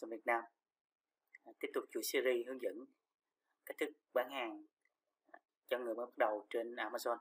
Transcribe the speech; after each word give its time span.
của 0.00 0.06
Amazon 0.06 0.10
Việt 0.10 0.26
Nam. 0.26 0.44
À, 1.44 1.52
tiếp 1.60 1.68
tục 1.74 1.84
chuỗi 1.90 2.02
series 2.02 2.46
hướng 2.46 2.62
dẫn 2.62 2.84
cách 3.66 3.76
thức 3.78 3.90
bán 4.12 4.30
hàng 4.30 4.66
à, 5.32 5.40
cho 5.66 5.78
người 5.78 5.94
mới 5.94 6.06
bắt 6.06 6.18
đầu 6.18 6.46
trên 6.50 6.74
Amazon. 6.74 7.18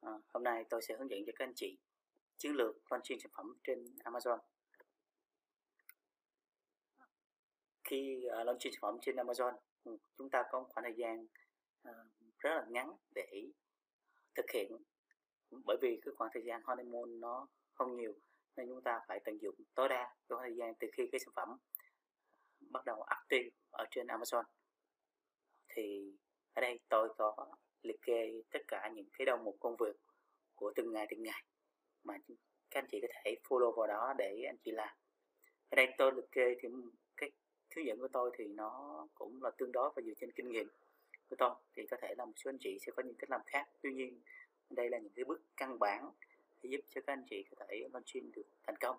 À, 0.00 0.12
hôm 0.28 0.42
nay 0.42 0.64
tôi 0.70 0.82
sẽ 0.82 0.96
hướng 0.98 1.10
dẫn 1.10 1.20
cho 1.26 1.32
các 1.36 1.44
anh 1.44 1.54
chị 1.56 1.78
chiến 2.36 2.52
lược 2.52 2.92
launching 2.92 3.20
sản 3.20 3.32
phẩm 3.36 3.54
trên 3.64 3.84
Amazon. 3.98 4.38
Khi 7.84 8.24
uh, 8.26 8.46
launching 8.46 8.72
sản 8.72 8.80
phẩm 8.80 8.98
trên 9.02 9.16
Amazon, 9.16 9.56
ừ, 9.84 9.96
chúng 10.18 10.30
ta 10.30 10.44
có 10.50 10.60
một 10.60 10.66
khoảng 10.70 10.84
thời 10.84 10.94
gian 10.96 11.26
uh, 11.88 11.96
rất 12.38 12.50
là 12.50 12.66
ngắn 12.68 12.92
để 13.14 13.44
thực 14.34 14.50
hiện 14.54 14.72
bởi 15.50 15.76
vì 15.82 16.00
cái 16.02 16.14
khoảng 16.16 16.30
thời 16.34 16.44
gian 16.44 16.62
honeymoon 16.64 17.20
nó 17.20 17.48
không 17.74 17.96
nhiều 17.96 18.14
nên 18.56 18.68
chúng 18.68 18.82
ta 18.82 19.00
phải 19.08 19.20
tận 19.24 19.42
dụng 19.42 19.54
tối 19.74 19.88
đa 19.88 20.14
cái 20.28 20.38
thời 20.40 20.56
gian 20.56 20.74
từ 20.78 20.88
khi 20.92 21.08
cái 21.12 21.20
sản 21.20 21.32
phẩm 21.36 21.48
bắt 22.60 22.84
đầu 22.84 23.02
active 23.02 23.48
ở 23.70 23.84
trên 23.90 24.06
Amazon. 24.06 24.44
Thì 25.68 26.12
ở 26.54 26.60
đây 26.60 26.80
tôi 26.88 27.08
có 27.16 27.46
liệt 27.82 28.02
kê 28.02 28.42
tất 28.50 28.60
cả 28.68 28.90
những 28.94 29.06
cái 29.18 29.26
đầu 29.26 29.36
mục 29.36 29.56
công 29.60 29.76
việc 29.76 29.96
của 30.54 30.72
từng 30.76 30.92
ngày 30.92 31.06
từng 31.10 31.22
ngày 31.22 31.44
mà 32.04 32.18
các 32.70 32.80
anh 32.80 32.86
chị 32.90 33.00
có 33.00 33.08
thể 33.10 33.36
follow 33.44 33.72
vào 33.72 33.86
đó 33.86 34.14
để 34.18 34.42
anh 34.46 34.56
chị 34.64 34.70
làm. 34.70 34.96
Ở 35.70 35.76
đây 35.76 35.88
tôi 35.98 36.12
liệt 36.16 36.32
kê 36.32 36.54
thì 36.60 36.68
cái 37.16 37.30
hướng 37.76 37.86
dẫn 37.86 37.98
của 37.98 38.08
tôi 38.08 38.30
thì 38.38 38.44
nó 38.48 39.06
cũng 39.14 39.42
là 39.42 39.50
tương 39.58 39.72
đối 39.72 39.90
và 39.96 40.02
dựa 40.02 40.12
trên 40.20 40.32
kinh 40.32 40.48
nghiệm 40.48 40.68
của 41.30 41.36
tôi. 41.36 41.50
Thì 41.76 41.86
có 41.86 41.96
thể 42.02 42.14
là 42.18 42.24
một 42.24 42.32
số 42.36 42.50
anh 42.50 42.58
chị 42.60 42.78
sẽ 42.80 42.92
có 42.96 43.02
những 43.02 43.14
cách 43.14 43.30
làm 43.30 43.40
khác. 43.46 43.68
Tuy 43.82 43.92
nhiên, 43.92 44.20
đây 44.70 44.90
là 44.90 44.98
những 44.98 45.12
cái 45.12 45.24
bước 45.24 45.42
căn 45.56 45.78
bản 45.78 46.10
để 46.62 46.70
giúp 46.70 46.80
cho 46.94 47.00
các 47.00 47.12
anh 47.12 47.24
chị 47.30 47.44
có 47.50 47.66
thể 47.68 47.88
launching 47.92 48.32
được 48.32 48.46
thành 48.62 48.76
công. 48.80 48.96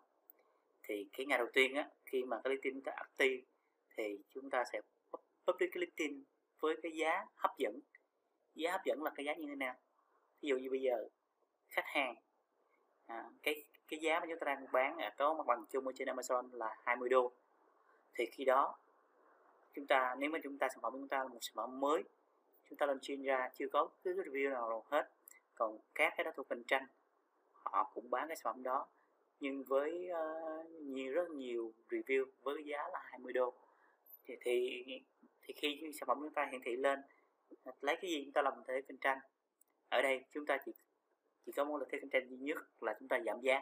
Thì 0.84 1.08
cái 1.14 1.26
ngày 1.26 1.38
đầu 1.38 1.48
tiên 1.54 1.74
á, 1.74 1.90
khi 2.06 2.24
mà 2.24 2.42
cái 2.44 2.58
tin 2.62 2.82
ta 2.82 2.92
active 2.92 3.44
thì 4.00 4.18
chúng 4.30 4.50
ta 4.50 4.64
sẽ 4.74 4.82
public 5.48 5.70
cái 5.74 5.82
listing 5.82 6.24
với 6.60 6.76
cái 6.84 6.92
giá 6.92 7.26
hấp 7.36 7.52
dẫn. 7.58 7.80
Giá 8.56 8.72
hấp 8.72 8.82
dẫn 8.86 9.04
là 9.04 9.12
cái 9.16 9.26
giá 9.26 9.34
như 9.34 9.46
thế 9.48 9.56
nào? 9.56 9.76
Ví 10.42 10.50
dụ 10.50 10.58
như 10.58 10.70
bây 10.70 10.82
giờ 10.82 11.08
khách 11.70 11.86
hàng 11.86 12.16
à, 13.06 13.26
cái 13.44 13.64
cái 13.88 14.00
giá 14.00 14.20
mà 14.20 14.26
chúng 14.30 14.40
ta 14.40 14.46
đang 14.46 14.66
bán 14.72 14.98
ở 14.98 15.10
có 15.18 15.34
mặt 15.34 15.48
bằng 15.48 15.66
chung 15.70 15.88
ở 15.88 15.92
trên 15.96 16.08
Amazon 16.08 16.50
là 16.54 16.76
20 16.84 17.10
đô. 17.10 17.32
Thì 18.14 18.26
khi 18.26 18.46
đó 18.46 18.78
chúng 19.74 19.88
ta 19.88 20.16
nếu 20.20 20.30
mà 20.30 20.40
chúng 20.44 20.58
ta 20.58 20.68
sản 20.70 20.80
phẩm 20.82 20.94
của 20.94 21.00
chúng 21.00 21.08
ta 21.08 21.18
là 21.18 21.28
một 21.28 21.40
sản 21.42 21.54
phẩm 21.56 21.80
mới 21.80 22.04
chúng 22.70 22.78
ta 22.78 22.86
lên 22.86 23.00
chuyên 23.02 23.24
ra 23.24 23.50
chưa 23.54 23.68
có 23.74 23.90
cái 24.04 24.14
review 24.14 24.50
nào 24.50 24.86
hết. 24.90 25.10
Còn 25.56 25.78
các 25.96 26.14
cái 26.18 26.24
đó 26.24 26.32
thuộc 26.36 26.50
cạnh 26.50 26.64
tranh 26.68 26.86
họ 27.54 27.92
cũng 27.94 28.10
bán 28.10 28.28
cái 28.28 28.38
sản 28.38 28.54
phẩm 28.54 28.64
đó 28.64 28.88
nhưng 29.40 29.64
với 29.64 30.10
uh, 30.12 30.70
nhiều 30.70 31.14
rất 31.14 31.30
nhiều 31.30 31.74
review 31.90 32.26
với 32.42 32.64
giá 32.66 32.78
là 32.78 33.00
20 33.04 33.34
đô 33.34 33.54
thì 34.30 34.84
thì, 34.86 35.02
thì 35.42 35.54
khi 35.58 35.92
sản 36.00 36.08
phẩm 36.08 36.18
chúng 36.22 36.34
ta 36.34 36.48
hiển 36.52 36.62
thị 36.66 36.76
lên 36.76 37.00
à, 37.64 37.72
lấy 37.82 37.98
cái 38.02 38.12
gì 38.12 38.24
chúng 38.26 38.34
ta 38.34 38.42
làm 38.42 38.54
thế 38.68 38.82
cạnh 38.88 38.98
tranh? 39.02 39.18
Ở 39.90 40.02
đây 40.02 40.24
chúng 40.32 40.46
ta 40.46 40.58
chỉ 40.66 40.72
chỉ 41.46 41.52
có 41.52 41.66
một 41.66 41.78
lợi 41.78 41.90
thế 41.92 41.98
cạnh 42.02 42.10
tranh 42.10 42.30
duy 42.30 42.38
nhất 42.38 42.58
là 42.82 42.96
chúng 43.00 43.08
ta 43.08 43.20
giảm 43.26 43.42
giá. 43.42 43.62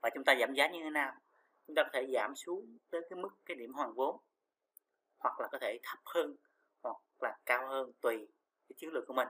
Và 0.00 0.10
chúng 0.14 0.24
ta 0.24 0.34
giảm 0.40 0.54
giá 0.54 0.68
như 0.68 0.80
thế 0.82 0.90
nào? 0.90 1.12
Chúng 1.66 1.74
ta 1.74 1.82
có 1.82 1.90
thể 1.92 2.06
giảm 2.12 2.36
xuống 2.36 2.78
tới 2.90 3.00
cái 3.10 3.18
mức 3.18 3.28
cái 3.44 3.56
điểm 3.56 3.72
hoàn 3.72 3.92
vốn 3.92 4.20
hoặc 5.18 5.40
là 5.40 5.48
có 5.52 5.58
thể 5.60 5.78
thấp 5.82 5.98
hơn 6.04 6.36
hoặc 6.82 6.96
là 7.20 7.36
cao 7.46 7.68
hơn 7.68 7.92
tùy 8.00 8.16
cái 8.68 8.74
chiến 8.76 8.90
lược 8.92 9.04
của 9.06 9.14
mình. 9.14 9.28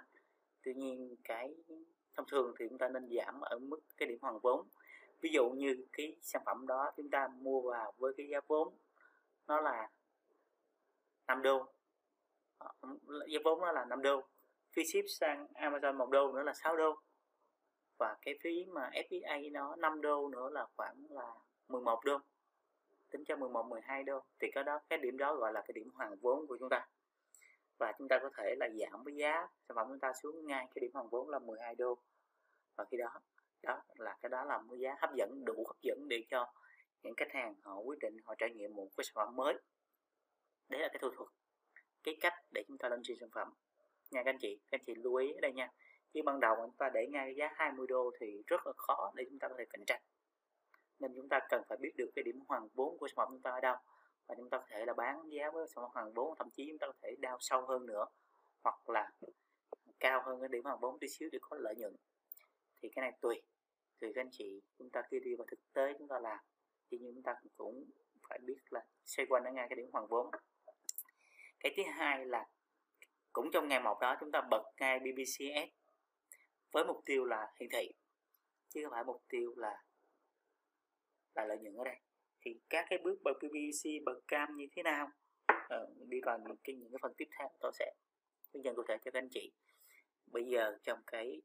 Tuy 0.62 0.74
nhiên 0.74 1.16
cái 1.24 1.54
thông 2.14 2.26
thường 2.28 2.54
thì 2.58 2.66
chúng 2.68 2.78
ta 2.78 2.88
nên 2.88 3.08
giảm 3.16 3.40
ở 3.40 3.58
mức 3.58 3.80
cái 3.96 4.08
điểm 4.08 4.18
hoàn 4.20 4.38
vốn. 4.38 4.68
Ví 5.20 5.30
dụ 5.32 5.50
như 5.50 5.86
cái 5.92 6.16
sản 6.22 6.42
phẩm 6.46 6.66
đó 6.66 6.92
chúng 6.96 7.10
ta 7.10 7.28
mua 7.28 7.60
vào 7.60 7.92
với 7.98 8.12
cái 8.16 8.28
giá 8.28 8.40
vốn 8.46 8.74
nó 9.46 9.60
là 9.60 9.88
5 11.28 11.42
đô. 11.42 11.66
Ờ, 12.58 12.68
giá 13.28 13.38
vốn 13.44 13.60
nó 13.60 13.72
là 13.72 13.84
5 13.84 14.02
đô. 14.02 14.22
Phí 14.72 14.84
ship 14.84 15.04
sang 15.20 15.46
Amazon 15.54 15.96
1 15.96 16.10
đô 16.10 16.32
nữa 16.32 16.42
là 16.42 16.52
6 16.54 16.76
đô. 16.76 17.00
Và 17.98 18.16
cái 18.22 18.34
phí 18.42 18.64
mà 18.64 18.90
FBA 18.92 19.52
nó 19.52 19.76
5 19.76 20.00
đô 20.00 20.28
nữa 20.28 20.50
là 20.52 20.66
khoảng 20.76 21.06
là 21.10 21.34
11 21.68 22.04
đô. 22.04 22.18
Tính 23.10 23.24
cho 23.24 23.36
11 23.36 23.66
12 23.68 24.02
đô. 24.02 24.20
Thì 24.38 24.48
cái 24.52 24.64
đó, 24.64 24.80
cái 24.88 24.98
điểm 24.98 25.16
đó 25.16 25.34
gọi 25.34 25.52
là 25.52 25.60
cái 25.60 25.72
điểm 25.74 25.90
hoàn 25.94 26.16
vốn 26.20 26.46
của 26.46 26.56
chúng 26.60 26.68
ta. 26.68 26.88
Và 27.78 27.92
chúng 27.98 28.08
ta 28.08 28.18
có 28.22 28.30
thể 28.36 28.54
là 28.58 28.68
giảm 28.68 29.04
với 29.04 29.14
giá, 29.16 29.48
sản 29.68 29.76
phẩm 29.76 29.86
chúng 29.88 30.00
ta 30.00 30.12
xuống 30.22 30.46
ngay 30.46 30.66
cái 30.74 30.80
điểm 30.80 30.90
hoàn 30.94 31.08
vốn 31.08 31.28
là 31.28 31.38
12 31.38 31.74
đô. 31.74 31.98
Và 32.76 32.84
khi 32.90 32.96
đó 32.96 33.20
đó 33.62 33.82
là 33.96 34.16
cái 34.22 34.28
đó 34.28 34.44
là 34.44 34.58
một 34.58 34.74
giá 34.74 34.96
hấp 35.00 35.14
dẫn, 35.14 35.44
đủ 35.44 35.64
hấp 35.66 35.82
dẫn 35.82 36.08
để 36.08 36.24
cho 36.28 36.52
những 37.02 37.14
khách 37.16 37.30
hàng 37.30 37.54
họ 37.62 37.78
quyết 37.78 37.98
định 37.98 38.16
họ 38.24 38.34
trải 38.38 38.50
nghiệm 38.54 38.74
một 38.74 38.88
cái 38.96 39.04
sản 39.04 39.12
phẩm 39.14 39.36
mới 39.36 39.54
đấy 40.68 40.80
là 40.80 40.88
cái 40.88 40.98
thủ 41.02 41.10
thuật, 41.16 41.28
cái 42.02 42.16
cách 42.20 42.34
để 42.50 42.64
chúng 42.68 42.78
ta 42.78 42.88
lên 42.88 43.00
trên 43.02 43.16
sản 43.20 43.30
phẩm. 43.34 43.52
Nha, 44.10 44.22
các 44.24 44.30
anh 44.30 44.38
chị, 44.40 44.60
các 44.70 44.80
anh 44.80 44.84
chị 44.86 44.94
lưu 44.94 45.14
ý 45.14 45.32
ở 45.32 45.40
đây 45.40 45.52
nha. 45.52 45.72
Khi 46.14 46.22
ban 46.22 46.40
đầu 46.40 46.56
chúng 46.56 46.76
ta 46.78 46.90
để 46.94 47.06
ngay 47.06 47.26
cái 47.26 47.34
giá 47.34 47.48
20 47.54 47.86
đô 47.86 48.10
thì 48.20 48.42
rất 48.46 48.66
là 48.66 48.72
khó 48.76 49.12
để 49.14 49.24
chúng 49.30 49.38
ta 49.38 49.48
có 49.48 49.54
thể 49.58 49.64
cạnh 49.70 49.84
tranh. 49.86 50.02
Nên 50.98 51.12
chúng 51.16 51.28
ta 51.28 51.40
cần 51.48 51.62
phải 51.68 51.78
biết 51.80 51.92
được 51.96 52.10
cái 52.14 52.22
điểm 52.22 52.40
hoàn 52.48 52.68
vốn 52.74 52.98
của 52.98 53.08
sản 53.08 53.16
phẩm 53.16 53.28
chúng 53.30 53.42
ta 53.42 53.50
ở 53.50 53.60
đâu. 53.60 53.76
Và 54.26 54.34
chúng 54.34 54.50
ta 54.50 54.58
có 54.58 54.64
thể 54.68 54.86
là 54.86 54.92
bán 54.92 55.32
giá 55.32 55.50
với 55.50 55.66
sản 55.68 55.84
phẩm 55.84 55.90
hoàn 55.94 56.12
vốn, 56.12 56.34
thậm 56.38 56.50
chí 56.50 56.68
chúng 56.68 56.78
ta 56.78 56.86
có 56.86 56.92
thể 57.02 57.16
đào 57.18 57.36
sâu 57.40 57.66
hơn 57.66 57.86
nữa, 57.86 58.06
hoặc 58.62 58.90
là 58.90 59.10
cao 60.00 60.22
hơn 60.26 60.40
cái 60.40 60.48
điểm 60.48 60.64
hoàn 60.64 60.78
vốn 60.80 60.98
tí 60.98 61.08
xíu 61.08 61.28
để 61.32 61.38
có 61.42 61.56
lợi 61.60 61.74
nhuận. 61.76 61.96
Thì 62.82 62.88
cái 62.88 63.02
này 63.02 63.12
tùy 63.20 63.42
tùy 64.00 64.12
các 64.14 64.20
anh 64.20 64.30
chị. 64.32 64.60
Chúng 64.78 64.90
ta 64.90 65.02
khi 65.10 65.20
đi 65.20 65.34
vào 65.34 65.46
thực 65.50 65.72
tế 65.72 65.94
chúng 65.98 66.08
ta 66.08 66.18
làm, 66.18 66.38
thì 66.90 66.98
chúng 66.98 67.22
ta 67.22 67.36
cũng 67.56 67.84
phải 68.28 68.38
biết 68.42 68.58
là 68.70 68.84
xoay 69.04 69.26
quanh 69.26 69.44
ở 69.44 69.52
ngay 69.52 69.66
cái 69.70 69.76
điểm 69.76 69.90
hoàn 69.92 70.06
vốn 70.06 70.30
cái 71.60 71.74
thứ 71.76 71.82
hai 71.92 72.26
là 72.26 72.46
cũng 73.32 73.50
trong 73.52 73.68
ngày 73.68 73.80
một 73.80 73.98
đó 74.00 74.16
chúng 74.20 74.30
ta 74.32 74.40
bật 74.50 74.62
ngay 74.80 74.98
BBCS 74.98 75.72
với 76.72 76.84
mục 76.84 77.02
tiêu 77.06 77.24
là 77.24 77.52
hiển 77.60 77.68
thị 77.72 77.92
chứ 78.68 78.80
không 78.84 78.92
phải 78.92 79.04
mục 79.04 79.22
tiêu 79.28 79.54
là 79.56 79.82
là 81.34 81.44
lợi 81.44 81.58
nhuận 81.58 81.74
ở 81.74 81.84
đây. 81.84 81.96
Thì 82.40 82.60
các 82.70 82.86
cái 82.90 82.98
bước 82.98 83.18
bật 83.24 83.32
BBC 83.42 84.04
bật 84.04 84.20
cam 84.28 84.56
như 84.56 84.66
thế 84.76 84.82
nào? 84.82 85.10
Ờ, 85.68 85.86
đi 86.08 86.20
vào 86.20 86.38
những 86.38 86.56
cái 86.64 86.74
những 86.74 86.90
cái 86.92 86.98
phần 87.02 87.12
tiếp 87.16 87.28
theo 87.38 87.48
tôi 87.60 87.72
sẽ 87.78 87.94
hướng 88.54 88.64
dẫn 88.64 88.76
cụ 88.76 88.82
thể 88.88 88.96
cho 89.04 89.10
các 89.10 89.18
anh 89.18 89.28
chị. 89.30 89.52
Bây 90.26 90.44
giờ 90.44 90.78
trong 90.82 90.98
cái 91.06 91.42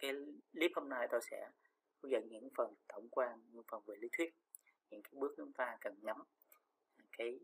cái 0.00 0.12
clip 0.52 0.70
hôm 0.74 0.88
nay 0.88 1.08
tôi 1.10 1.20
sẽ 1.30 1.50
hướng 2.02 2.12
dẫn 2.12 2.28
những 2.28 2.48
phần 2.56 2.74
tổng 2.88 3.08
quan 3.10 3.38
những 3.52 3.64
phần 3.70 3.82
về 3.86 3.96
lý 4.00 4.08
thuyết 4.12 4.34
những 4.90 5.02
cái 5.02 5.12
bước 5.12 5.34
chúng 5.36 5.52
ta 5.52 5.76
cần 5.80 5.94
nhắm 6.02 6.16
cái 7.18 7.38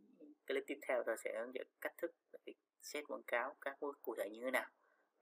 clip 0.47 0.65
tiếp 0.67 0.79
theo 0.89 1.03
tôi 1.07 1.17
sẽ 1.25 1.35
hướng 1.39 1.55
dẫn 1.55 1.67
cách 1.81 1.95
thức 1.99 2.11
để 2.47 2.53
set 2.83 3.05
quảng 3.09 3.23
cáo 3.27 3.57
các 3.61 3.77
bước 3.81 4.03
cụ 4.03 4.15
thể 4.19 4.31
như 4.31 4.41
thế 4.45 4.51
nào. 4.51 4.71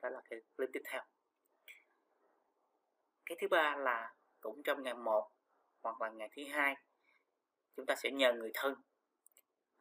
Đó 0.02 0.08
là 0.08 0.20
cái 0.30 0.40
clip 0.56 0.70
tiếp 0.72 0.82
theo. 0.84 1.02
Cái 3.26 3.38
thứ 3.40 3.48
ba 3.48 3.76
là 3.76 4.14
cũng 4.40 4.62
trong 4.62 4.82
ngày 4.82 4.94
1 4.94 5.30
hoặc 5.82 6.00
là 6.00 6.10
ngày 6.10 6.28
thứ 6.36 6.42
hai 6.50 6.74
chúng 7.76 7.86
ta 7.86 7.94
sẽ 7.94 8.10
nhờ 8.10 8.32
người 8.32 8.50
thân 8.54 8.72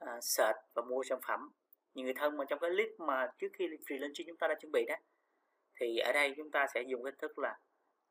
uh, 0.04 0.10
search 0.22 0.58
và 0.74 0.82
mua 0.82 1.04
sản 1.04 1.20
phẩm. 1.28 1.52
Như 1.94 2.04
người 2.04 2.14
thân 2.14 2.38
mà 2.38 2.46
trong 2.50 2.60
cái 2.60 2.70
clip 2.70 2.90
mà 3.00 3.28
trước 3.38 3.48
khi 3.54 3.66
free 3.68 4.00
launching 4.00 4.28
chúng 4.28 4.38
ta 4.38 4.48
đã 4.48 4.56
chuẩn 4.62 4.72
bị 4.72 4.86
đó 4.88 4.96
thì 5.80 5.98
ở 5.98 6.12
đây 6.14 6.34
chúng 6.38 6.52
ta 6.52 6.66
sẽ 6.74 6.82
dùng 6.88 7.04
cái 7.04 7.14
thức 7.22 7.40
là 7.40 7.60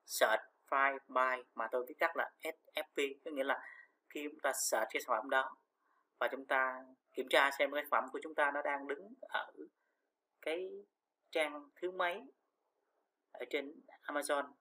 search 0.07 0.43
file 0.71 0.99
by 1.09 1.43
mà 1.55 1.69
tôi 1.73 1.85
viết 1.89 1.95
tắt 1.99 2.17
là 2.17 2.31
SFP 2.43 3.15
có 3.25 3.31
nghĩa 3.31 3.45
là 3.45 3.61
khi 4.09 4.25
chúng 4.31 4.41
ta 4.43 4.53
search 4.53 4.89
cái 4.93 5.03
sản 5.07 5.17
phẩm 5.17 5.31
đó 5.31 5.57
và 6.25 6.29
chúng 6.31 6.47
ta 6.47 6.85
kiểm 7.13 7.27
tra 7.29 7.51
xem 7.59 7.71
cái 7.73 7.83
sản 7.83 7.91
phẩm 7.91 8.05
của 8.13 8.19
chúng 8.23 8.35
ta 8.35 8.51
nó 8.55 8.63
đang 8.63 8.89
đứng 8.89 9.15
ở 9.21 9.53
cái 10.43 10.71
trang 11.31 11.69
thứ 11.77 11.91
mấy 11.91 12.23
ở 13.33 13.45
trên 13.51 13.73
Amazon. 14.03 14.53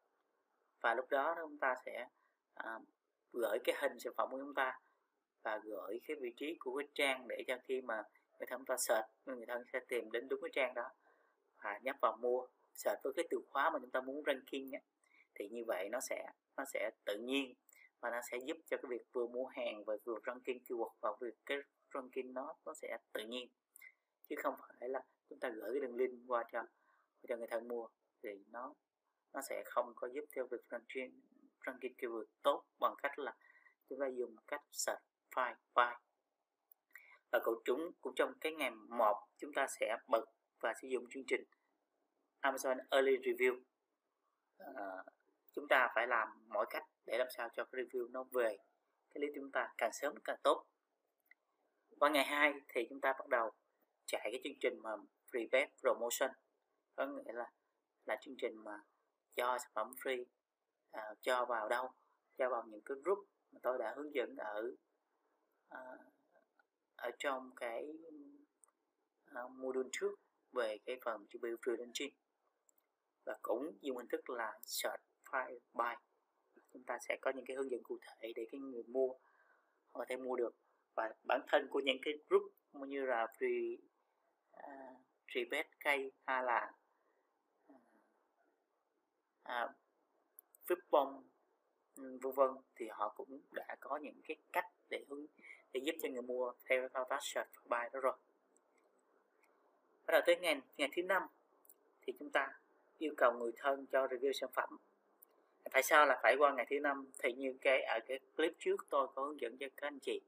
Và 0.82 0.94
lúc 0.94 1.10
đó 1.10 1.36
chúng 1.42 1.58
ta 1.58 1.76
sẽ 1.86 2.08
à, 2.54 2.80
gửi 3.34 3.58
cái 3.64 3.76
hình 3.82 4.00
sản 4.00 4.14
phẩm 4.18 4.30
của 4.32 4.38
chúng 4.40 4.54
ta 4.54 4.80
và 5.44 5.60
gửi 5.64 6.00
cái 6.08 6.18
vị 6.22 6.34
trí 6.38 6.56
của 6.60 6.78
cái 6.78 6.88
trang 6.96 7.28
để 7.28 7.44
cho 7.48 7.58
khi 7.64 7.82
mà 7.82 8.04
người 8.40 8.48
thân 8.48 8.66
ta 8.66 8.76
search 8.78 9.06
người 9.26 9.46
thân 9.46 9.64
sẽ 9.74 9.80
tìm 9.88 10.12
đến 10.12 10.28
đúng 10.30 10.42
cái 10.42 10.52
trang 10.54 10.74
đó 10.74 10.90
và 11.64 11.80
nhấp 11.84 11.96
vào 12.02 12.18
mua. 12.18 12.48
Search 12.74 13.04
với 13.04 13.14
cái 13.16 13.26
từ 13.30 13.42
khóa 13.50 13.70
mà 13.70 13.80
chúng 13.80 13.92
ta 13.92 14.02
muốn 14.02 14.24
ranking 14.26 14.76
ấy, 14.76 14.82
thì 15.36 15.50
như 15.50 15.64
vậy 15.68 15.90
nó 15.90 16.00
sẽ 16.10 16.26
nó 16.58 16.64
sẽ 16.74 16.92
tự 17.06 17.18
nhiên 17.18 17.54
và 18.04 18.10
nó 18.10 18.22
sẽ 18.32 18.38
giúp 18.46 18.58
cho 18.66 18.78
cái 18.78 18.90
việc 18.90 19.02
vừa 19.12 19.28
mua 19.28 19.46
hàng 19.46 19.84
và 19.86 19.94
vừa 20.06 20.20
ranking 20.26 20.58
keyword 20.68 20.90
và 21.02 21.10
việc 21.22 21.36
cái 21.46 21.58
ranking 21.94 22.34
nó 22.34 22.56
nó 22.66 22.74
sẽ 22.74 22.98
tự 23.14 23.26
nhiên. 23.28 23.50
Chứ 24.30 24.36
không 24.44 24.56
phải 24.60 24.90
là 24.90 25.04
chúng 25.30 25.40
ta 25.40 25.50
gửi 25.50 25.74
cái 25.74 25.80
đường 25.80 25.96
link 25.96 26.20
qua 26.28 26.44
cho 26.52 26.64
cho 27.28 27.38
người 27.38 27.48
thân 27.48 27.68
mua 27.68 27.88
thì 28.24 28.30
nó 28.52 28.74
nó 29.34 29.42
sẽ 29.50 29.64
không 29.66 29.94
có 29.96 30.08
giúp 30.08 30.26
theo 30.36 30.48
việc 30.48 30.62
ranking 30.70 31.22
ranking 31.66 31.94
keyword 31.98 32.26
tốt 32.44 32.66
bằng 32.80 32.96
cách 33.04 33.20
là 33.20 33.36
chúng 33.90 34.00
ta 34.00 34.08
dùng 34.08 34.36
cách 34.48 34.62
search 34.72 35.02
file 35.36 35.56
file. 35.74 35.98
Và 37.32 37.40
cũng 37.44 37.62
chúng 37.66 37.92
cũng 38.02 38.14
trong 38.16 38.34
cái 38.42 38.52
ngày 38.52 38.72
một, 38.72 39.28
chúng 39.38 39.54
ta 39.54 39.68
sẽ 39.80 39.98
bật 40.08 40.26
và 40.60 40.74
sử 40.82 40.88
dụng 40.88 41.06
chương 41.10 41.24
trình 41.28 41.44
Amazon 42.42 42.78
Early 42.90 43.18
Review. 43.18 43.62
À, 44.58 45.04
chúng 45.54 45.68
ta 45.68 45.92
phải 45.96 46.08
làm 46.08 46.28
mọi 46.48 46.66
cách 46.70 46.84
để 47.06 47.18
làm 47.18 47.28
sao 47.38 47.50
cho 47.54 47.66
cái 47.66 47.84
review 47.84 48.12
nó 48.12 48.24
về 48.24 48.58
cái 49.14 49.22
lý 49.22 49.28
chúng 49.36 49.52
ta 49.52 49.74
càng 49.78 49.94
sớm 49.94 50.14
càng 50.24 50.38
tốt. 50.44 50.66
Qua 52.00 52.10
ngày 52.10 52.26
2 52.26 52.54
thì 52.68 52.86
chúng 52.90 53.02
ta 53.02 53.14
bắt 53.14 53.28
đầu 53.28 53.52
chạy 54.06 54.22
cái 54.24 54.42
chương 54.44 54.60
trình 54.60 54.80
mà 54.84 54.92
free 55.32 55.50
web 55.50 55.68
promotion. 55.82 56.32
Có 56.96 57.06
nghĩa 57.06 57.34
là 57.34 57.52
là 58.06 58.18
chương 58.22 58.36
trình 58.38 58.64
mà 58.64 58.84
cho 59.36 59.58
sản 59.60 59.72
phẩm 59.74 59.94
free 60.04 60.26
à, 60.92 61.02
cho 61.22 61.46
vào 61.46 61.70
đâu 61.70 61.92
cho 62.38 62.50
vào 62.50 62.64
những 62.68 62.82
cái 62.86 62.98
group 63.04 63.20
mà 63.52 63.60
tôi 63.64 63.78
đã 63.78 63.94
hướng 63.96 64.16
dẫn 64.16 64.36
ở 64.38 64.72
à, 65.70 65.80
ở 66.96 67.12
trong 67.20 67.52
cái 67.56 67.94
à, 69.26 69.42
module 69.50 69.90
trước 69.92 70.16
về 70.52 70.78
cái 70.86 71.00
phần 71.06 71.28
chuẩn 71.28 71.42
bị 71.42 71.50
free 71.50 71.78
launching 71.78 72.14
và 73.26 73.38
cũng 73.42 73.78
dùng 73.82 73.98
hình 73.98 74.08
thức 74.08 74.30
là 74.30 74.60
search 74.62 75.02
file 75.34 75.60
buy. 75.74 75.96
Chúng 76.74 76.84
ta 76.84 76.98
sẽ 77.08 77.18
có 77.22 77.32
những 77.36 77.46
cái 77.46 77.58
hướng 77.58 77.72
dẫn 77.72 77.84
cụ 77.84 77.98
thể 78.02 78.34
để 78.36 78.46
cái 78.52 78.60
người 78.62 78.84
mua 78.84 79.10
họ 79.92 80.00
có 80.00 80.06
thể 80.10 80.18
mua 80.18 80.36
được. 80.36 80.56
Và 80.96 81.14
bản 81.28 81.42
thân 81.48 81.68
của 81.70 81.80
những 81.80 81.98
cái 82.02 82.14
group 82.30 82.44
như 82.74 83.06
là 83.06 83.28
free 83.40 83.78
uh, 84.58 84.98
free 85.28 85.50
bet 85.50 85.68
cây 85.80 86.12
hay 86.26 86.44
là 86.44 86.72
à, 89.44 89.64
uh, 89.64 89.72
vip 90.68 90.78
vân 90.90 91.08
vân 92.36 92.50
thì 92.76 92.88
họ 92.92 93.14
cũng 93.18 93.42
đã 93.52 93.76
có 93.80 93.98
những 93.98 94.22
cái 94.28 94.38
cách 94.52 94.66
để 94.90 95.06
hướng 95.10 95.26
để 95.74 95.82
giúp 95.84 95.96
cho 96.02 96.10
người 96.10 96.22
mua 96.22 96.54
theo 96.66 96.90
thao 96.94 97.06
tác 97.10 97.20
search 97.22 97.50
buy 97.66 97.90
đó 97.94 98.00
rồi. 98.00 98.18
Bắt 100.06 100.12
đầu 100.12 100.22
tới 100.26 100.36
ngày 100.36 100.62
ngày 100.78 100.90
thứ 100.96 101.02
năm 101.04 101.24
thì 102.02 102.14
chúng 102.20 102.30
ta 102.30 102.60
yêu 102.98 103.14
cầu 103.18 103.34
người 103.34 103.52
thân 103.58 103.86
cho 103.92 104.08
review 104.08 104.32
sản 104.34 104.50
phẩm 104.54 104.78
tại 105.74 105.84
sao 105.84 106.06
là 106.06 106.20
phải 106.24 106.36
qua 106.36 106.54
ngày 106.54 106.66
thứ 106.70 106.80
năm? 106.80 107.06
Thì 107.20 107.34
như 107.34 107.58
cái, 107.62 107.82
ở 107.82 108.00
cái 108.08 108.20
clip 108.38 108.54
trước 108.60 108.86
tôi 108.90 109.08
có 109.16 109.24
hướng 109.24 109.42
dẫn 109.42 109.58
cho 109.58 109.68
các 109.78 109.88
anh 109.88 110.00
chị 110.00 110.22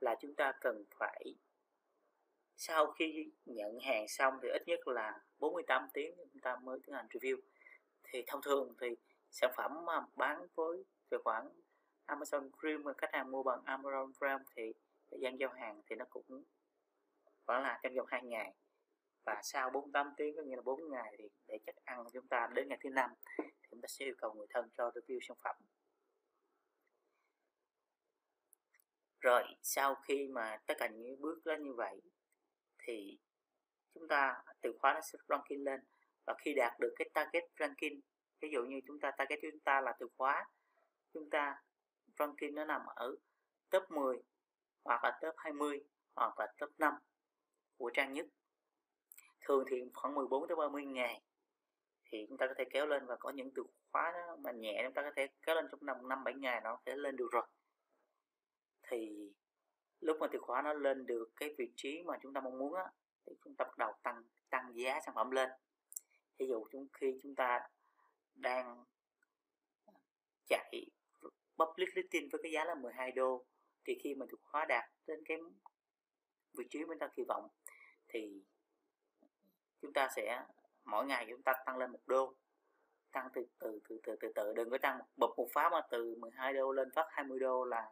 là 0.00 0.14
chúng 0.20 0.34
ta 0.34 0.52
cần 0.60 0.84
phải, 0.98 1.34
sau 2.56 2.86
khi 2.86 3.30
nhận 3.46 3.78
hàng 3.80 4.08
xong 4.08 4.38
thì 4.42 4.48
ít 4.48 4.62
nhất 4.66 4.88
là 4.88 5.20
48 5.38 5.88
tiếng 5.94 6.14
chúng 6.16 6.42
ta 6.42 6.56
mới 6.56 6.78
tiến 6.86 6.94
hành 6.94 7.06
review. 7.06 7.36
Thì 8.04 8.24
thông 8.26 8.42
thường 8.42 8.74
thì 8.80 8.96
sản 9.30 9.52
phẩm 9.56 9.84
mà 9.84 10.00
bán 10.16 10.46
với 10.54 10.84
tài 11.10 11.20
khoản 11.24 11.48
Amazon 12.06 12.50
Prime 12.60 12.92
khách 12.98 13.12
hàng 13.12 13.30
mua 13.30 13.42
bằng 13.42 13.62
Amazon 13.64 14.12
Prime 14.18 14.44
thì 14.56 14.72
thời 15.10 15.20
gian 15.20 15.38
giao 15.40 15.50
hàng 15.50 15.82
thì 15.86 15.96
nó 15.96 16.04
cũng 16.10 16.42
khoảng 17.46 17.62
là 17.62 17.80
trong 17.82 17.94
vòng 17.94 18.06
2 18.10 18.22
ngày. 18.22 18.52
Và 19.24 19.40
sau 19.42 19.70
48 19.70 20.14
tiếng, 20.16 20.36
có 20.36 20.42
nghĩa 20.42 20.56
là 20.56 20.62
4 20.62 20.90
ngày 20.90 21.14
thì 21.18 21.28
để 21.48 21.58
chắc 21.66 21.74
ăn 21.84 22.04
chúng 22.12 22.26
ta 22.26 22.48
đến 22.54 22.68
ngày 22.68 22.78
thứ 22.82 22.90
năm 22.90 23.10
chúng 23.74 23.80
ta 23.80 23.86
sẽ 23.88 24.04
yêu 24.04 24.14
cầu 24.18 24.32
người 24.34 24.46
thân 24.50 24.68
cho 24.78 24.90
review 24.90 25.18
sản 25.22 25.36
phẩm. 25.44 25.56
Rồi, 29.20 29.42
sau 29.62 29.94
khi 29.94 30.28
mà 30.28 30.58
tất 30.66 30.74
cả 30.78 30.88
những 30.88 31.20
bước 31.20 31.44
đó 31.44 31.54
như 31.60 31.72
vậy, 31.76 32.00
thì 32.78 33.18
chúng 33.94 34.08
ta, 34.08 34.42
từ 34.60 34.72
khóa 34.78 34.94
nó 34.94 35.00
sẽ 35.00 35.18
ranking 35.28 35.64
lên. 35.64 35.80
Và 36.26 36.34
khi 36.38 36.54
đạt 36.54 36.80
được 36.80 36.92
cái 36.96 37.10
target 37.14 37.44
ranking, 37.58 38.00
ví 38.40 38.48
dụ 38.52 38.64
như 38.64 38.80
chúng 38.86 39.00
ta, 39.00 39.10
target 39.18 39.38
chúng 39.42 39.60
ta 39.60 39.80
là 39.80 39.92
từ 40.00 40.08
khóa, 40.16 40.44
chúng 41.12 41.30
ta 41.30 41.62
ranking 42.18 42.54
nó 42.54 42.64
nằm 42.64 42.80
ở 42.86 43.16
top 43.70 43.90
10 43.90 44.22
hoặc 44.84 45.04
là 45.04 45.18
top 45.20 45.34
20 45.36 45.80
hoặc 46.14 46.38
là 46.38 46.46
top 46.58 46.70
5 46.78 46.94
của 47.76 47.90
trang 47.94 48.12
nhất. 48.12 48.26
Thường 49.40 49.64
thì 49.70 49.76
khoảng 49.94 50.14
14 50.14 50.48
tới 50.48 50.56
30 50.56 50.84
ngày 50.84 51.22
thì 52.14 52.26
chúng 52.28 52.38
ta 52.38 52.46
có 52.46 52.54
thể 52.58 52.64
kéo 52.70 52.86
lên 52.86 53.06
và 53.06 53.16
có 53.16 53.30
những 53.30 53.50
từ 53.54 53.62
khóa 53.92 54.12
đó 54.12 54.36
mà 54.36 54.52
nhẹ, 54.52 54.80
chúng 54.84 54.94
ta 54.94 55.02
có 55.02 55.10
thể 55.16 55.28
kéo 55.46 55.54
lên 55.54 55.66
trong 55.70 55.86
năm 55.86 56.08
năm, 56.08 56.24
bảy 56.24 56.34
ngày 56.34 56.60
nó 56.64 56.78
sẽ 56.86 56.96
lên 56.96 57.16
được 57.16 57.28
rồi. 57.32 57.46
Thì 58.82 59.30
lúc 60.00 60.16
mà 60.20 60.26
từ 60.32 60.38
khóa 60.42 60.62
nó 60.62 60.72
lên 60.72 61.06
được 61.06 61.30
cái 61.36 61.54
vị 61.58 61.72
trí 61.76 62.02
mà 62.02 62.18
chúng 62.22 62.32
ta 62.32 62.40
mong 62.40 62.58
muốn 62.58 62.74
á, 62.74 62.84
thì 63.26 63.32
chúng 63.44 63.56
ta 63.56 63.64
bắt 63.64 63.78
đầu 63.78 63.92
tăng 64.02 64.22
tăng 64.50 64.72
giá 64.74 65.00
sản 65.06 65.14
phẩm 65.14 65.30
lên. 65.30 65.50
Ví 66.38 66.46
dụ 66.48 66.66
chúng, 66.72 66.88
khi 66.92 67.18
chúng 67.22 67.34
ta 67.34 67.60
đang 68.34 68.84
chạy 70.48 70.86
public 71.58 71.88
listing 71.96 72.28
với 72.32 72.40
cái 72.42 72.52
giá 72.52 72.64
là 72.64 72.74
12 72.74 73.12
đô, 73.12 73.44
thì 73.84 73.98
khi 74.02 74.14
mà 74.14 74.26
từ 74.30 74.36
khóa 74.42 74.64
đạt 74.64 74.84
đến 75.06 75.24
cái 75.24 75.38
vị 76.58 76.64
trí 76.70 76.78
chúng 76.86 76.98
ta 76.98 77.08
kỳ 77.16 77.22
vọng, 77.28 77.48
thì 78.08 78.42
chúng 79.82 79.92
ta 79.92 80.08
sẽ 80.16 80.44
mỗi 80.84 81.06
ngày 81.06 81.26
chúng 81.28 81.42
ta 81.42 81.52
tăng 81.66 81.76
lên 81.76 81.90
một 81.90 82.00
đô. 82.06 82.34
Tăng 83.12 83.28
từ 83.32 83.46
từ 83.58 83.80
từ 83.88 84.00
từ 84.02 84.16
từ 84.20 84.32
từ, 84.34 84.52
đừng 84.52 84.70
có 84.70 84.78
tăng 84.78 85.00
bật 85.16 85.30
một 85.36 85.48
phát 85.52 85.72
mà 85.72 85.80
từ 85.90 86.14
12 86.14 86.52
đô 86.52 86.72
lên 86.72 86.90
phát 86.90 87.06
20 87.10 87.38
đô 87.38 87.64
là 87.64 87.90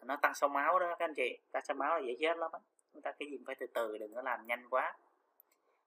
nó 0.00 0.16
tăng 0.16 0.34
sâu 0.34 0.48
máu 0.48 0.78
đó, 0.78 0.96
các 0.98 1.04
anh 1.04 1.14
chị. 1.14 1.38
Tăng 1.52 1.64
sâu 1.64 1.76
máu 1.76 1.98
là 1.98 2.06
dễ 2.06 2.16
chết 2.20 2.36
lắm 2.38 2.50
chúng 2.92 3.02
ta 3.02 3.12
cái 3.12 3.28
gì 3.30 3.38
phải 3.46 3.54
từ 3.54 3.66
từ, 3.66 3.98
đừng 3.98 4.14
có 4.14 4.22
làm 4.22 4.46
nhanh 4.46 4.68
quá. 4.70 4.96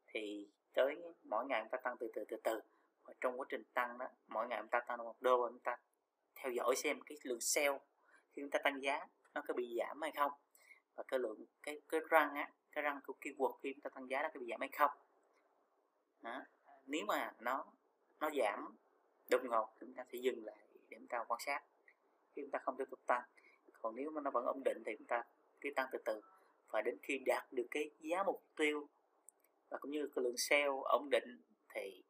Thì 0.07 0.47
tới 0.73 1.01
mỗi 1.23 1.45
ngày 1.45 1.61
chúng 1.61 1.69
ta 1.69 1.77
tăng 1.77 1.97
từ 1.99 2.11
từ 2.13 2.25
từ 2.27 2.37
từ. 2.43 2.59
Và 3.05 3.13
trong 3.21 3.39
quá 3.39 3.45
trình 3.49 3.63
tăng 3.73 3.97
đó, 3.97 4.07
mỗi 4.27 4.47
ngày 4.47 4.59
chúng 4.61 4.69
ta 4.69 4.79
tăng 4.79 4.97
một 4.97 5.15
đô 5.21 5.49
chúng 5.49 5.59
ta 5.59 5.77
theo 6.35 6.51
dõi 6.51 6.75
xem 6.75 7.01
cái 7.01 7.17
lượng 7.23 7.41
sale 7.41 7.79
khi 8.33 8.41
chúng 8.41 8.49
ta 8.49 8.59
tăng 8.63 8.83
giá 8.83 9.07
nó 9.33 9.41
có 9.47 9.53
bị 9.53 9.75
giảm 9.77 10.01
hay 10.01 10.11
không. 10.11 10.31
Và 10.95 11.03
cái 11.07 11.19
lượng, 11.19 11.45
cái 11.63 11.81
cái 11.89 12.01
răng 12.09 12.33
á, 12.35 12.51
cái 12.71 12.81
răng 12.81 12.99
của 13.05 13.13
keyword 13.21 13.57
khi 13.63 13.73
chúng 13.73 13.81
ta 13.81 13.89
tăng 13.89 14.09
giá 14.09 14.21
nó 14.21 14.29
có 14.33 14.39
bị 14.39 14.47
giảm 14.49 14.61
hay 14.61 14.69
không 14.69 14.91
đó. 16.21 16.41
nếu 16.85 17.05
mà 17.07 17.31
nó 17.39 17.65
nó 18.19 18.29
giảm 18.37 18.77
đột 19.29 19.41
ngột 19.43 19.67
chúng 19.79 19.93
ta 19.93 20.03
sẽ 20.11 20.17
dừng 20.17 20.45
lại 20.45 20.67
để 20.73 20.97
chúng 20.99 21.07
ta 21.07 21.23
quan 21.27 21.39
sát. 21.45 21.63
Khi 22.35 22.41
chúng 22.41 22.51
ta 22.51 22.59
không 22.59 22.77
tiếp 22.77 22.85
tục 22.89 22.99
tăng. 23.07 23.21
Còn 23.73 23.95
nếu 23.95 24.11
mà 24.11 24.21
nó 24.21 24.31
vẫn 24.31 24.45
ổn 24.45 24.61
định 24.65 24.83
thì 24.85 24.91
chúng 24.97 25.07
ta 25.07 25.23
cứ 25.61 25.69
tăng 25.75 25.87
từ 25.91 25.99
từ. 26.05 26.21
Và 26.67 26.81
đến 26.81 26.97
khi 27.03 27.19
đạt 27.25 27.51
được 27.51 27.67
cái 27.71 27.91
giá 27.99 28.23
mục 28.23 28.43
tiêu 28.55 28.89
và 29.69 29.77
cũng 29.77 29.91
như 29.91 30.09
cái 30.15 30.23
lượng 30.23 30.37
sale 30.37 30.65
ổn 30.83 31.09
định 31.09 31.41
thì, 31.73 32.03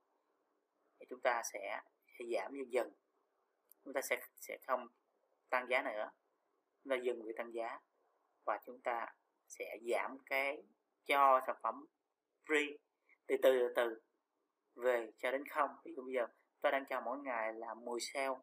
thì 0.99 1.05
chúng 1.09 1.21
ta 1.21 1.41
sẽ, 1.53 1.81
sẽ 2.19 2.25
giảm 2.33 2.55
dần 2.55 2.71
dần. 2.73 2.91
Chúng 3.83 3.93
ta 3.93 4.01
sẽ 4.01 4.21
sẽ 4.39 4.57
không 4.67 4.87
tăng 5.49 5.67
giá 5.69 5.81
nữa. 5.81 6.11
Chúng 6.83 6.91
ta 6.91 6.95
dừng 7.03 7.23
việc 7.23 7.33
tăng 7.37 7.53
giá 7.53 7.79
và 8.45 8.59
chúng 8.65 8.81
ta 8.81 9.07
sẽ 9.47 9.77
giảm 9.81 10.17
cái 10.25 10.63
cho 11.05 11.41
sản 11.47 11.55
phẩm 11.61 11.85
free 12.45 12.77
từ 13.31 13.37
từ 13.43 13.59
từ 13.59 13.73
từ. 13.75 14.01
Về 14.75 15.11
cho 15.17 15.31
đến 15.31 15.45
không. 15.45 15.69
Ví 15.83 15.93
dụ 15.95 16.03
bây 16.03 16.13
giờ, 16.13 16.27
ta 16.61 16.71
đang 16.71 16.85
cho 16.85 17.01
mỗi 17.01 17.17
ngày 17.17 17.53
là 17.53 17.73
10 17.73 17.99
sale. 17.99 18.35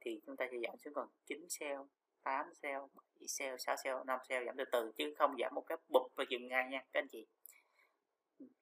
Thì 0.00 0.20
chúng 0.26 0.36
ta 0.36 0.46
sẽ 0.50 0.58
giảm 0.66 0.78
xuống 0.78 0.94
còn 0.94 1.08
9 1.26 1.46
sale 1.48 1.78
8 2.22 2.54
sale 2.54 2.78
7 3.20 3.28
sale 3.28 3.56
6 3.58 3.76
sale 3.84 4.04
5 4.06 4.18
sale, 4.28 4.46
giảm 4.46 4.56
từ 4.56 4.64
từ, 4.72 4.92
chứ 4.96 5.14
không 5.18 5.36
giảm 5.38 5.54
một 5.54 5.64
cái 5.66 5.78
bụp 5.88 6.12
và 6.16 6.24
dừng 6.28 6.48
ngay 6.48 6.68
nha, 6.68 6.84
các 6.92 7.00
anh 7.00 7.08
chị. 7.08 7.26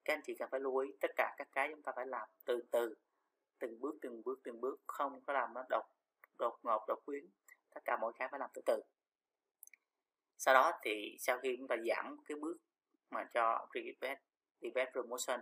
Các 0.05 0.15
anh 0.15 0.21
chị 0.25 0.35
cần 0.39 0.49
phải 0.51 0.61
lưu 0.61 0.77
ý, 0.77 0.93
tất 1.01 1.11
cả 1.17 1.35
các 1.37 1.49
cái 1.53 1.69
chúng 1.71 1.83
ta 1.83 1.93
phải 1.97 2.07
làm 2.07 2.29
từ 2.45 2.63
từ, 2.71 2.95
từng 3.59 3.81
bước 3.81 3.99
từng 4.03 4.23
bước 4.25 4.41
từng 4.45 4.61
bước, 4.61 4.81
không 4.87 5.21
có 5.21 5.33
làm 5.33 5.55
nó 5.55 5.65
đột 5.69 5.85
đột 6.39 6.59
ngột, 6.63 6.85
đột 6.89 6.99
biến. 7.07 7.31
Tất 7.75 7.81
cả 7.85 7.97
mọi 7.97 8.13
cái 8.19 8.29
phải 8.31 8.41
làm 8.41 8.51
từ 8.55 8.63
từ. 8.67 8.81
Sau 10.39 10.55
đó 10.55 10.73
thì 10.83 11.17
sau 11.19 11.39
khi 11.39 11.57
chúng 11.59 11.69
ta 11.69 11.77
giảm 11.89 12.17
cái 12.25 12.39
bước 12.39 12.57
mà 13.11 13.25
cho 13.35 13.69
request 13.75 14.19
event 14.63 14.93
promotion. 14.93 15.41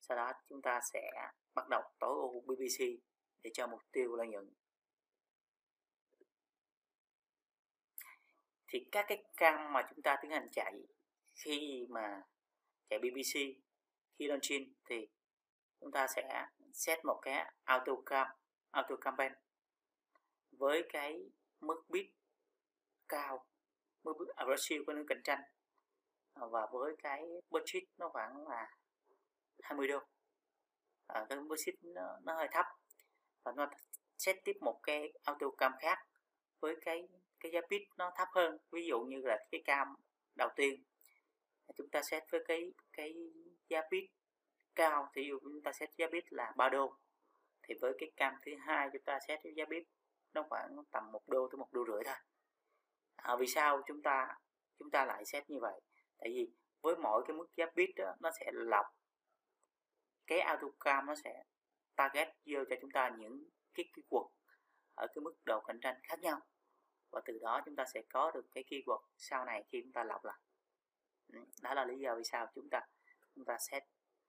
Sau 0.00 0.16
đó 0.16 0.32
chúng 0.48 0.62
ta 0.62 0.80
sẽ 0.92 1.10
bắt 1.54 1.68
đầu 1.68 1.82
tối 1.98 2.14
ưu 2.14 2.40
BBC 2.40 2.84
để 3.42 3.50
cho 3.54 3.66
mục 3.66 3.80
tiêu 3.92 4.16
lợi 4.16 4.26
nhuận. 4.26 4.50
Thì 8.68 8.88
các 8.92 9.04
cái 9.08 9.24
cam 9.36 9.72
mà 9.72 9.82
chúng 9.90 10.02
ta 10.02 10.16
tiến 10.22 10.30
hành 10.30 10.48
chạy 10.52 10.74
khi 11.34 11.86
mà 11.88 12.22
chạy 12.88 12.98
BBC 12.98 13.38
khi 14.18 14.26
launching 14.26 14.74
thì 14.84 15.08
chúng 15.80 15.92
ta 15.92 16.06
sẽ 16.16 16.46
set 16.72 17.04
một 17.04 17.18
cái 17.22 17.52
auto 17.64 17.92
cam, 18.06 18.26
auto 18.70 18.96
campaign 18.96 19.32
với 20.52 20.82
cái 20.88 21.30
mức 21.60 21.84
bid 21.88 22.06
cao, 23.08 23.46
mức 24.04 24.12
bid 24.18 24.28
aggressive 24.36 24.84
của 24.86 24.92
những 24.92 25.06
cạnh 25.06 25.20
tranh. 25.24 25.40
Ờ, 26.34 26.48
và 26.48 26.66
với 26.72 26.96
cái 27.02 27.24
budget 27.50 27.82
nó 27.98 28.08
khoảng 28.08 28.48
là 28.48 28.68
20 29.62 29.88
đô. 29.88 29.98
À, 31.06 31.26
cái 31.28 31.38
budget 31.38 31.74
nó, 31.82 32.18
nó 32.22 32.36
hơi 32.36 32.48
thấp. 32.52 32.66
Và 33.44 33.52
nó 33.56 33.70
set 34.18 34.36
tiếp 34.44 34.56
một 34.60 34.80
cái 34.82 35.12
auto 35.24 35.46
cam 35.58 35.72
khác 35.78 35.98
với 36.60 36.76
cái 36.80 37.08
cái 37.40 37.52
giá 37.52 37.60
bit 37.70 37.82
nó 37.96 38.12
thấp 38.16 38.28
hơn. 38.32 38.58
Ví 38.70 38.86
dụ 38.86 39.00
như 39.00 39.20
là 39.24 39.38
cái 39.50 39.62
cam 39.64 39.94
đầu 40.34 40.48
tiên. 40.56 40.82
Chúng 41.76 41.88
ta 41.88 42.02
set 42.02 42.22
với 42.30 42.44
cái 42.48 42.72
cái 42.92 43.14
giá 43.68 43.82
bit 43.90 44.10
cao. 44.74 45.10
Thì 45.14 45.22
dụ 45.28 45.38
chúng 45.42 45.62
ta 45.62 45.72
set 45.72 45.90
giá 45.96 46.06
bit 46.12 46.24
là 46.30 46.52
3 46.56 46.68
đô. 46.68 46.96
Thì 47.62 47.74
với 47.80 47.92
cái 47.98 48.10
cam 48.16 48.34
thứ 48.46 48.52
hai 48.66 48.88
chúng 48.92 49.02
ta 49.02 49.18
set 49.28 49.40
giá 49.56 49.64
bit 49.64 49.84
nó 50.34 50.42
khoảng 50.50 50.76
tầm 50.90 51.12
một 51.12 51.22
đô 51.26 51.48
tới 51.48 51.58
một 51.58 51.68
đô 51.72 51.84
rưỡi 51.86 52.04
thôi. 52.04 52.16
À, 53.16 53.36
vì 53.36 53.46
sao 53.46 53.82
chúng 53.86 54.02
ta 54.02 54.38
chúng 54.78 54.90
ta 54.90 55.04
lại 55.04 55.24
xét 55.24 55.50
như 55.50 55.60
vậy? 55.60 55.80
Tại 56.18 56.28
vì 56.34 56.50
với 56.80 56.96
mỗi 56.96 57.24
cái 57.26 57.36
mức 57.36 57.46
giá 57.56 57.66
bid 57.74 57.90
đó 57.96 58.14
nó 58.20 58.30
sẽ 58.40 58.50
lọc 58.52 58.86
cái 60.26 60.40
autocam 60.40 61.06
nó 61.06 61.14
sẽ 61.14 61.44
target 61.96 62.28
vô 62.46 62.64
cho 62.70 62.76
chúng 62.80 62.90
ta 62.90 63.10
những 63.18 63.44
cái 63.74 63.90
keyword 63.92 64.28
ở 64.94 65.06
cái 65.14 65.22
mức 65.22 65.34
độ 65.44 65.60
cạnh 65.60 65.80
tranh 65.80 66.00
khác 66.02 66.20
nhau. 66.20 66.40
Và 67.10 67.20
từ 67.24 67.38
đó 67.42 67.62
chúng 67.64 67.76
ta 67.76 67.84
sẽ 67.94 68.02
có 68.08 68.30
được 68.30 68.46
cái 68.54 68.64
keyword 68.66 69.02
sau 69.16 69.44
này 69.44 69.64
khi 69.68 69.80
chúng 69.82 69.92
ta 69.92 70.04
lọc 70.04 70.24
lại. 70.24 70.38
Ừ, 71.32 71.38
đó 71.62 71.74
là 71.74 71.84
lý 71.84 71.98
do 71.98 72.14
vì 72.16 72.24
sao 72.24 72.46
chúng 72.54 72.68
ta 72.70 72.80
chúng 73.34 73.44
ta 73.44 73.56
set 73.58 73.82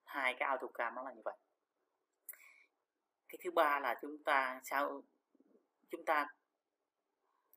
hai 0.04 0.34
cái 0.38 0.48
autocam 0.48 0.94
nó 0.94 1.02
là 1.02 1.12
như 1.12 1.22
vậy. 1.24 1.36
Cái 3.28 3.38
thứ 3.44 3.50
ba 3.50 3.80
là 3.80 3.98
chúng 4.02 4.24
ta 4.24 4.60
sau, 4.64 5.02
chúng 5.90 6.04
ta 6.04 6.26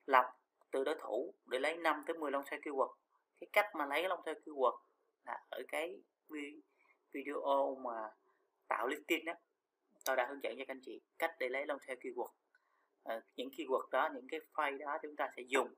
lọc 0.06 0.26
từ 0.72 0.84
đối 0.84 0.96
thủ 1.00 1.34
để 1.46 1.60
lấy 1.60 1.78
5 1.78 2.04
tới 2.08 2.18
10 2.18 2.32
long 2.32 2.44
tail 2.52 2.62
keyword 2.62 2.94
cái 3.40 3.48
cách 3.54 3.76
mà 3.76 3.86
lấy 3.86 4.04
long 4.04 4.22
tail 4.26 4.38
keyword 4.46 4.78
là 5.26 5.44
ở 5.50 5.64
cái 5.68 6.02
video 7.12 7.76
mà 7.84 8.10
tạo 8.68 8.88
listing 8.88 9.26
đó 9.26 9.34
tôi 10.06 10.16
đã 10.16 10.26
hướng 10.30 10.44
dẫn 10.44 10.58
cho 10.58 10.64
các 10.68 10.74
anh 10.74 10.82
chị 10.82 11.02
cách 11.20 11.36
để 11.40 11.50
lấy 11.50 11.66
long 11.66 11.80
tail 11.88 12.00
keyword. 12.00 12.32
À, 13.04 13.22
những 13.36 13.50
keyword 13.50 13.90
đó 13.92 14.10
những 14.14 14.28
cái 14.28 14.40
file 14.54 14.78
đó 14.78 14.98
chúng 15.02 15.16
ta 15.16 15.30
sẽ 15.36 15.44
dùng 15.48 15.74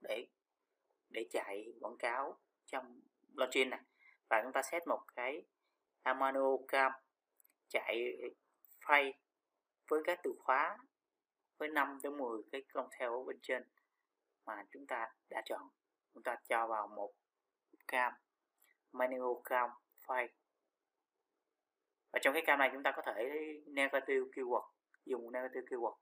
để 0.00 0.26
để 1.10 1.26
chạy 1.30 1.72
quảng 1.80 1.96
cáo 1.98 2.38
trong 2.66 3.00
launching 3.34 3.70
này. 3.70 3.80
Và 4.30 4.42
chúng 4.42 4.52
ta 4.52 4.62
set 4.62 4.86
một 4.86 5.00
cái 5.16 5.42
Amano 6.02 6.56
Cam 6.68 6.92
chạy 7.68 8.16
file 8.80 9.12
với 9.88 10.02
các 10.04 10.20
từ 10.22 10.34
khóa 10.38 10.78
với 11.58 11.68
5 11.68 11.98
tới 12.02 12.12
10 12.12 12.42
cái 12.52 12.62
long 12.72 12.88
tail 12.90 13.10
ở 13.10 13.24
bên 13.24 13.38
trên 13.42 13.62
mà 14.46 14.64
chúng 14.70 14.86
ta 14.86 15.08
đã 15.30 15.42
chọn 15.44 15.68
chúng 16.14 16.22
ta 16.22 16.36
cho 16.48 16.66
vào 16.66 16.86
một 16.86 17.12
cam 17.86 18.12
manual 18.92 19.42
cam 19.44 19.70
file 20.06 20.28
và 22.14 22.20
trong 22.22 22.34
cái 22.34 22.42
cam 22.46 22.58
này 22.58 22.70
chúng 22.72 22.82
ta 22.82 22.92
có 22.96 23.02
thể 23.06 23.30
negative 23.66 24.24
keyword, 24.34 24.64
dùng 25.04 25.32
negative 25.32 25.66
keyword. 25.66 25.96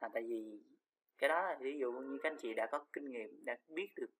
Là 0.00 0.08
tại 0.14 0.22
vì 0.28 0.62
cái 1.18 1.28
đó 1.28 1.42
là 1.42 1.56
ví 1.60 1.78
dụ 1.78 1.92
như 1.92 2.18
các 2.22 2.30
anh 2.30 2.38
chị 2.38 2.54
đã 2.54 2.66
có 2.72 2.86
kinh 2.92 3.10
nghiệm, 3.10 3.44
đã 3.44 3.56
biết 3.68 3.92
được 3.96 4.10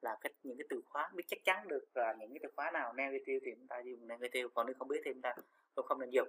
là 0.00 0.16
cái, 0.20 0.32
những 0.42 0.58
cái 0.58 0.66
từ 0.70 0.82
khóa, 0.86 1.10
biết 1.14 1.24
chắc 1.26 1.38
chắn 1.44 1.68
được 1.68 1.84
là 1.94 2.14
những 2.18 2.30
cái 2.30 2.40
từ 2.42 2.48
khóa 2.56 2.70
nào 2.70 2.92
negative 2.92 3.38
thì 3.44 3.50
chúng 3.56 3.68
ta 3.68 3.80
dùng 3.80 4.08
negative, 4.08 4.48
còn 4.54 4.66
nếu 4.66 4.74
không 4.78 4.88
biết 4.88 5.00
thì 5.04 5.12
chúng 5.12 5.22
ta 5.22 5.34
cũng 5.74 5.86
không 5.86 6.00
nên 6.00 6.10
dùng. 6.10 6.28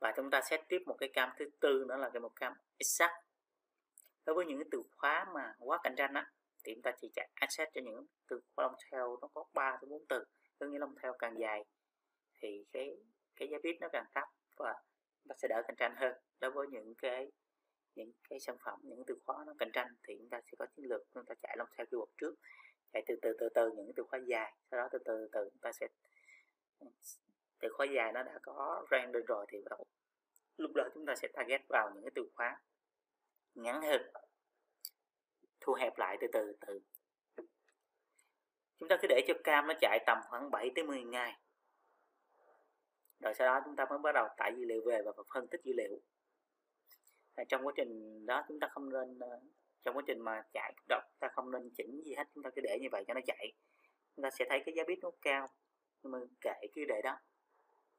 Và 0.00 0.12
chúng 0.16 0.30
ta 0.30 0.40
set 0.50 0.60
tiếp 0.68 0.82
một 0.86 0.96
cái 0.98 1.08
cam 1.12 1.30
thứ 1.38 1.50
tư 1.60 1.84
nữa 1.88 1.96
là 1.96 2.10
cái 2.12 2.20
một 2.20 2.36
cam 2.36 2.52
exact 2.78 3.12
đối 4.30 4.34
với 4.34 4.46
những 4.46 4.58
cái 4.58 4.68
từ 4.70 4.82
khóa 4.96 5.26
mà 5.34 5.54
quá 5.58 5.78
cạnh 5.82 5.94
tranh 5.96 6.14
á, 6.14 6.30
thì 6.64 6.74
chúng 6.74 6.82
ta 6.82 6.90
chỉ 7.00 7.10
chạy 7.14 7.28
access 7.34 7.72
cho 7.74 7.80
những 7.84 8.06
từ 8.28 8.40
khóa 8.56 8.62
long 8.62 8.74
tail 8.90 9.02
nó 9.20 9.28
có 9.34 9.44
3 9.54 9.78
tới 9.80 9.88
4 9.90 10.04
từ. 10.08 10.24
Có 10.58 10.66
nghĩa 10.66 10.78
long 10.78 10.94
tail 11.02 11.14
càng 11.18 11.38
dài 11.38 11.64
thì 12.40 12.64
cái 12.72 12.96
cái 13.36 13.48
giá 13.48 13.58
bid 13.62 13.76
nó 13.80 13.88
càng 13.92 14.04
thấp 14.14 14.24
và 14.56 14.74
nó 15.24 15.34
sẽ 15.38 15.48
đỡ 15.48 15.62
cạnh 15.68 15.76
tranh 15.76 15.94
hơn. 15.96 16.12
Đối 16.40 16.50
với 16.50 16.66
những 16.68 16.94
cái 16.94 17.32
những 17.94 18.12
cái 18.28 18.40
sản 18.40 18.56
phẩm, 18.64 18.80
những 18.82 19.02
từ 19.06 19.18
khóa 19.26 19.44
nó 19.46 19.54
cạnh 19.58 19.70
tranh 19.72 19.88
thì 20.08 20.14
chúng 20.18 20.28
ta 20.28 20.40
sẽ 20.40 20.52
có 20.58 20.66
chiến 20.76 20.84
lược, 20.88 21.02
chúng 21.14 21.24
ta 21.24 21.34
chạy 21.42 21.56
long 21.56 21.68
tail 21.76 21.88
keyword 21.88 22.06
trước. 22.18 22.34
Chạy 22.92 23.02
từ 23.06 23.14
từ 23.22 23.36
từ 23.40 23.48
từ 23.48 23.70
những 23.76 23.92
từ 23.96 24.02
khóa 24.02 24.18
dài, 24.26 24.54
sau 24.70 24.80
đó 24.80 24.88
từ 24.92 24.98
từ 25.04 25.28
từ 25.32 25.50
chúng 25.52 25.60
ta 25.60 25.72
sẽ, 25.72 25.88
từ 27.60 27.68
khóa 27.72 27.86
dài 27.86 28.12
nó 28.12 28.22
đã 28.22 28.38
có 28.42 28.86
rank 28.90 29.12
được 29.12 29.24
rồi 29.26 29.46
thì 29.48 29.58
bắt 29.58 29.70
đầu 29.70 29.84
lúc 30.56 30.70
đó 30.74 30.84
chúng 30.94 31.06
ta 31.06 31.14
sẽ 31.16 31.28
target 31.28 31.60
vào 31.68 31.90
những 31.94 32.02
cái 32.04 32.10
từ 32.14 32.30
khóa 32.34 32.60
ngắn 33.54 33.82
hơn. 33.82 34.02
Thu 35.60 35.72
hẹp 35.72 35.98
lại 35.98 36.16
từ 36.20 36.26
từ 36.32 36.56
từ. 36.66 36.80
Chúng 38.78 38.88
ta 38.88 38.96
cứ 39.02 39.08
để 39.08 39.24
cho 39.28 39.34
cam 39.44 39.66
nó 39.66 39.74
chạy 39.80 39.98
tầm 40.06 40.18
khoảng 40.28 40.50
7 40.50 40.70
tới 40.74 40.84
10 40.84 41.02
ngày. 41.02 41.40
Rồi 43.20 43.34
sau 43.34 43.46
đó 43.46 43.60
chúng 43.64 43.76
ta 43.76 43.84
mới 43.90 43.98
bắt 43.98 44.12
đầu 44.12 44.28
tải 44.36 44.52
dữ 44.56 44.64
liệu 44.64 44.82
về 44.86 45.02
và 45.04 45.12
phân 45.34 45.48
tích 45.48 45.60
dữ 45.64 45.72
liệu. 45.76 46.00
Và 47.36 47.44
trong 47.48 47.66
quá 47.66 47.72
trình 47.76 48.26
đó 48.26 48.44
chúng 48.48 48.60
ta 48.60 48.68
không 48.70 48.92
nên 48.92 49.18
ờ, 49.18 49.40
trong 49.84 49.96
quá 49.96 50.02
trình 50.06 50.20
mà 50.20 50.42
chạy 50.52 50.74
đọc 50.88 51.02
ta 51.18 51.28
không 51.28 51.50
nên 51.50 51.70
chỉnh 51.76 52.02
gì 52.04 52.14
hết, 52.14 52.24
chúng 52.34 52.44
ta 52.44 52.50
cứ 52.56 52.60
để 52.64 52.78
như 52.80 52.88
vậy 52.92 53.04
cho 53.06 53.14
nó 53.14 53.20
chạy. 53.26 53.52
Chúng 54.16 54.22
ta 54.22 54.30
sẽ 54.30 54.44
thấy 54.48 54.62
cái 54.66 54.74
giá 54.74 54.82
bit 54.86 54.98
nó 55.02 55.10
cao, 55.22 55.48
nhưng 56.02 56.12
mà 56.12 56.18
kệ 56.40 56.66
cứ 56.74 56.84
để 56.88 57.00
đó. 57.04 57.18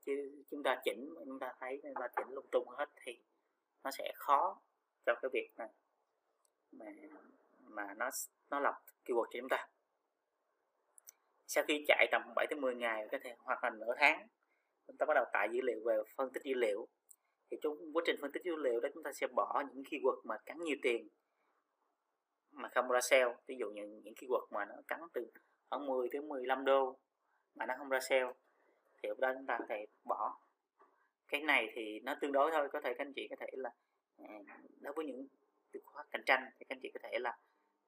Chứ 0.05 0.43
chúng 0.51 0.63
ta 0.63 0.81
chỉnh, 0.83 1.13
chúng 1.25 1.39
ta 1.39 1.53
thấy, 1.59 1.79
chúng 1.83 1.93
ta 1.99 2.07
chỉnh 2.15 2.27
lung 2.29 2.47
tung 2.51 2.67
hết 2.69 2.89
thì 2.95 3.19
nó 3.83 3.91
sẽ 3.91 4.11
khó 4.15 4.61
cho 5.05 5.15
cái 5.21 5.29
việc 5.33 5.49
mà 5.57 5.67
mà 6.71 6.85
mà 7.59 7.93
nó 7.97 8.09
nó 8.49 8.59
lọc 8.59 8.75
keyword 9.05 9.25
cho 9.31 9.39
chúng 9.39 9.49
ta. 9.49 9.67
Sau 11.47 11.63
khi 11.67 11.85
chạy 11.87 12.07
tầm 12.11 12.21
7 12.35 12.47
tới 12.49 12.59
10 12.59 12.75
ngày 12.75 13.07
có 13.11 13.17
thể 13.23 13.35
hoặc 13.39 13.63
là 13.63 13.69
nửa 13.69 13.93
tháng, 13.97 14.27
chúng 14.87 14.97
ta 14.97 15.05
bắt 15.05 15.13
đầu 15.13 15.25
tải 15.33 15.49
dữ 15.51 15.61
liệu 15.61 15.79
về 15.85 15.95
phân 16.15 16.33
tích 16.33 16.43
dữ 16.43 16.53
liệu. 16.53 16.87
Thì 17.51 17.57
trong 17.61 17.73
quá 17.93 18.03
trình 18.05 18.15
phân 18.21 18.31
tích 18.31 18.43
dữ 18.43 18.55
liệu 18.55 18.79
đó, 18.79 18.89
chúng 18.93 19.03
ta 19.03 19.11
sẽ 19.13 19.27
bỏ 19.27 19.63
những 19.73 19.83
keyword 19.83 20.21
mà 20.23 20.37
cắn 20.45 20.57
nhiều 20.63 20.77
tiền 20.81 21.07
mà 22.51 22.69
không 22.75 22.87
ra 22.87 22.99
sale. 23.01 23.35
Ví 23.47 23.55
dụ 23.59 23.69
như 23.69 24.01
những 24.03 24.13
keyword 24.13 24.47
mà 24.51 24.65
nó 24.65 24.75
cắn 24.87 24.99
từ 25.13 25.31
khoảng 25.69 25.87
10 25.87 26.09
tới 26.11 26.21
15 26.21 26.65
đô 26.65 26.99
mà 27.55 27.65
nó 27.65 27.73
không 27.77 27.89
ra 27.89 27.99
sale, 27.99 28.33
thì 28.93 29.09
lúc 29.09 29.19
đó 29.19 29.31
chúng 29.33 29.45
ta 29.45 29.57
có 29.59 29.65
thể 29.69 29.85
bỏ. 30.03 30.39
Cái 31.27 31.41
này 31.41 31.71
thì 31.75 31.99
nó 31.99 32.15
tương 32.21 32.31
đối 32.31 32.51
thôi, 32.51 32.69
có 32.71 32.81
thể 32.81 32.93
các 32.97 33.05
anh 33.05 33.13
chị 33.13 33.27
có 33.29 33.35
thể 33.39 33.47
là 33.51 33.69
Ờ, 34.27 34.33
đối 34.79 34.93
với 34.93 35.05
những 35.05 35.27
từ 35.71 35.79
khóa 35.83 36.03
cạnh 36.11 36.23
tranh 36.25 36.49
thì 36.59 36.65
các 36.69 36.75
anh 36.75 36.79
chị 36.81 36.91
có 36.93 36.99
thể 37.03 37.19
là 37.19 37.37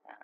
à, 0.03 0.19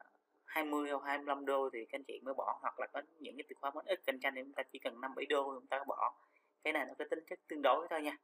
20 0.45 0.91
hoặc 0.91 1.03
25 1.05 1.45
đô 1.45 1.69
thì 1.73 1.85
các 1.85 1.99
anh 1.99 2.03
chị 2.03 2.19
mới 2.23 2.33
bỏ 2.33 2.59
hoặc 2.61 2.79
là 2.79 2.87
có 2.93 3.01
những 3.19 3.37
cái 3.37 3.43
từ 3.49 3.55
khóa 3.59 3.71
mới 3.71 3.83
ít 3.87 3.99
cạnh 4.05 4.19
tranh 4.21 4.33
thì 4.35 4.41
chúng 4.43 4.53
ta 4.53 4.63
chỉ 4.71 4.79
cần 4.79 5.01
5 5.01 5.15
7 5.15 5.25
đô 5.25 5.59
chúng 5.59 5.67
ta 5.67 5.83
bỏ. 5.87 6.15
Cái 6.63 6.73
này 6.73 6.85
nó 6.85 6.93
có 6.99 7.05
tính 7.11 7.19
chất 7.27 7.39
tương 7.47 7.61
đối 7.61 7.87
thôi 7.89 8.01
nha. 8.01 8.17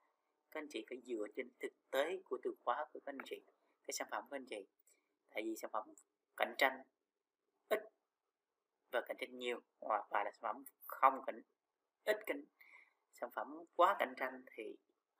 Các 0.51 0.59
anh 0.59 0.67
chị 0.69 0.85
phải 0.89 1.01
dựa 1.01 1.27
trên 1.35 1.49
thực 1.59 1.73
tế 1.91 2.19
của 2.25 2.37
từ 2.43 2.55
khóa 2.65 2.85
của 2.93 2.99
các 3.05 3.11
anh 3.11 3.25
chị 3.25 3.41
cái 3.87 3.93
sản 3.93 4.07
phẩm 4.11 4.23
của 4.29 4.35
anh 4.35 4.45
chị. 4.45 4.65
Tại 5.29 5.43
vì 5.43 5.55
sản 5.55 5.71
phẩm 5.73 5.83
cạnh 6.37 6.55
tranh 6.57 6.83
ít 7.69 7.79
và 8.91 9.01
cạnh 9.01 9.17
tranh 9.19 9.37
nhiều 9.37 9.59
hoặc 9.81 10.13
là 10.13 10.23
sản 10.23 10.41
phẩm 10.41 10.63
không 10.87 11.21
cạnh 11.25 11.41
ít 12.05 12.17
cạnh 12.25 12.43
sản 13.13 13.29
phẩm 13.31 13.63
quá 13.75 13.95
cạnh 13.99 14.13
tranh 14.17 14.43
thì 14.55 14.75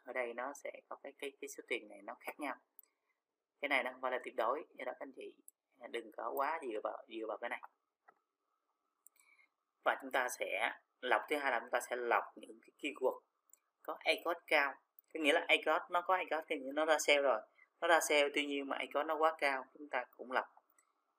ở 0.06 0.14
đây 0.14 0.34
nó 0.34 0.54
sẽ 0.54 0.72
có 0.90 0.96
cái 1.04 1.14
cái 1.20 1.32
cái 1.42 1.50
số 1.50 1.64
tiền 1.68 1.88
này 1.90 2.02
nó 2.02 2.16
khác 2.20 2.40
nhau. 2.40 2.56
Cái 3.62 3.70
này 3.70 3.84
nó 3.84 3.92
không 3.92 4.02
phải 4.02 4.12
là 4.12 4.20
tuyệt 4.24 4.36
đối, 4.36 4.66
do 4.74 4.86
đó 4.86 4.92
các 4.92 5.00
anh 5.00 5.12
chị 5.16 5.34
à, 5.80 5.88
đừng 5.88 6.12
có 6.12 6.32
quá 6.36 6.60
dựa 6.62 6.80
vào 6.84 7.04
dựa 7.08 7.26
vào 7.28 7.38
cái 7.38 7.50
này. 7.50 7.62
Và 9.86 9.98
chúng 10.02 10.12
ta 10.12 10.28
sẽ, 10.40 10.72
lọc 11.02 11.22
thứ 11.30 11.38
hai 11.38 11.52
là 11.52 11.60
chúng 11.60 11.70
ta 11.70 11.80
sẽ 11.90 11.96
lọc 11.96 12.24
những 12.36 12.60
cái 12.62 12.72
keyword 12.78 13.20
có 13.84 13.98
ACOS 14.00 14.38
cao. 14.48 14.74
Có 15.14 15.20
nghĩa 15.20 15.34
là 15.34 15.46
ACOS 15.48 15.92
nó 15.92 16.02
có 16.02 16.16
ACOS 16.16 16.46
thì 16.50 16.56
nó 16.74 16.86
ra 16.86 16.98
sale 17.00 17.22
rồi. 17.22 17.42
Nó 17.82 17.88
ra 17.88 18.00
sale, 18.00 18.30
tuy 18.36 18.46
nhiên 18.46 18.68
mà 18.68 18.78
ACOS 18.78 19.06
nó 19.08 19.16
quá 19.16 19.36
cao, 19.38 19.66
chúng 19.74 19.90
ta 19.90 20.06
cũng 20.18 20.32
lọc. 20.32 20.46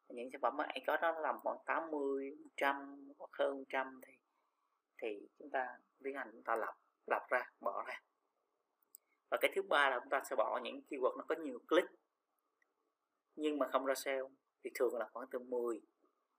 Những 0.08 0.28
sản 0.32 0.40
phẩm 0.40 0.56
mà 0.56 0.64
ACOS 0.64 1.00
nó 1.02 1.20
làm 1.20 1.36
khoảng 1.42 1.58
80 1.66 2.36
100 2.44 3.08
hoặc 3.18 3.30
hơn 3.32 3.58
100 3.58 4.00
thì 4.06 4.12
thì 5.02 5.28
chúng 5.38 5.50
ta 5.50 5.66
tiến 6.04 6.14
hành 6.14 6.28
chúng 6.32 6.42
ta 6.44 6.56
lọc 6.56 6.74
lọc 7.06 7.28
ra, 7.28 7.50
bỏ 7.60 7.84
ra 7.86 8.00
và 9.28 9.38
cái 9.40 9.52
thứ 9.54 9.62
ba 9.62 9.90
là 9.90 9.98
chúng 10.00 10.10
ta 10.10 10.22
sẽ 10.30 10.36
bỏ 10.36 10.60
những 10.62 10.80
keyword 10.90 11.16
nó 11.16 11.24
có 11.28 11.34
nhiều 11.34 11.58
click, 11.68 11.88
nhưng 13.36 13.58
mà 13.58 13.68
không 13.72 13.86
ra 13.86 13.94
sale 13.94 14.22
thì 14.64 14.70
thường 14.74 14.94
là 14.98 15.08
khoảng 15.12 15.26
từ 15.30 15.38
10 15.38 15.80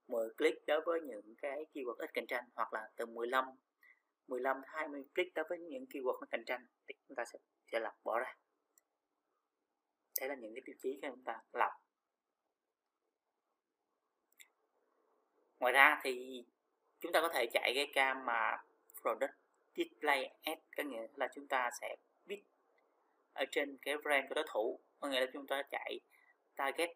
10 0.07 0.29
click 0.37 0.65
đối 0.67 0.81
với 0.81 1.01
những 1.01 1.35
cái 1.35 1.65
keyword 1.73 1.95
ít 1.95 2.13
cạnh 2.13 2.27
tranh 2.27 2.43
hoặc 2.55 2.73
là 2.73 2.89
từ 2.95 3.05
15 3.05 3.45
15 4.27 4.61
20 4.65 5.03
click 5.15 5.33
đối 5.33 5.45
với 5.49 5.59
những 5.59 5.85
keyword 5.85 6.19
nó 6.21 6.27
cạnh 6.31 6.43
tranh 6.45 6.65
thì 6.87 6.95
chúng 7.07 7.15
ta 7.15 7.25
sẽ 7.25 7.39
sẽ 7.71 7.79
lọc 7.79 7.93
bỏ 8.03 8.19
ra. 8.19 8.35
Đây 10.19 10.29
là 10.29 10.35
những 10.35 10.53
cái 10.55 10.61
tiêu 10.65 10.75
chí 10.79 10.99
khi 11.01 11.07
chúng 11.07 11.23
ta 11.23 11.41
lọc 11.53 11.71
ngoài 15.59 15.73
ra 15.73 15.99
thì 16.03 16.43
chúng 16.99 17.11
ta 17.11 17.21
có 17.21 17.29
thể 17.33 17.47
chạy 17.53 17.71
cái 17.75 17.91
cam 17.93 18.25
mà 18.25 18.63
product 19.01 19.33
display 19.75 20.33
ad, 20.43 20.57
có 20.77 20.83
nghĩa 20.83 21.07
là 21.15 21.27
chúng 21.35 21.47
ta 21.47 21.69
sẽ 21.81 21.95
ở 23.37 23.45
trên 23.51 23.77
cái 23.81 23.97
brand 23.97 24.25
của 24.29 24.35
đối 24.35 24.45
thủ 24.53 24.79
có 24.99 25.07
nghĩa 25.07 25.19
là 25.19 25.27
chúng 25.33 25.47
ta 25.47 25.63
chạy 25.71 25.99
target. 26.55 26.89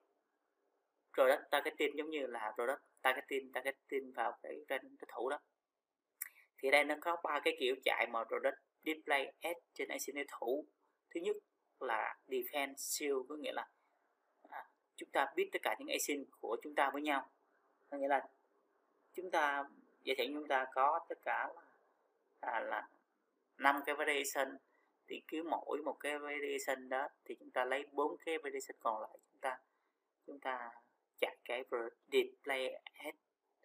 Product 1.14 1.42
targeting 1.52 1.98
giống 1.98 2.10
như 2.10 2.28
là 2.28 2.52
product 2.56 2.82
targeting 3.02 3.52
targeting 3.52 4.12
vào 4.12 4.38
cái 4.44 4.56
brand 4.68 4.84
đối 4.84 5.08
thủ 5.16 5.30
đó. 5.30 5.40
Thì 6.58 6.72
đây 6.72 6.84
nó 6.84 6.96
có 7.02 7.18
ba 7.24 7.40
cái 7.44 7.58
kiểu 7.60 7.76
chạy 7.84 8.08
mà 8.08 8.24
product 8.24 8.58
display 8.84 9.34
ad 9.42 9.56
trên 9.74 9.90
IC 9.90 10.16
đối 10.16 10.26
thủ. 10.40 10.66
Thứ 11.10 11.20
nhất 11.20 11.36
là 11.80 12.16
defense 12.28 12.76
shield 12.78 13.18
có 13.30 13.36
nghĩa 13.36 13.52
là 13.52 13.68
à, 14.50 14.66
chúng 14.96 15.10
ta 15.10 15.34
biết 15.36 15.50
tất 15.52 15.60
cả 15.62 15.76
những 15.80 15.88
ASIN 15.88 16.26
của 16.40 16.58
chúng 16.64 16.76
ta 16.76 16.90
với 16.94 17.02
nhau. 17.02 17.30
Có 17.90 17.98
nghĩa 17.98 18.08
là 18.08 18.28
chúng 19.14 19.32
ta 19.32 19.64
giả 20.04 20.14
sử 20.18 20.24
chúng 20.34 20.48
ta 20.48 20.66
có 20.74 21.06
tất 21.10 21.20
cả 21.24 21.50
là 21.56 22.52
à, 22.52 22.60
là 22.60 22.88
năm 23.58 23.82
cái 23.86 23.96
variation 23.96 24.58
thì 25.12 25.22
cứ 25.27 25.44
mỗi 25.44 25.82
một 25.82 25.98
cái 26.00 26.20
variation 26.20 26.89
đó 26.89 27.08
thì 27.25 27.36
chúng 27.39 27.51
ta 27.51 27.65
lấy 27.65 27.86
bốn 27.91 28.18
cái 28.25 28.38
variation 28.38 28.77
còn 28.80 29.01
lại, 29.01 29.18
chúng 29.32 29.39
ta 29.41 29.58
chúng 30.25 30.39
ta 30.39 30.70
chặt 31.20 31.36
cái 31.46 31.63
display 32.12 32.70
ad 32.94 33.15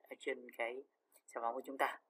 ở 0.03 0.17
trên 0.19 0.51
cái 0.59 0.85
sản 1.27 1.43
phẩm 1.43 1.55
của 1.55 1.63
chúng 1.65 1.79
ta. 1.79 2.01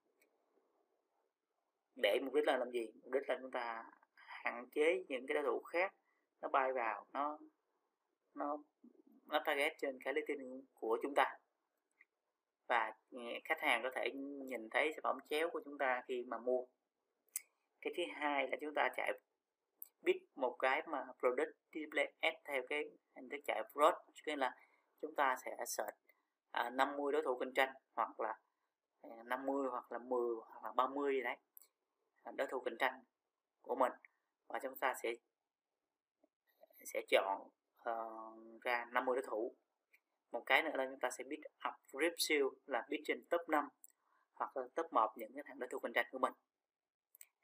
Để 2.03 2.19
mục 2.23 2.35
đích 2.35 2.45
là 2.47 2.57
làm 2.57 2.71
gì? 2.71 2.87
Mục 3.03 3.13
đích 3.13 3.29
là 3.29 3.39
chúng 3.41 3.51
ta 3.51 3.85
hạn 4.17 4.67
chế 4.73 5.05
những 5.09 5.27
cái 5.27 5.35
đối 5.35 5.45
thủ 5.45 5.63
khác 5.63 5.95
nó 6.43 6.49
bay 6.49 6.73
vào, 6.73 7.07
nó 7.13 7.39
nó 8.35 8.59
nó 9.27 9.43
target 9.45 9.73
trên 9.79 9.99
cái 10.05 10.15
listing 10.15 10.63
của 10.75 10.99
chúng 11.03 11.15
ta. 11.15 11.37
Và 12.67 12.93
ừ, 13.11 13.19
khách 13.45 13.61
hàng 13.61 13.83
có 13.83 13.91
thể 13.95 14.11
nhìn 14.49 14.69
thấy 14.71 14.93
sản 14.93 15.03
phẩm 15.03 15.19
chéo 15.31 15.51
của 15.51 15.61
chúng 15.65 15.79
ta 15.79 16.03
khi 16.09 16.25
mà 16.27 16.39
mua 16.39 16.65
cái 17.87 18.07
thứ 18.07 18.13
hai 18.21 18.49
là 18.49 18.57
chúng 18.61 18.75
ta 18.75 18.89
chạy 18.97 19.13
bit 20.03 20.17
một 20.35 20.57
cái 20.59 20.83
mà 20.87 21.05
product 21.19 21.57
display 21.73 22.13
ad 22.21 22.35
theo 22.45 22.63
cái 22.69 22.85
hình 23.17 23.29
thức 23.29 23.41
chạy 23.45 23.63
broad 23.75 23.95
nghĩa 24.27 24.37
là 24.37 24.57
chúng 25.03 25.15
ta 25.15 25.37
sẽ 25.45 25.57
search 25.67 25.97
à, 26.51 26.71
50 26.71 27.13
đối 27.13 27.23
thủ 27.23 27.39
cạnh 27.39 27.53
tranh 27.55 27.75
hoặc 27.95 28.21
là 28.21 28.39
à, 29.03 29.11
50 29.25 29.69
hoặc 29.71 29.93
là 29.93 29.99
10 29.99 30.21
hoặc 30.47 30.65
là 30.65 30.73
30 30.73 31.15
gì 31.15 31.23
đấy 31.23 31.37
à, 32.23 32.33
đối 32.37 32.47
thủ 32.47 32.61
cạnh 32.61 32.77
tranh 32.79 33.01
của 33.63 33.75
mình. 33.75 33.93
Và 34.49 34.59
chúng 34.63 34.77
ta 34.77 34.95
sẽ 35.03 35.15
sẽ 36.85 37.03
chọn 37.09 37.49
uh, 37.91 38.63
ra 38.63 38.85
50 38.93 39.17
đối 39.17 39.27
thủ. 39.27 39.55
Một 40.33 40.43
cái 40.47 40.63
nữa 40.63 40.71
là 40.75 40.87
chúng 40.91 41.01
ta 41.01 41.11
sẽ 41.11 41.25
biết 41.25 41.41
up 41.69 41.75
rip 42.01 42.13
siêu 42.19 42.55
là 42.67 42.87
biết 42.89 43.03
trên 43.05 43.25
top 43.31 43.49
5 43.49 43.69
hoặc 44.35 44.57
là 44.57 44.63
top 44.75 44.93
1 44.93 45.13
những 45.17 45.33
cái 45.35 45.45
thằng 45.47 45.59
đối 45.59 45.69
thủ 45.69 45.79
cạnh 45.79 45.93
tranh 45.93 46.07
của 46.11 46.19
mình 46.19 46.33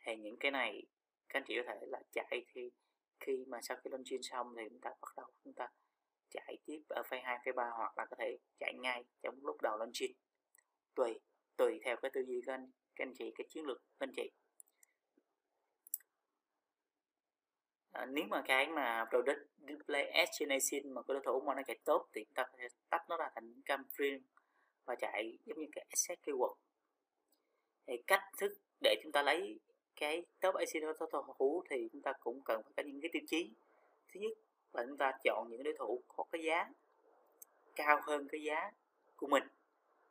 thì 0.04 0.16
những 0.16 0.37
cái 0.40 0.50
này 0.50 0.82
các 1.28 1.40
anh 1.40 1.44
chị 1.49 1.54
có 1.56 1.62
thể 1.75 1.87
là 1.87 2.02
chạy 2.12 2.44
thì 2.54 2.71
khi 3.21 3.44
mà 3.47 3.59
sau 3.62 3.76
khi 3.76 3.90
launching 3.90 4.23
xong 4.23 4.54
thì 4.56 4.62
chúng 4.71 4.80
ta 4.80 4.90
bắt 4.90 5.12
đầu 5.16 5.26
chúng 5.44 5.54
ta 5.54 5.68
chạy 6.30 6.59
tiếp 6.64 6.82
ở 6.88 7.02
phase 7.02 7.23
2, 7.25 7.38
phase 7.38 7.52
3 7.52 7.71
hoặc 7.76 7.99
là 7.99 8.06
có 8.11 8.16
thể 8.18 8.38
chạy 8.59 8.75
ngay 8.75 9.04
trong 9.23 9.35
lúc 9.42 9.62
đầu 9.62 9.76
launching 9.78 10.12
tùy 10.94 11.21
tùy 11.56 11.80
theo 11.85 11.97
cái 11.97 12.11
tư 12.14 12.25
duy 12.26 12.40
của 12.47 12.52
anh 12.52 12.71
các 12.97 13.06
anh 13.06 13.14
chị 13.14 13.32
cái 13.35 13.47
chiến 13.49 13.64
lược 13.64 13.78
của 13.78 14.04
anh 14.04 14.12
chị. 14.16 14.30
À, 17.92 18.06
nếu 18.06 18.25
mà 18.28 18.42
cái 18.47 18.68
mà 18.68 19.04
product 19.11 19.38
display 19.59 20.04
estimation 20.04 20.94
mà 20.94 21.02
cái 21.02 21.14
đối 21.14 21.23
thủ 21.25 21.40
mà 21.40 21.54
nó 21.54 21.62
chạy 21.66 21.78
tốt 21.85 22.09
thì 22.12 22.25
chúng 22.25 22.35
ta 22.35 22.44
có 22.44 22.59
thể 22.59 22.68
tách 22.90 23.02
nó 23.09 23.16
ra 23.16 23.30
thành 23.35 23.62
cam 23.64 23.85
riêng 23.90 24.23
và 24.85 24.94
chạy 24.94 25.38
giống 25.44 25.59
như 25.59 25.66
cái 25.73 25.87
asset 25.90 26.18
keyword 26.23 26.54
thì 27.87 28.02
cách 28.06 28.25
thức 28.38 28.52
để 28.82 29.00
chúng 29.02 29.12
ta 29.12 29.23
lấy 29.23 29.61
cái 29.96 30.25
top 30.40 30.54
ACL 30.54 30.92
total 31.00 31.22
hữu 31.38 31.64
thì 31.70 31.88
chúng 31.92 32.02
ta 32.02 32.12
cũng 32.20 32.40
cần 32.44 32.62
phải 32.62 32.72
có 32.76 32.82
những 32.82 33.00
cái 33.00 33.11
tiêu 33.12 33.22
chí. 33.26 33.50
Thứ 34.08 34.20
nhất 34.20 34.32
là 34.72 34.84
chúng 34.87 34.96
ta 34.96 35.12
chọn 35.25 35.49
những 35.50 35.62
đối 35.62 35.75
thủ 35.78 36.02
có 36.16 36.25
cái 36.32 36.42
giá 36.42 36.70
cao 37.76 38.00
hơn 38.02 38.28
cái 38.28 38.42
giá 38.42 38.70
của 39.16 39.26
mình. 39.26 39.42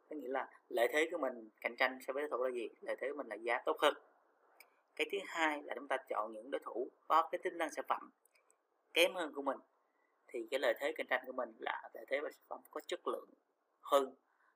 Có 0.09 0.15
nghĩa 0.15 0.27
là 0.27 0.49
lợi 0.69 0.87
thế 0.93 1.09
của 1.11 1.17
mình 1.17 1.49
cạnh 1.61 1.75
tranh 1.75 1.99
so 2.07 2.13
với 2.13 2.21
đối 2.21 2.29
thủ 2.29 2.43
là 2.43 2.51
gì? 2.51 2.69
Lợi 2.81 2.95
thế 2.99 3.07
của 3.11 3.17
mình 3.17 3.27
là 3.27 3.35
giá 3.35 3.59
tốt 3.65 3.77
hơn. 3.79 3.93
Cái 4.95 5.07
thứ 5.11 5.17
hai 5.25 5.61
là 5.63 5.75
chúng 5.75 5.87
ta 5.87 5.97
chọn 6.09 6.33
những 6.33 6.51
đối 6.51 6.59
thủ 6.59 6.87
có 7.07 7.29
cái 7.31 7.39
tính 7.43 7.57
năng 7.57 7.71
sản 7.71 7.85
phẩm 7.87 8.11
kém 8.93 9.15
hơn 9.15 9.33
của 9.33 9.41
mình, 9.41 9.57
thì 10.27 10.47
cái 10.51 10.59
lợi 10.59 10.73
thế 10.79 10.93
cạnh 10.95 11.07
tranh 11.09 11.23
của 11.25 11.31
mình 11.31 11.53
là 11.59 11.89
lợi 11.93 12.05
thế 12.09 12.19
về 12.19 12.29
sản 12.31 12.43
phẩm 12.47 12.61
có 12.71 12.81
chất 12.87 13.07
lượng 13.07 13.29
hơn, 13.81 14.15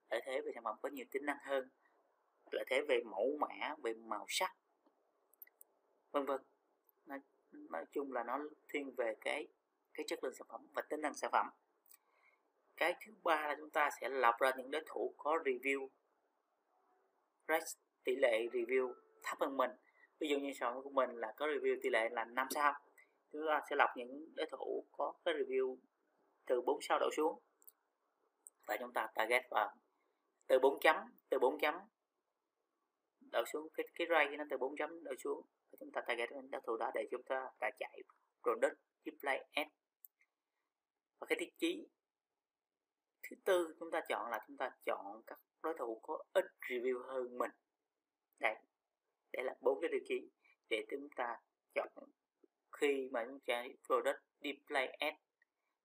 lợi 0.10 0.22
thế 0.25 0.41
về 0.41 0.51
sản 0.55 0.63
phẩm 0.63 0.75
có 0.82 0.89
nhiều 0.89 1.05
tính 1.12 1.25
năng 1.25 1.38
hơn, 1.41 1.70
lợi 2.51 2.65
thế 2.67 2.82
về 2.82 3.01
mẫu 3.05 3.38
mã, 3.39 3.75
về 3.84 3.94
màu 3.94 4.25
sắc 4.27 4.55
vân 6.15 6.25
vân. 6.25 6.41
Nói, 7.06 7.19
nói 7.51 7.86
chung 7.91 8.13
là 8.13 8.23
nó 8.23 8.39
thiên 8.69 8.95
về 8.95 9.15
cái 9.21 9.47
cái 9.93 10.06
chất 10.08 10.23
lượng 10.23 10.34
sản 10.34 10.47
phẩm 10.49 10.67
và 10.73 10.82
tính 10.82 11.01
năng 11.01 11.13
sản 11.13 11.30
phẩm. 11.34 11.49
Cái 12.78 12.93
thứ 13.06 13.13
ba 13.23 13.47
là 13.47 13.56
chúng 13.58 13.69
ta 13.69 13.89
sẽ 14.01 14.10
lọc 14.10 14.36
ra 14.39 14.51
những 14.58 14.71
đối 14.71 14.84
thủ 14.86 15.13
có 15.17 15.38
review. 15.45 15.88
Rate 17.47 17.65
tỷ 18.04 18.15
lệ 18.15 18.47
review 18.51 18.93
thấp 19.23 19.38
hơn 19.39 19.58
mình. 19.58 19.71
Ví 20.19 20.28
dụ 20.28 20.39
như 20.39 20.54
sản 20.54 20.73
phẩm 20.73 20.84
của 20.84 20.89
mình 20.89 21.10
là 21.15 21.34
có 21.38 21.47
review 21.47 21.80
tỷ 21.82 21.89
lệ 21.89 22.10
là 22.10 22.25
5 22.25 22.47
sao. 22.49 22.73
Chúng 23.32 23.41
ta 23.47 23.62
sẽ 23.69 23.75
lọc 23.75 23.89
những 23.95 24.36
đối 24.36 24.47
thủ 24.51 24.86
có 24.91 25.13
cái 25.25 25.34
review 25.34 25.78
từ 26.45 26.62
4 26.62 26.82
sao 26.82 26.99
đổ 26.99 27.10
xuống. 27.17 27.39
Và 28.65 28.78
chúng 28.80 28.93
ta 28.93 29.08
target 29.15 29.43
vào 29.51 29.75
từ 30.47 30.60
4 30.60 30.80
chấm 30.80 30.95
từ 31.30 31.39
4 31.39 31.60
chấm 31.60 31.75
đổ 33.32 33.43
xuống 33.54 33.67
cái 33.73 33.86
cái 33.95 34.08
ray 34.10 34.38
nó 34.38 34.43
từ 34.49 34.58
4 34.58 34.75
chấm 34.78 35.04
đổ 35.04 35.12
xuống 35.23 35.41
chúng 35.80 35.92
ta 35.92 36.02
target 36.08 36.30
đến 36.32 36.52
đối 36.52 36.62
thủ 36.62 36.78
đó 36.78 36.92
để 36.94 37.08
chúng 37.12 37.24
ta 37.24 37.50
ta 37.60 37.70
chạy 37.80 38.02
product, 38.44 38.80
display 39.06 39.46
ad 39.52 39.68
và 41.20 41.28
cái 41.30 41.38
tiêu 41.40 41.50
chí 41.58 41.88
thứ 43.24 43.36
tư 43.44 43.76
chúng 43.80 43.92
ta 43.92 44.02
chọn 44.10 44.32
là 44.32 44.44
chúng 44.48 44.58
ta 44.58 44.70
chọn 44.86 45.22
các 45.28 45.40
đối 45.64 45.74
thủ 45.78 46.00
có 46.04 46.24
ít 46.34 46.46
review 46.70 47.04
hơn 47.04 47.38
mình. 47.38 47.52
Đây 48.40 48.56
đây 49.34 49.44
là 49.44 49.56
bốn 49.62 49.82
cái 49.82 49.90
tiêu 49.92 50.02
chí 50.08 50.30
để 50.70 50.86
chúng 50.92 51.10
ta 51.16 51.40
chọn. 51.74 51.88
Khi 52.72 53.10
mà 53.12 53.26
chúng 53.26 53.40
ta 53.40 53.64
product, 53.88 54.20
display 54.42 54.88
ad 54.88 55.14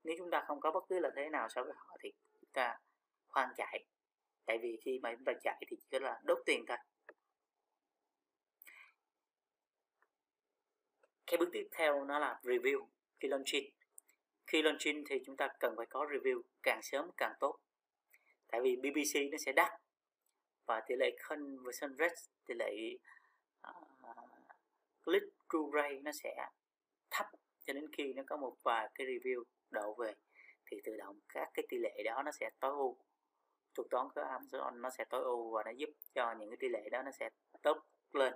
nếu 0.04 0.14
chúng 0.18 0.30
ta 0.30 0.44
không 0.46 0.60
có 0.60 0.70
bất 0.70 0.84
cứ 0.88 0.98
là 0.98 1.10
thế 1.16 1.28
nào 1.28 1.48
so 1.48 1.62
với 1.62 1.72
họ 1.76 1.96
thì 2.00 2.12
chúng 2.40 2.50
ta 2.52 2.78
khoan 3.28 3.48
chạy. 3.56 3.84
Tại 4.46 4.58
vì 4.62 4.78
khi 4.84 4.98
mà 5.02 5.14
chúng 5.14 5.24
ta 5.24 5.32
chạy 5.42 5.62
thì 5.68 5.76
chỉ 5.90 5.98
là 5.98 6.20
đốt 6.24 6.38
tiền 6.46 6.64
thôi. 6.68 6.76
Cái 11.30 11.38
bước 11.38 11.48
tiếp 11.52 11.68
theo 11.72 12.04
nó 12.04 12.18
là 12.18 12.40
review 12.42 12.86
khi 13.20 13.28
launching 13.28 13.70
khi 14.50 14.62
launching 14.62 15.04
thì 15.06 15.16
chúng 15.26 15.36
ta 15.36 15.48
cần 15.60 15.74
phải 15.76 15.86
có 15.86 16.06
review 16.12 16.42
càng 16.62 16.82
sớm 16.82 17.10
càng 17.16 17.32
tốt. 17.40 17.58
Tại 18.48 18.60
vì 18.60 18.76
BBC 18.76 19.30
nó 19.32 19.38
sẽ 19.46 19.52
đắt 19.52 19.72
và 20.66 20.82
tỷ 20.86 20.94
lệ 20.98 21.16
conversion 21.28 21.96
rate 21.98 22.14
tỷ 22.46 22.54
lệ 22.54 22.72
ờ, 23.60 23.72
uh, 24.10 24.16
click 25.04 25.26
through 25.48 25.74
rate 25.74 26.00
nó 26.02 26.12
sẽ 26.12 26.36
thấp. 27.10 27.26
Cho 27.66 27.72
đến 27.72 27.84
khi 27.92 28.12
nó 28.12 28.22
có 28.26 28.36
một 28.36 28.56
vài 28.62 28.88
cái 28.94 29.06
review 29.06 29.42
đổ 29.70 29.94
về 29.94 30.14
thì 30.66 30.76
tự 30.84 30.96
động 30.96 31.20
các 31.28 31.48
cái 31.54 31.64
tỷ 31.68 31.76
lệ 31.78 32.02
đó 32.04 32.22
nó 32.24 32.30
sẽ 32.32 32.50
tối 32.60 32.70
ưu. 32.70 32.96
Thuật 33.74 33.86
toán 33.90 34.06
của 34.14 34.20
Amazon 34.20 34.80
nó 34.80 34.90
sẽ 34.90 35.04
tối 35.10 35.22
ưu 35.22 35.50
và 35.50 35.62
nó 35.64 35.70
giúp 35.70 35.90
cho 36.14 36.34
những 36.38 36.50
cái 36.50 36.56
tỷ 36.60 36.68
lệ 36.68 36.88
đó 36.90 37.02
nó 37.02 37.10
sẽ 37.10 37.30
tốt 37.62 37.78
lên 38.12 38.34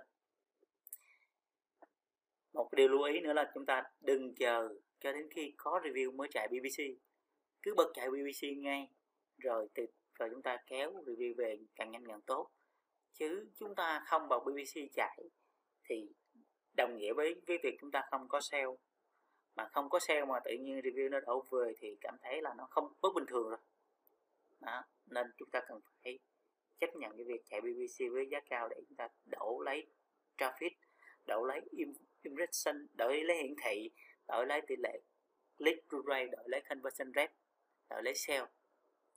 một 2.55 2.73
điều 2.73 2.87
lưu 2.87 3.03
ý 3.03 3.19
nữa 3.19 3.33
là 3.33 3.51
chúng 3.53 3.65
ta 3.65 3.83
đừng 4.01 4.35
chờ 4.35 4.69
cho 4.99 5.11
đến 5.11 5.27
khi 5.31 5.53
có 5.57 5.79
review 5.83 6.15
mới 6.15 6.27
chạy 6.31 6.47
BBC 6.47 6.83
cứ 7.65 7.73
bật 7.77 7.91
chạy 7.93 8.09
BBC 8.09 8.57
ngay, 8.57 8.87
rồi 9.37 9.67
từ, 9.73 9.85
rồi 10.19 10.29
chúng 10.31 10.41
ta 10.41 10.57
kéo 10.67 10.91
review 10.91 11.35
về 11.37 11.57
càng 11.75 11.91
nhanh 11.91 12.07
càng 12.07 12.21
tốt. 12.21 12.49
Chứ 13.13 13.49
chúng 13.59 13.75
ta 13.75 14.03
không 14.07 14.27
vào 14.27 14.39
BBC 14.39 14.91
chạy 14.93 15.17
thì 15.89 16.09
đồng 16.77 16.97
nghĩa 16.97 17.13
với 17.13 17.41
cái 17.45 17.57
việc 17.63 17.77
chúng 17.81 17.91
ta 17.91 18.01
không 18.11 18.27
có 18.27 18.41
sale. 18.41 18.65
Mà 19.55 19.67
không 19.71 19.89
có 19.89 19.99
sale 19.99 20.25
mà 20.25 20.39
tự 20.45 20.51
nhiên 20.51 20.79
review 20.79 21.09
nó 21.09 21.19
đổ 21.19 21.45
về 21.51 21.73
thì 21.79 21.97
cảm 22.01 22.15
thấy 22.21 22.41
là 22.41 22.53
nó 22.57 22.67
không 22.69 22.93
bất 23.01 23.09
bình 23.15 23.25
thường 23.27 23.49
rồi. 23.49 23.59
Đó, 24.59 24.83
nên 25.05 25.27
chúng 25.37 25.49
ta 25.49 25.61
cần 25.67 25.79
phải 26.03 26.19
chấp 26.79 26.95
nhận 26.95 27.17
cái 27.17 27.25
việc 27.25 27.41
chạy 27.49 27.61
BBC 27.61 28.13
với 28.13 28.27
giá 28.31 28.39
cao 28.49 28.69
để 28.69 28.77
chúng 28.87 28.97
ta 28.97 29.07
đổ 29.25 29.61
lấy 29.65 29.87
traffic 30.37 30.71
đổ 31.25 31.43
lấy 31.43 31.61
impression 32.25 32.87
đổi 32.93 33.23
lấy 33.23 33.37
hiển 33.37 33.55
thị, 33.63 33.89
đổi 34.27 34.45
lấy 34.45 34.61
tỷ 34.67 34.75
lệ 34.83 34.99
click 35.57 35.89
through 35.89 36.07
rate, 36.07 36.25
đổi 36.25 36.43
lấy 36.47 36.61
conversion 36.61 37.11
rate, 37.15 37.33
đổi 37.89 38.03
lấy 38.03 38.13
sale. 38.15 38.45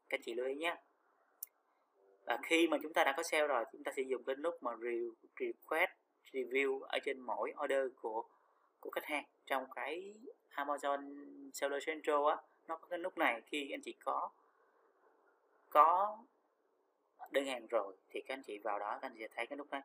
Các 0.09 0.19
anh 0.19 0.23
chị 0.25 0.35
lưu 0.35 0.47
ý 0.47 0.55
nhé. 0.55 0.77
Và 2.27 2.39
khi 2.43 2.69
mà 2.69 2.79
chúng 2.83 2.93
ta 2.93 3.05
đã 3.05 3.15
có 3.17 3.23
sale 3.23 3.47
rồi, 3.47 3.65
chúng 3.73 3.85
ta 3.85 3.93
sẽ 3.97 4.03
dùng 4.03 4.25
cái 4.25 4.37
nút 4.37 4.63
mà 4.63 4.73
request, 5.39 5.91
review 6.33 6.81
ở 6.81 6.99
trên 7.05 7.21
mỗi 7.21 7.53
order 7.65 7.93
của 8.01 8.25
của 8.81 8.91
khách 8.91 9.05
hàng. 9.05 9.25
Trong 9.47 9.65
cái 9.75 10.15
Amazon 10.51 11.51
Seller 11.55 11.87
Central 11.87 12.29
á, 12.29 12.37
nó 12.67 12.77
có 12.77 12.89
cái 12.89 12.99
nút 12.99 13.19
này. 13.19 13.43
Khi 13.47 13.71
anh 13.71 13.81
chị 13.85 13.95
có 14.05 14.31
có 15.71 16.19
đơn 17.31 17.47
hàng 17.47 17.67
rồi 17.67 17.97
thì 18.09 18.21
các 18.21 18.35
anh 18.35 18.43
chị 18.43 18.59
vào 18.59 18.79
đó, 18.79 18.99
các 19.03 19.09
anh 19.09 19.13
chị 19.15 19.21
sẽ 19.21 19.29
thấy 19.37 19.47
cái 19.47 19.57
nút 19.57 19.71
này 19.71 19.83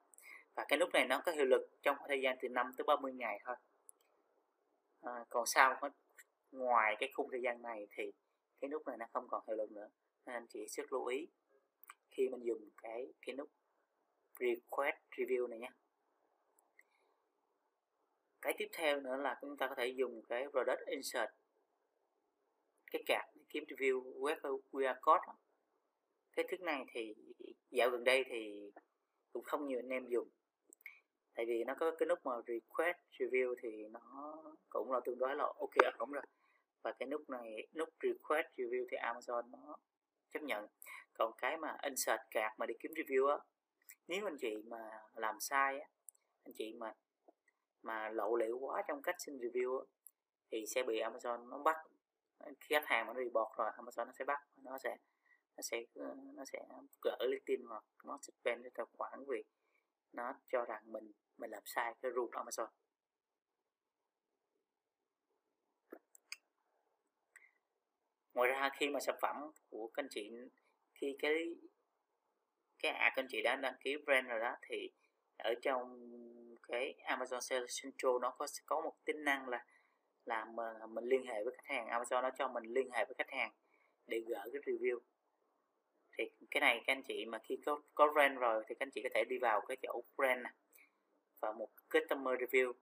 và 0.55 0.65
cái 0.67 0.79
lúc 0.79 0.89
này 0.93 1.05
nó 1.05 1.21
có 1.25 1.31
hiệu 1.31 1.45
lực 1.45 1.69
trong 1.81 1.97
thời 2.07 2.21
gian 2.21 2.37
từ 2.41 2.49
5 2.49 2.71
tới 2.77 2.85
30 2.87 3.13
ngày 3.13 3.39
thôi. 3.45 3.55
À, 5.01 5.25
còn 5.29 5.45
sau 5.45 5.79
ngoài 6.51 6.95
cái 6.99 7.11
khung 7.13 7.27
thời 7.31 7.41
gian 7.41 7.61
này 7.61 7.87
thì 7.91 8.11
cái 8.61 8.69
nút 8.69 8.87
này 8.87 8.97
nó 8.97 9.05
không 9.13 9.27
còn 9.27 9.43
hiệu 9.47 9.57
lực 9.57 9.71
nữa. 9.71 9.89
Nên 10.25 10.35
anh 10.35 10.47
chị 10.47 10.65
rất 10.67 10.93
lưu 10.93 11.05
ý 11.05 11.27
khi 12.11 12.29
mình 12.29 12.43
dùng 12.43 12.69
cái 12.77 13.13
cái 13.21 13.35
nút 13.35 13.49
request 14.39 14.95
review 15.11 15.47
này 15.47 15.59
nhé. 15.59 15.69
Cái 18.41 18.53
tiếp 18.57 18.67
theo 18.73 19.01
nữa 19.01 19.17
là 19.17 19.37
chúng 19.41 19.57
ta 19.57 19.67
có 19.67 19.75
thể 19.77 19.87
dùng 19.87 20.21
cái 20.29 20.45
product 20.51 20.87
insert 20.87 21.29
cái 22.91 23.03
card 23.05 23.25
để 23.35 23.41
kiếm 23.49 23.63
review 23.63 24.19
web 24.19 24.59
QR 24.71 24.95
code 25.01 25.33
cái 26.35 26.45
thứ 26.49 26.57
này 26.57 26.85
thì 26.93 27.13
dạo 27.71 27.89
gần 27.89 28.03
đây 28.03 28.23
thì 28.27 28.71
cũng 29.33 29.43
không 29.43 29.67
nhiều 29.67 29.79
anh 29.79 29.89
em 29.89 30.07
dùng 30.07 30.29
tại 31.35 31.45
vì 31.45 31.63
nó 31.63 31.73
có 31.79 31.91
cái 31.91 32.07
nút 32.07 32.19
mà 32.25 32.31
request, 32.47 32.97
review 33.17 33.55
thì 33.61 33.87
nó 33.87 34.43
cũng 34.69 34.91
là 34.91 34.99
tương 35.05 35.17
đối 35.17 35.35
là 35.35 35.43
ok 35.43 35.97
ổn 35.97 36.11
rồi. 36.11 36.23
Và 36.81 36.91
cái 36.91 37.07
nút 37.07 37.29
này, 37.29 37.67
nút 37.73 37.89
request, 38.03 38.47
review 38.57 38.85
thì 38.91 38.97
Amazon 38.97 39.49
nó 39.51 39.77
chấp 40.33 40.43
nhận. 40.43 40.67
Còn 41.13 41.31
cái 41.37 41.57
mà 41.57 41.77
insert 41.83 42.21
card 42.31 42.53
mà 42.57 42.65
đi 42.65 42.73
kiếm 42.79 42.91
review 42.91 43.27
á, 43.27 43.37
nếu 44.07 44.27
anh 44.27 44.37
chị 44.37 44.57
mà 44.65 44.89
làm 45.15 45.39
sai 45.39 45.79
á, 45.79 45.89
anh 46.43 46.53
chị 46.53 46.73
mà 46.73 46.93
mà 47.81 48.09
lộ 48.09 48.35
liễu 48.35 48.57
quá 48.57 48.83
trong 48.87 49.01
cách 49.01 49.15
xin 49.19 49.37
review 49.37 49.85
thì 50.51 50.65
sẽ 50.67 50.83
bị 50.83 50.99
Amazon 50.99 51.49
nó 51.49 51.57
bắt. 51.57 51.77
Khi 52.59 52.75
khách 52.75 52.85
hàng 52.85 53.07
mà 53.07 53.13
nó 53.13 53.19
report 53.19 53.57
rồi, 53.57 53.71
Amazon 53.77 54.05
nó 54.05 54.11
sẽ 54.11 54.25
bắt, 54.25 54.39
nó 54.57 54.77
sẽ 54.77 54.97
nó 55.57 55.61
sẽ 55.61 55.85
nó 56.33 56.45
sẽ 56.45 56.59
gỡ 57.01 57.17
LinkedIn 57.19 57.65
hoặc 57.65 57.83
nó 58.03 58.17
suspend 58.21 58.63
cái 58.63 58.71
tài 58.73 58.85
khoản 58.97 59.23
vì 59.27 59.43
nó 60.13 60.33
cho 60.47 60.65
rằng 60.65 60.81
mình 60.91 61.11
mình 61.37 61.51
làm 61.51 61.63
sai 61.65 61.93
cái 62.01 62.11
rule 62.15 62.31
Amazon 62.31 62.67
ngoài 68.33 68.49
ra 68.49 68.69
khi 68.73 68.89
mà 68.89 68.99
sản 68.99 69.15
phẩm 69.21 69.35
của 69.69 69.87
các 69.93 70.03
anh 70.03 70.09
chị, 70.09 70.31
khi 70.93 71.15
cái 71.19 71.55
cái 72.79 72.91
à 72.91 73.11
các 73.15 73.23
anh 73.23 73.27
chị 73.29 73.41
đã 73.41 73.55
đăng 73.55 73.75
ký 73.79 73.97
brand 74.05 74.27
rồi 74.27 74.39
đó, 74.39 74.55
thì 74.61 74.89
ở 75.37 75.53
trong 75.61 76.09
cái 76.67 76.95
Amazon 77.05 77.39
Sales 77.39 77.83
Central 77.83 78.11
nó 78.21 78.29
có 78.37 78.47
có 78.65 78.81
một 78.81 78.93
tính 79.05 79.23
năng 79.23 79.49
là 79.49 79.65
là 80.25 80.45
mà 80.45 80.87
mình 80.89 81.05
liên 81.05 81.25
hệ 81.25 81.43
với 81.43 81.53
khách 81.57 81.75
hàng. 81.75 81.87
Amazon 81.87 82.21
nó 82.21 82.29
cho 82.37 82.47
mình 82.47 82.63
liên 82.63 82.91
hệ 82.91 83.05
với 83.05 83.15
khách 83.17 83.31
hàng 83.31 83.51
để 84.07 84.19
gửi 84.27 84.49
cái 84.53 84.61
review. 84.65 84.99
Thì 86.17 86.23
cái 86.51 86.61
này 86.61 86.83
các 86.87 86.93
anh 86.93 87.03
chị 87.03 87.25
mà 87.25 87.39
khi 87.43 87.57
có 87.65 87.81
có 87.95 88.13
brand 88.13 88.39
rồi 88.39 88.63
thì 88.67 88.75
các 88.75 88.85
anh 88.85 88.91
chị 88.91 89.01
có 89.03 89.09
thể 89.13 89.23
đi 89.29 89.37
vào 89.37 89.61
cái 89.61 89.77
chỗ 89.81 90.03
brand 90.17 90.41
này 90.41 90.53
và 91.43 91.51
một 91.51 91.69
customer 91.93 92.39
review 92.39 92.73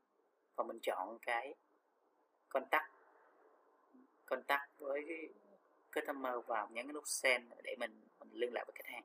và 0.55 0.63
mình 0.63 0.79
chọn 0.81 1.17
cái 1.21 1.55
contact 2.49 2.91
contact 4.25 4.69
với 4.77 5.05
cái 5.07 5.29
customer 5.95 6.33
vào 6.47 6.69
nhấn 6.71 6.85
cái 6.85 6.93
nút 6.93 7.07
send 7.07 7.51
để 7.63 7.75
mình 7.79 8.01
mình 8.19 8.29
liên 8.33 8.53
lạc 8.53 8.63
với 8.67 8.73
khách 8.75 8.91
hàng. 8.91 9.03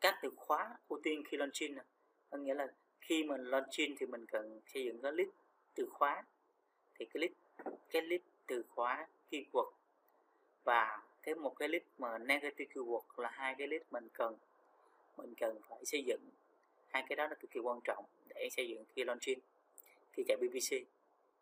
Các 0.00 0.18
từ 0.22 0.30
khóa 0.36 0.78
ưu 0.88 1.00
tiên 1.02 1.22
khi 1.28 1.36
launching 1.36 1.78
có 2.30 2.38
nghĩa 2.38 2.54
là 2.54 2.66
khi 3.00 3.24
mình 3.24 3.44
launching 3.44 3.96
thì 3.98 4.06
mình 4.06 4.26
cần 4.26 4.60
xây 4.66 4.84
dựng 4.84 5.02
cái 5.02 5.12
list 5.12 5.30
từ 5.74 5.88
khóa, 5.90 6.24
thì 6.94 7.04
cái 7.04 7.20
list 7.20 7.32
cái 7.90 8.02
list 8.02 8.22
từ 8.46 8.64
khóa 8.68 9.06
keyword 9.30 9.70
và 10.64 11.02
cái 11.22 11.34
một 11.34 11.54
cái 11.58 11.68
list 11.68 11.84
mà 11.98 12.18
negative 12.18 12.74
keyword 12.74 13.02
là 13.16 13.30
hai 13.30 13.54
cái 13.58 13.68
list 13.68 13.84
mình 13.90 14.08
cần 14.12 14.36
mình 15.16 15.34
cần 15.34 15.58
phải 15.68 15.84
xây 15.84 16.04
dựng 16.04 16.20
hai 16.86 17.04
cái 17.08 17.16
đó 17.16 17.26
là 17.26 17.34
cực 17.34 17.50
kỳ 17.50 17.60
quan 17.60 17.80
trọng 17.84 18.04
để 18.28 18.48
xây 18.50 18.68
dựng 18.68 18.84
khi 18.88 19.04
launching, 19.04 19.38
khi 20.12 20.24
chạy 20.28 20.36
BBC 20.36 20.86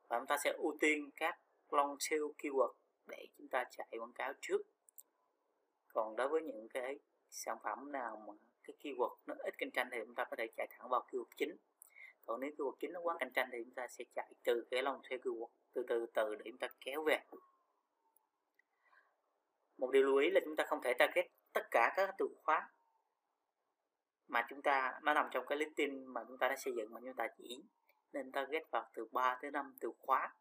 và 0.08 0.18
chúng 0.18 0.26
ta 0.26 0.36
sẽ 0.44 0.52
ưu 0.52 0.76
tiên 0.80 1.10
các 1.16 1.38
long 1.70 1.96
tail 2.10 2.22
keyword 2.38 2.72
để 3.06 3.26
chúng 3.38 3.48
ta 3.48 3.64
chạy 3.70 3.86
quảng 3.90 4.12
cáo 4.12 4.32
trước. 4.40 4.62
Còn 5.88 6.16
đối 6.16 6.28
với 6.28 6.42
những 6.42 6.68
cái 6.68 6.98
sản 7.30 7.58
phẩm 7.62 7.92
nào 7.92 8.24
mà 8.26 8.32
cái 8.64 8.76
keyword 8.82 9.14
nó 9.26 9.34
ít 9.38 9.58
cạnh 9.58 9.70
tranh 9.70 9.88
thì 9.92 9.98
chúng 10.06 10.14
ta 10.14 10.24
có 10.24 10.36
thể 10.36 10.46
chạy 10.56 10.66
thẳng 10.70 10.88
vào 10.88 11.06
keyword 11.10 11.24
chính. 11.36 11.56
Còn 12.26 12.40
nếu 12.40 12.50
keyword 12.50 12.74
chính 12.80 12.92
nó 12.92 13.00
quá 13.00 13.16
cạnh 13.20 13.30
tranh 13.34 13.48
thì 13.52 13.58
chúng 13.64 13.74
ta 13.74 13.86
sẽ 13.88 14.04
chạy 14.14 14.32
từ 14.42 14.66
cái 14.70 14.82
long 14.82 15.00
tail 15.02 15.20
keyword, 15.20 15.48
từ 15.72 15.84
từ 15.88 16.06
từ 16.14 16.34
để 16.34 16.42
chúng 16.44 16.58
ta 16.58 16.68
kéo 16.80 17.02
về. 17.02 17.18
Một 19.78 19.90
điều 19.90 20.02
lưu 20.02 20.16
ý 20.16 20.30
là 20.30 20.40
chúng 20.44 20.56
ta 20.56 20.64
không 20.66 20.82
thể 20.82 20.94
target 20.98 21.26
tất 21.52 21.68
cả 21.70 21.92
các 21.96 22.14
từ 22.18 22.28
khóa 22.42 22.68
mà 24.34 24.46
chúng 24.48 24.62
ta, 24.62 25.00
nó 25.02 25.14
nằm 25.14 25.28
trong 25.30 25.46
cái 25.46 25.58
listing 25.58 26.12
mà 26.12 26.24
chúng 26.28 26.38
ta 26.38 26.48
đã 26.48 26.56
xây 26.56 26.74
dựng 26.76 26.94
mà 26.94 27.00
chúng 27.04 27.14
ta 27.14 27.28
chỉ 27.38 27.62
nên 28.12 28.32
target 28.32 28.70
vào 28.70 28.88
từ 28.94 29.06
3 29.12 29.38
tới 29.42 29.50
5 29.50 29.74
từ 29.80 29.92
khóa 29.98 30.34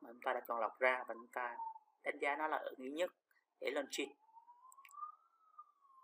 mà 0.00 0.10
chúng 0.12 0.20
ta 0.20 0.32
đã 0.32 0.40
chọn 0.48 0.60
lọc 0.60 0.78
ra 0.78 1.04
và 1.08 1.14
chúng 1.14 1.28
ta 1.32 1.56
đánh 2.04 2.18
giá 2.18 2.36
nó 2.36 2.48
là 2.48 2.56
ưng 2.56 2.78
ý 2.78 2.90
nhất 2.90 3.10
để 3.60 3.70
launching 3.70 4.12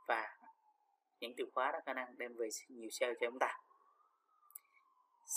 và 0.08 0.36
những 1.20 1.34
từ 1.36 1.44
khóa 1.54 1.72
đó 1.72 1.78
khả 1.86 1.94
năng 1.94 2.18
đem 2.18 2.34
về 2.36 2.48
nhiều 2.68 2.90
sale 2.90 3.14
cho 3.20 3.26
chúng 3.30 3.38
ta. 3.38 3.58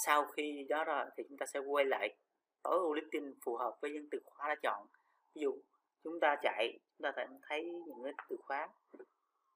Sau 0.06 0.26
khi 0.26 0.66
đó 0.70 0.84
rồi 0.84 1.06
thì 1.18 1.24
chúng 1.30 1.38
ta 1.38 1.46
sẽ 1.46 1.60
quay 1.60 1.86
lại 1.86 2.16
tối 2.64 2.80
ưu 2.80 2.94
listing 2.94 3.34
phù 3.46 3.58
hợp 3.58 3.78
với 3.82 3.92
những 3.92 4.08
từ 4.12 4.20
khóa 4.26 4.48
đã 4.48 4.56
chọn. 4.64 4.88
Ví 5.36 5.42
dụ, 5.42 5.62
chúng 6.04 6.20
ta 6.20 6.36
chạy, 6.42 6.80
chúng 6.98 7.04
ta 7.04 7.26
thấy 7.48 7.64
những 7.64 8.04
cái 8.04 8.14
từ 8.30 8.38
khóa 8.40 8.70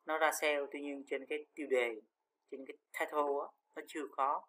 nó 0.06 0.18
ra 0.18 0.32
sale 0.42 0.60
tuy 0.72 0.82
nhiên 0.82 1.04
trên 1.10 1.26
cái 1.26 1.46
tiêu 1.56 1.68
đề 1.70 2.02
trên 2.52 2.66
cái 2.66 2.78
title 3.00 3.34
á, 3.42 3.48
nó 3.76 3.82
chưa 3.88 4.08
có. 4.12 4.42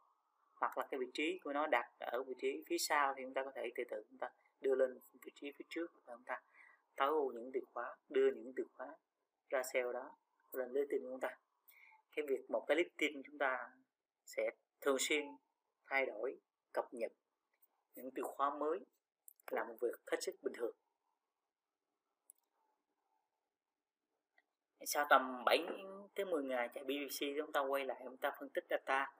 Hoặc 0.55 0.79
là 0.79 0.87
cái 0.91 1.01
vị 1.01 1.07
trí 1.15 1.39
của 1.45 1.53
nó 1.53 1.67
đặt 1.67 1.91
ở 1.99 2.23
vị 2.23 2.35
trí 2.39 2.63
phía 2.67 2.79
sau 2.79 3.15
thì 3.17 3.23
chúng 3.23 3.35
ta 3.35 3.45
có 3.45 3.51
thể 3.55 3.71
từ 3.75 3.85
từ 3.91 4.05
chúng 4.11 4.19
ta 4.19 4.31
đưa 4.61 4.75
lên 4.75 4.99
vị 5.13 5.33
trí 5.35 5.53
phía 5.53 5.65
trước 5.69 5.87
và 6.07 6.15
chúng 6.15 6.25
ta 6.25 6.41
tối 6.97 7.09
ưu 7.09 7.33
những 7.33 7.51
từ 7.55 7.61
khóa 7.73 7.97
đưa 8.09 8.31
những 8.33 8.53
từ 8.57 8.65
khóa 8.77 8.87
ra 9.51 9.63
sale 9.63 9.93
đó 9.93 10.17
lên 10.53 10.73
listing 10.73 11.03
của 11.03 11.11
chúng 11.11 11.21
ta. 11.21 11.39
Cái 12.17 12.27
việc 12.29 12.51
một 12.51 12.65
cái 12.69 12.77
listing 12.77 13.23
chúng 13.23 13.39
ta 13.39 13.71
sẽ 14.27 14.51
thường 14.81 14.97
xuyên 14.99 15.27
thay 15.87 16.07
đổi 16.07 16.39
cập 16.73 16.95
nhật 16.95 17.13
những 17.95 18.11
từ 18.15 18.23
khóa 18.23 18.51
mới 18.51 18.81
là 19.51 19.65
một 19.65 19.75
việc 19.81 20.01
hết 20.07 20.19
sức 20.21 20.35
bình 20.43 20.53
thường. 20.57 20.75
Sau 24.87 25.07
tầm 25.11 25.45
7 25.45 25.67
tới 26.15 26.27
10 26.27 26.45
ngày 26.45 26.69
chạy 26.75 26.85
BBC 26.85 27.27
chúng 27.37 27.53
ta 27.53 27.61
quay 27.61 27.85
lại, 27.85 28.01
chúng 28.05 28.17
ta 28.17 28.33
phân 28.41 28.49
tích 28.49 28.65
data 28.71 29.13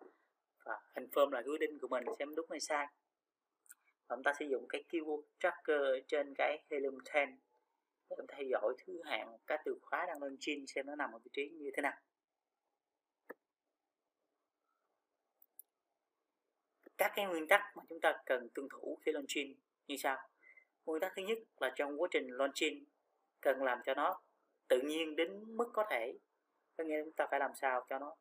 và 0.65 0.81
confirm 0.95 1.31
là 1.31 1.43
quyết 1.43 1.61
định 1.61 1.79
của 1.79 1.89
mình 1.89 2.05
xem 2.19 2.35
đúng 2.35 2.47
hay 2.51 2.61
sai. 2.61 2.87
Và 4.09 4.17
chúng 4.17 4.23
ta 4.23 4.33
sử 4.39 4.47
dụng 4.47 4.67
cái 4.69 4.85
keyword 4.89 5.23
tracker 5.41 5.81
trên 6.09 6.35
cái 6.35 6.63
Helium 6.71 6.99
10 7.15 7.27
để 8.11 8.17
chúng 8.17 8.27
ta 8.27 8.35
theo 8.37 8.47
dõi 8.51 8.75
thứ 8.87 9.03
hạng 9.05 9.39
các 9.47 9.61
từ 9.65 9.79
khóa 9.83 10.05
đang 10.07 10.23
lên 10.23 10.37
trên 10.41 10.67
xem 10.67 10.87
nó 10.87 10.95
nằm 10.95 11.13
ở 11.13 11.19
vị 11.19 11.31
trí 11.33 11.49
như 11.49 11.71
thế 11.77 11.83
nào. 11.83 11.97
Các 16.99 17.13
cái 17.17 17.27
nguyên 17.27 17.49
tắc 17.49 17.61
mà 17.77 17.83
chúng 17.89 18.01
ta 18.01 18.23
cần 18.27 18.49
tuân 18.55 18.69
thủ 18.71 18.99
khi 19.03 19.13
launching 19.13 19.55
như 19.87 19.97
sau. 19.97 20.29
Nguyên 20.85 21.01
tắc 21.01 21.13
thứ 21.17 21.23
nhất 21.23 21.39
là 21.61 21.73
trong 21.77 22.01
quá 22.01 22.09
trình 22.11 22.27
launching 22.31 22.85
cần 23.41 23.63
làm 23.63 23.79
cho 23.85 23.95
nó 23.95 24.21
tự 24.69 24.81
nhiên 24.81 25.17
đến 25.17 25.57
mức 25.57 25.71
có 25.73 25.85
thể. 25.91 26.19
Có 26.77 26.85
nghĩa 26.85 27.05
chúng 27.05 27.13
ta 27.13 27.27
phải 27.31 27.41
làm 27.41 27.51
sao 27.55 27.87
cho 27.89 27.99
nó 27.99 28.15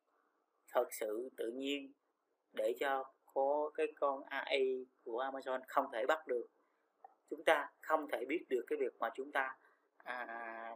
thật 0.67 0.93
sự 0.93 1.29
tự 1.37 1.51
nhiên 1.51 1.91
để 2.53 2.75
cho 2.79 3.13
có 3.33 3.71
cái 3.73 3.87
con 3.95 4.23
AI 4.23 4.85
của 5.03 5.23
Amazon 5.23 5.61
không 5.67 5.85
thể 5.93 6.05
bắt 6.05 6.27
được. 6.27 6.47
Chúng 7.29 7.43
ta 7.43 7.71
không 7.81 8.07
thể 8.11 8.25
biết 8.25 8.45
được 8.49 8.65
cái 8.67 8.77
việc 8.79 8.99
mà 8.99 9.09
chúng 9.15 9.31
ta 9.31 9.57
à, 9.97 10.75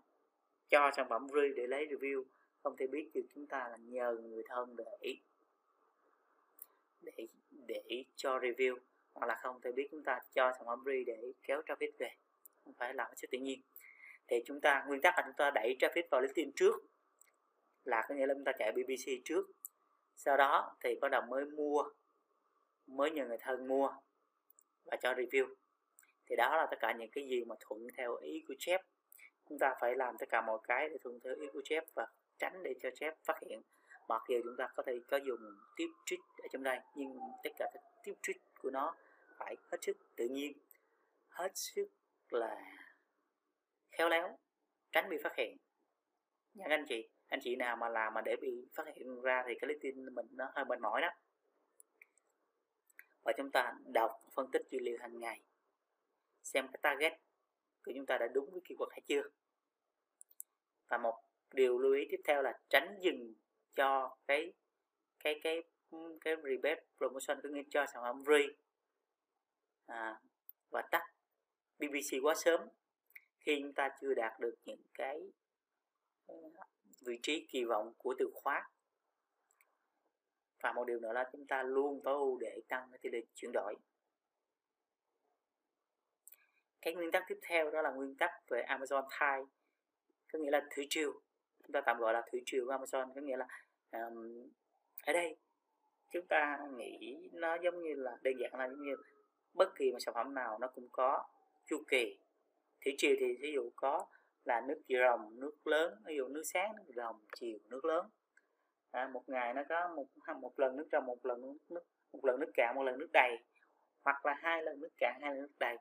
cho 0.69 0.91
sản 0.95 1.07
phẩm 1.09 1.27
free 1.27 1.53
để 1.55 1.67
lấy 1.67 1.85
review. 1.85 2.23
Không 2.63 2.77
thể 2.77 2.87
biết 2.87 3.09
được 3.13 3.25
chúng 3.35 3.47
ta 3.47 3.67
là 3.69 3.77
nhờ 3.77 4.17
người 4.23 4.43
thân 4.47 4.75
để 4.77 5.17
để 7.01 7.27
để 7.51 8.03
cho 8.15 8.39
review 8.39 8.77
hoặc 9.13 9.27
là 9.27 9.35
không 9.35 9.61
thể 9.61 9.71
biết 9.71 9.87
chúng 9.91 10.03
ta 10.03 10.19
cho 10.33 10.51
sản 10.57 10.65
phẩm 10.65 10.83
free 10.83 11.03
để 11.05 11.33
kéo 11.43 11.61
traffic 11.61 11.91
về. 11.97 12.09
Không 12.63 12.73
phải 12.73 12.93
làm 12.93 13.11
sự 13.15 13.27
tự 13.31 13.37
nhiên 13.37 13.61
thì 14.31 14.43
chúng 14.45 14.61
ta 14.61 14.83
nguyên 14.87 15.01
tắc 15.01 15.17
là 15.17 15.23
chúng 15.25 15.35
ta 15.37 15.51
đẩy 15.51 15.75
traffic 15.79 16.03
vào 16.11 16.21
listing 16.21 16.51
trước 16.55 16.75
là 17.83 18.05
có 18.09 18.15
nghĩa 18.15 18.25
là 18.25 18.33
chúng 18.33 18.43
ta 18.43 18.51
chạy 18.59 18.71
BBC 18.71 19.21
trước. 19.25 19.51
Sau 20.15 20.37
đó 20.37 20.75
thì 20.83 20.95
bắt 21.01 21.11
đầu 21.11 21.21
mới 21.21 21.45
mua 21.45 21.83
mới 22.87 23.11
nhờ 23.11 23.25
người 23.25 23.37
thân 23.39 23.67
mua 23.67 23.91
và 24.85 24.97
cho 25.01 25.13
review. 25.13 25.53
Thì 26.29 26.35
đó 26.35 26.57
là 26.57 26.67
tất 26.71 26.77
cả 26.79 26.93
những 26.99 27.11
cái 27.11 27.27
gì 27.27 27.43
mà 27.45 27.55
thuận 27.59 27.87
theo 27.97 28.15
ý 28.15 28.43
của 28.47 28.53
chép, 28.59 28.81
chúng 29.49 29.59
ta 29.59 29.75
phải 29.81 29.95
làm 29.95 30.17
tất 30.17 30.29
cả 30.29 30.41
mọi 30.41 30.59
cái 30.63 30.89
để 30.89 30.97
thuận 31.03 31.19
theo 31.23 31.35
ý 31.35 31.47
của 31.53 31.61
chép 31.63 31.83
và 31.95 32.07
tránh 32.37 32.63
để 32.63 32.73
cho 32.81 32.89
chép 32.95 33.13
phát 33.25 33.39
hiện. 33.41 33.61
Mặc 34.07 34.21
dù 34.29 34.39
chúng 34.43 34.55
ta 34.57 34.67
có 34.75 34.83
thể 34.83 34.99
có 35.07 35.17
dùng 35.17 35.55
tiếp 35.75 35.87
trick 36.05 36.23
ở 36.37 36.47
trong 36.51 36.63
đây 36.63 36.79
nhưng 36.95 37.19
tất 37.43 37.49
cả 37.57 37.69
các 37.73 37.81
tiếp 38.03 38.13
trick 38.21 38.41
của 38.61 38.71
nó 38.71 38.95
phải 39.37 39.55
hết 39.71 39.77
sức 39.81 39.97
tự 40.15 40.27
nhiên. 40.27 40.53
Hết 41.29 41.51
sức 41.55 41.87
là 42.29 42.57
khéo 43.91 44.09
léo 44.09 44.37
tránh 44.91 45.09
bị 45.09 45.17
phát 45.23 45.35
hiện. 45.37 45.57
Nha 46.53 46.65
các 46.69 46.75
anh 46.75 46.85
chị 46.89 47.09
anh 47.27 47.39
chị 47.43 47.55
nào 47.55 47.77
mà 47.77 47.89
làm 47.89 48.13
mà 48.13 48.21
để 48.21 48.35
bị 48.41 48.67
phát 48.73 48.83
hiện 48.95 49.21
ra 49.21 49.43
thì 49.47 49.53
cái 49.61 49.67
lý 49.67 49.75
tin 49.81 50.15
mình 50.15 50.25
nó 50.31 50.51
hơi 50.55 50.65
mệt 50.65 50.79
mỏi 50.79 51.01
đó. 51.01 51.09
Và 53.23 53.33
chúng 53.37 53.51
ta 53.51 53.73
đọc 53.85 54.11
phân 54.35 54.51
tích 54.51 54.61
dữ 54.69 54.79
liệu 54.81 54.97
hàng 54.99 55.19
ngày 55.19 55.41
xem 56.43 56.67
cái 56.67 56.79
target 56.81 57.13
của 57.83 57.91
chúng 57.95 58.05
ta 58.05 58.17
đã 58.17 58.27
đúng 58.33 58.51
với 58.51 58.61
keyword 58.61 58.89
hay 58.91 59.01
chưa. 59.07 59.21
Và 60.87 60.97
một 60.97 61.23
điều 61.53 61.79
lưu 61.79 61.93
ý 61.93 62.07
tiếp 62.09 62.21
theo 62.23 62.41
là 62.41 62.59
tránh 62.69 62.97
dừng 63.01 63.33
cho 63.75 64.15
cái 64.27 64.53
cái 65.19 65.39
cái 65.43 65.63
cái 66.21 66.35
rebate 66.43 66.81
promotion 66.97 67.39
có 67.43 67.49
nghĩa 67.49 67.63
cho 67.69 67.85
sản 67.93 68.03
phẩm 68.03 68.23
free. 68.23 68.53
À, 69.85 70.21
và 70.69 70.81
tắt 70.91 71.03
BBC 71.79 72.17
quá 72.23 72.35
sớm 72.35 72.61
khi 73.41 73.59
chúng 73.61 73.73
ta 73.73 73.89
chưa 74.01 74.13
đạt 74.13 74.39
được 74.39 74.55
những 74.65 74.81
cái 74.93 75.31
ờ, 76.27 76.35
vị 77.05 77.19
trí 77.23 77.47
kỳ 77.49 77.63
vọng 77.63 77.93
của 77.97 78.15
từ 78.19 78.31
khóa. 78.33 78.69
Và 80.59 80.73
một 80.73 80.85
điều 80.87 80.99
nữa 80.99 81.13
là 81.13 81.29
chúng 81.31 81.47
ta 81.47 81.63
luôn 81.63 82.01
tối 82.03 82.13
ưu 82.13 82.37
để 82.39 82.61
tăng 82.67 82.87
cái 82.91 82.99
tỷ 83.01 83.09
lệ 83.09 83.21
chuyển 83.35 83.51
đổi. 83.51 83.75
Cái 86.81 86.93
nguyên 86.93 87.11
tắc 87.11 87.23
tiếp 87.27 87.39
theo 87.41 87.71
đó 87.71 87.81
là 87.81 87.91
nguyên 87.91 88.15
tắc 88.15 88.31
về 88.47 88.65
Amazon 88.67 89.07
Thai 89.11 89.41
có 90.33 90.39
nghĩa 90.39 90.51
là 90.51 90.67
thủy 90.75 90.87
triều. 90.89 91.11
Chúng 91.63 91.71
ta 91.71 91.81
tạm 91.85 91.99
gọi 91.99 92.13
là 92.13 92.23
thủy 92.31 92.41
triều 92.45 92.65
của 92.65 92.71
Amazon 92.71 93.13
có 93.15 93.21
nghĩa 93.21 93.37
là 93.37 93.47
um, 93.91 94.49
ở 95.05 95.13
đây 95.13 95.35
chúng 96.11 96.27
ta 96.27 96.59
nghĩ 96.77 97.29
nó 97.33 97.55
giống 97.63 97.81
như 97.81 97.93
là 97.93 98.17
đơn 98.21 98.33
giản 98.39 98.55
là 98.55 98.69
giống 98.69 98.83
như 98.83 98.95
bất 99.53 99.75
kỳ 99.75 99.91
một 99.91 99.97
sản 99.99 100.13
phẩm 100.13 100.33
nào 100.33 100.57
nó 100.61 100.67
cũng 100.67 100.87
có 100.91 101.27
chu 101.65 101.83
kỳ 101.87 102.17
thủy 102.85 102.95
triều 102.97 103.15
thì 103.19 103.35
ví 103.41 103.51
dụ 103.53 103.71
có 103.75 104.05
là 104.45 104.61
nước 104.61 104.81
rồng 104.89 105.39
nước 105.39 105.67
lớn 105.67 105.93
ví 106.05 106.15
dụ 106.17 106.27
nước 106.27 106.43
sáng 106.45 106.75
nước 106.75 106.93
rồng 106.95 107.15
chiều 107.35 107.57
nước 107.69 107.85
lớn. 107.85 108.09
À, 108.91 109.09
một 109.13 109.29
ngày 109.29 109.53
nó 109.53 109.63
có 109.69 109.87
một 109.95 110.05
một 110.41 110.59
lần 110.59 110.77
nước 110.77 110.87
rồng 110.91 111.05
một 111.05 111.25
lần 111.25 111.41
nước 111.69 111.83
một 112.13 112.25
lần 112.25 112.39
nước 112.39 112.51
cạn 112.53 112.75
một 112.75 112.83
lần 112.83 112.99
nước 112.99 113.09
đầy 113.13 113.37
hoặc 114.03 114.25
là 114.25 114.33
hai 114.33 114.63
lần 114.63 114.79
nước 114.79 114.89
cạn 114.97 115.19
hai 115.21 115.31
lần 115.31 115.41
nước 115.41 115.59
đầy. 115.59 115.77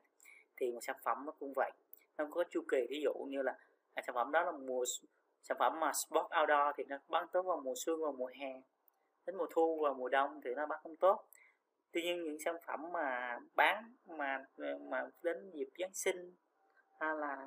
Thì 0.57 0.71
một 0.71 0.79
sản 0.81 0.95
phẩm 1.03 1.25
nó 1.25 1.31
cũng 1.31 1.53
vậy. 1.55 1.71
Nó 2.17 2.27
có 2.31 2.43
chu 2.49 2.61
kỳ 2.71 2.87
ví 2.89 3.01
dụ 3.03 3.13
như 3.13 3.41
là 3.41 3.57
à, 3.93 4.03
sản 4.05 4.15
phẩm 4.15 4.31
đó 4.31 4.43
là 4.43 4.51
mùa 4.51 4.85
sản 5.43 5.57
phẩm 5.59 5.79
mà 5.79 5.91
sport 5.93 6.25
outdoor 6.41 6.75
thì 6.77 6.83
nó 6.83 6.97
bán 7.09 7.27
tốt 7.33 7.41
vào 7.41 7.61
mùa 7.63 7.73
xuân 7.75 8.01
và 8.01 8.11
mùa 8.11 8.31
hè. 8.39 8.61
Đến 9.25 9.37
mùa 9.37 9.47
thu 9.51 9.79
và 9.83 9.93
mùa 9.93 10.09
đông 10.09 10.41
thì 10.43 10.53
nó 10.55 10.65
bán 10.65 10.79
không 10.83 10.95
tốt. 10.95 11.25
Tuy 11.91 12.01
nhiên 12.01 12.23
những 12.23 12.39
sản 12.45 12.55
phẩm 12.67 12.91
mà 12.91 13.39
bán 13.55 13.95
mà 14.05 14.45
mà 14.89 15.09
đến 15.23 15.51
dịp 15.53 15.67
giáng 15.77 15.93
sinh 15.93 16.35
hay 17.01 17.15
là 17.15 17.37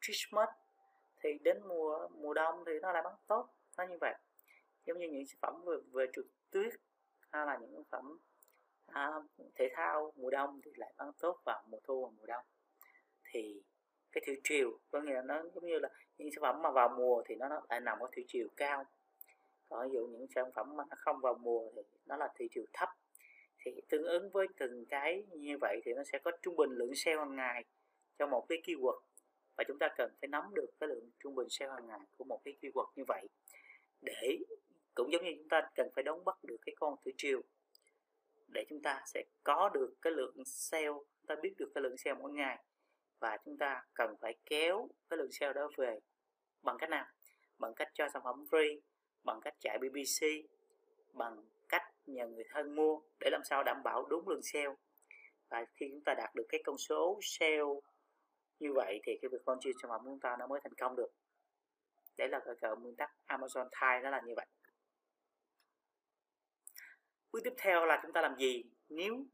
Christmas 0.00 0.48
thì 1.22 1.30
đến 1.44 1.56
mùa 1.68 2.08
mùa 2.08 2.34
đông 2.34 2.64
thì 2.66 2.72
nó 2.82 2.92
lại 2.92 3.02
bán 3.02 3.14
tốt 3.26 3.48
nó 3.78 3.84
như 3.84 3.96
vậy. 4.00 4.14
Giống 4.84 4.98
như 4.98 5.08
những 5.08 5.26
sản 5.26 5.38
phẩm 5.40 5.64
về, 5.64 5.76
về 5.92 6.06
trượt 6.12 6.24
tuyết 6.50 6.74
hay 7.30 7.46
là 7.46 7.58
những 7.60 7.72
sản 7.74 7.84
phẩm 7.90 8.18
à, 8.86 9.10
thể 9.54 9.68
thao 9.74 10.12
mùa 10.16 10.30
đông 10.30 10.60
thì 10.64 10.70
lại 10.74 10.92
bán 10.96 11.12
tốt 11.20 11.40
vào 11.44 11.62
mùa 11.68 11.78
thu 11.84 12.04
và 12.04 12.10
mùa 12.18 12.26
đông. 12.26 12.44
Thì 13.24 13.62
cái 14.12 14.22
thủy 14.26 14.40
triều 14.44 14.78
có 14.90 15.00
nghĩa 15.00 15.14
là 15.14 15.22
nó 15.22 15.42
giống 15.54 15.66
như 15.66 15.78
là 15.78 15.88
những 16.18 16.28
sản 16.32 16.42
phẩm 16.42 16.62
mà 16.62 16.70
vào 16.70 16.88
mùa 16.88 17.22
thì 17.26 17.34
nó, 17.34 17.48
lại 17.68 17.80
nằm 17.80 17.98
ở 17.98 18.08
thủy 18.12 18.24
triều 18.28 18.46
cao. 18.56 18.84
Còn 19.68 19.88
ví 19.88 19.94
dụ 19.94 20.06
những 20.06 20.26
sản 20.34 20.52
phẩm 20.54 20.76
mà 20.76 20.84
nó 20.90 20.96
không 20.98 21.20
vào 21.20 21.34
mùa 21.34 21.70
thì 21.76 21.82
nó 22.06 22.16
là 22.16 22.28
thủy 22.38 22.48
triều 22.50 22.64
thấp. 22.72 22.88
Thì 23.58 23.80
tương 23.88 24.04
ứng 24.04 24.30
với 24.30 24.46
từng 24.58 24.84
cái 24.88 25.24
như 25.30 25.58
vậy 25.60 25.80
thì 25.84 25.92
nó 25.94 26.02
sẽ 26.12 26.18
có 26.18 26.30
trung 26.42 26.56
bình 26.56 26.70
lượng 26.70 26.94
sale 26.94 27.16
hàng 27.16 27.36
ngày 27.36 27.64
cho 28.18 28.26
một 28.26 28.46
cái 28.48 28.58
keyword 28.64 29.00
và 29.56 29.64
chúng 29.68 29.78
ta 29.78 29.88
cần 29.96 30.12
phải 30.20 30.28
nắm 30.28 30.42
được 30.54 30.70
cái 30.80 30.88
lượng 30.88 31.10
trung 31.20 31.34
bình 31.34 31.48
sale 31.50 31.72
hàng 31.72 31.86
ngày 31.86 32.00
của 32.16 32.24
một 32.24 32.40
cái 32.44 32.56
keyword 32.60 32.86
như 32.96 33.04
vậy 33.08 33.28
để 34.00 34.38
cũng 34.94 35.12
giống 35.12 35.24
như 35.24 35.32
chúng 35.38 35.48
ta 35.48 35.70
cần 35.74 35.88
phải 35.94 36.04
đóng 36.04 36.24
bắt 36.24 36.44
được 36.44 36.56
cái 36.66 36.74
con 36.78 36.94
thủy 37.04 37.12
triều 37.16 37.42
để 38.52 38.64
chúng 38.68 38.82
ta 38.82 39.02
sẽ 39.06 39.24
có 39.44 39.70
được 39.74 39.94
cái 40.02 40.12
lượng 40.12 40.44
sale 40.44 40.86
chúng 40.86 41.26
ta 41.26 41.34
biết 41.42 41.54
được 41.58 41.70
cái 41.74 41.82
lượng 41.82 41.96
sale 41.96 42.18
mỗi 42.20 42.32
ngày. 42.32 42.58
Và 43.20 43.38
chúng 43.44 43.58
ta 43.58 43.84
cần 43.94 44.16
phải 44.20 44.34
kéo 44.46 44.88
cái 45.10 45.16
lượng 45.16 45.32
sale 45.32 45.52
đó 45.52 45.70
về 45.76 45.98
bằng 46.62 46.76
cách 46.78 46.90
nào? 46.90 47.06
Bằng 47.58 47.74
cách 47.74 47.88
cho 47.94 48.08
sản 48.12 48.22
phẩm 48.24 48.44
free, 48.50 48.80
bằng 49.24 49.40
cách 49.40 49.54
chạy 49.60 49.78
BBC 49.78 50.26
bằng 51.12 51.44
cách 51.68 51.82
nhờ 52.06 52.26
người 52.26 52.44
thân 52.50 52.76
mua 52.76 53.00
để 53.20 53.30
làm 53.30 53.40
sao 53.44 53.62
đảm 53.64 53.82
bảo 53.82 54.06
đúng 54.10 54.28
lượng 54.28 54.42
sale 54.42 54.74
và 55.48 55.64
khi 55.74 55.88
chúng 55.90 56.00
ta 56.04 56.14
đạt 56.14 56.34
được 56.34 56.46
cái 56.48 56.62
con 56.64 56.78
số 56.78 57.18
sale 57.22 57.62
như 58.62 58.72
vậy 58.74 59.00
thì 59.04 59.18
cái 59.22 59.28
việc 59.28 59.48
launching 59.48 59.72
sản 59.82 59.90
phẩm 59.90 60.00
của 60.04 60.10
chúng 60.10 60.20
ta 60.20 60.36
nó 60.38 60.46
mới 60.46 60.60
thành 60.64 60.74
công 60.74 60.96
được. 60.96 61.12
Đấy 62.16 62.28
là 62.28 62.40
cái, 62.44 62.54
cái 62.60 62.70
nguyên 62.80 62.96
tắc 62.96 63.10
Amazon 63.26 63.68
Thai 63.72 64.00
nó 64.00 64.10
là 64.10 64.20
như 64.26 64.34
vậy. 64.36 64.46
Bước 67.32 67.40
tiếp 67.44 67.54
theo 67.56 67.86
là 67.86 68.00
chúng 68.02 68.12
ta 68.12 68.20
làm 68.20 68.36
gì? 68.36 68.64
Nếu 68.88 69.24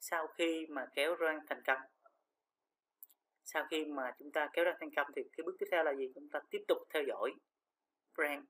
sau 0.00 0.26
khi 0.26 0.66
mà 0.68 0.86
kéo 0.94 1.16
rank 1.20 1.42
thành 1.48 1.62
công 1.66 1.80
sau 3.44 3.66
khi 3.70 3.84
mà 3.84 4.12
chúng 4.18 4.32
ta 4.32 4.48
kéo 4.52 4.64
rank 4.64 4.76
thành 4.80 4.90
công 4.96 5.06
thì 5.16 5.22
cái 5.32 5.44
bước 5.44 5.56
tiếp 5.58 5.66
theo 5.70 5.84
là 5.84 5.94
gì? 5.94 6.12
Chúng 6.14 6.28
ta 6.28 6.40
tiếp 6.50 6.64
tục 6.68 6.78
theo 6.90 7.02
dõi 7.08 7.34
rank 8.16 8.44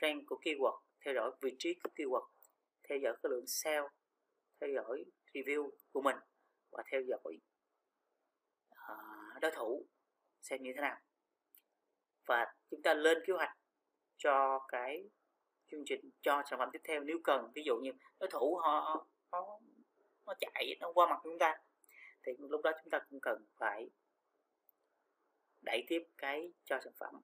rank 0.00 0.24
của 0.26 0.38
keyword 0.42 0.78
theo 1.04 1.14
dõi 1.14 1.30
vị 1.40 1.56
trí 1.58 1.74
của 1.74 1.90
keyword 1.96 2.26
theo 2.88 2.98
dõi 2.98 3.16
cái 3.22 3.30
lượng 3.30 3.46
sale 3.46 3.88
theo 4.60 4.70
dõi 4.74 5.04
review 5.32 5.70
của 5.92 6.02
mình 6.02 6.16
và 6.70 6.82
theo 6.90 7.00
dõi 7.02 7.38
đối 9.40 9.50
thủ 9.50 9.86
xem 10.42 10.62
như 10.62 10.72
thế 10.74 10.80
nào. 10.80 11.00
Và 12.26 12.54
chúng 12.70 12.82
ta 12.82 12.94
lên 12.94 13.18
kế 13.26 13.32
hoạch 13.32 13.58
cho 14.16 14.66
cái 14.68 15.10
chương 15.70 15.82
trình, 15.86 16.10
cho 16.20 16.42
sản 16.50 16.58
phẩm 16.58 16.68
tiếp 16.72 16.80
theo 16.84 17.00
nếu 17.00 17.18
cần. 17.24 17.50
Ví 17.54 17.62
dụ 17.66 17.76
như 17.76 17.90
đối 18.18 18.30
thủ 18.30 18.56
họ 18.62 19.06
nó 19.32 19.58
nó 20.26 20.34
chạy, 20.40 20.76
nó 20.80 20.92
qua 20.92 21.06
mặt 21.06 21.20
chúng 21.24 21.38
ta, 21.38 21.60
thì 22.22 22.32
lúc 22.38 22.60
đó 22.64 22.70
chúng 22.82 22.90
ta 22.90 22.98
cũng 23.10 23.20
cần 23.20 23.46
phải 23.56 23.90
đẩy 25.62 25.84
tiếp 25.88 26.02
cái 26.18 26.52
cho 26.64 26.80
sản 26.84 26.92
phẩm. 26.98 27.20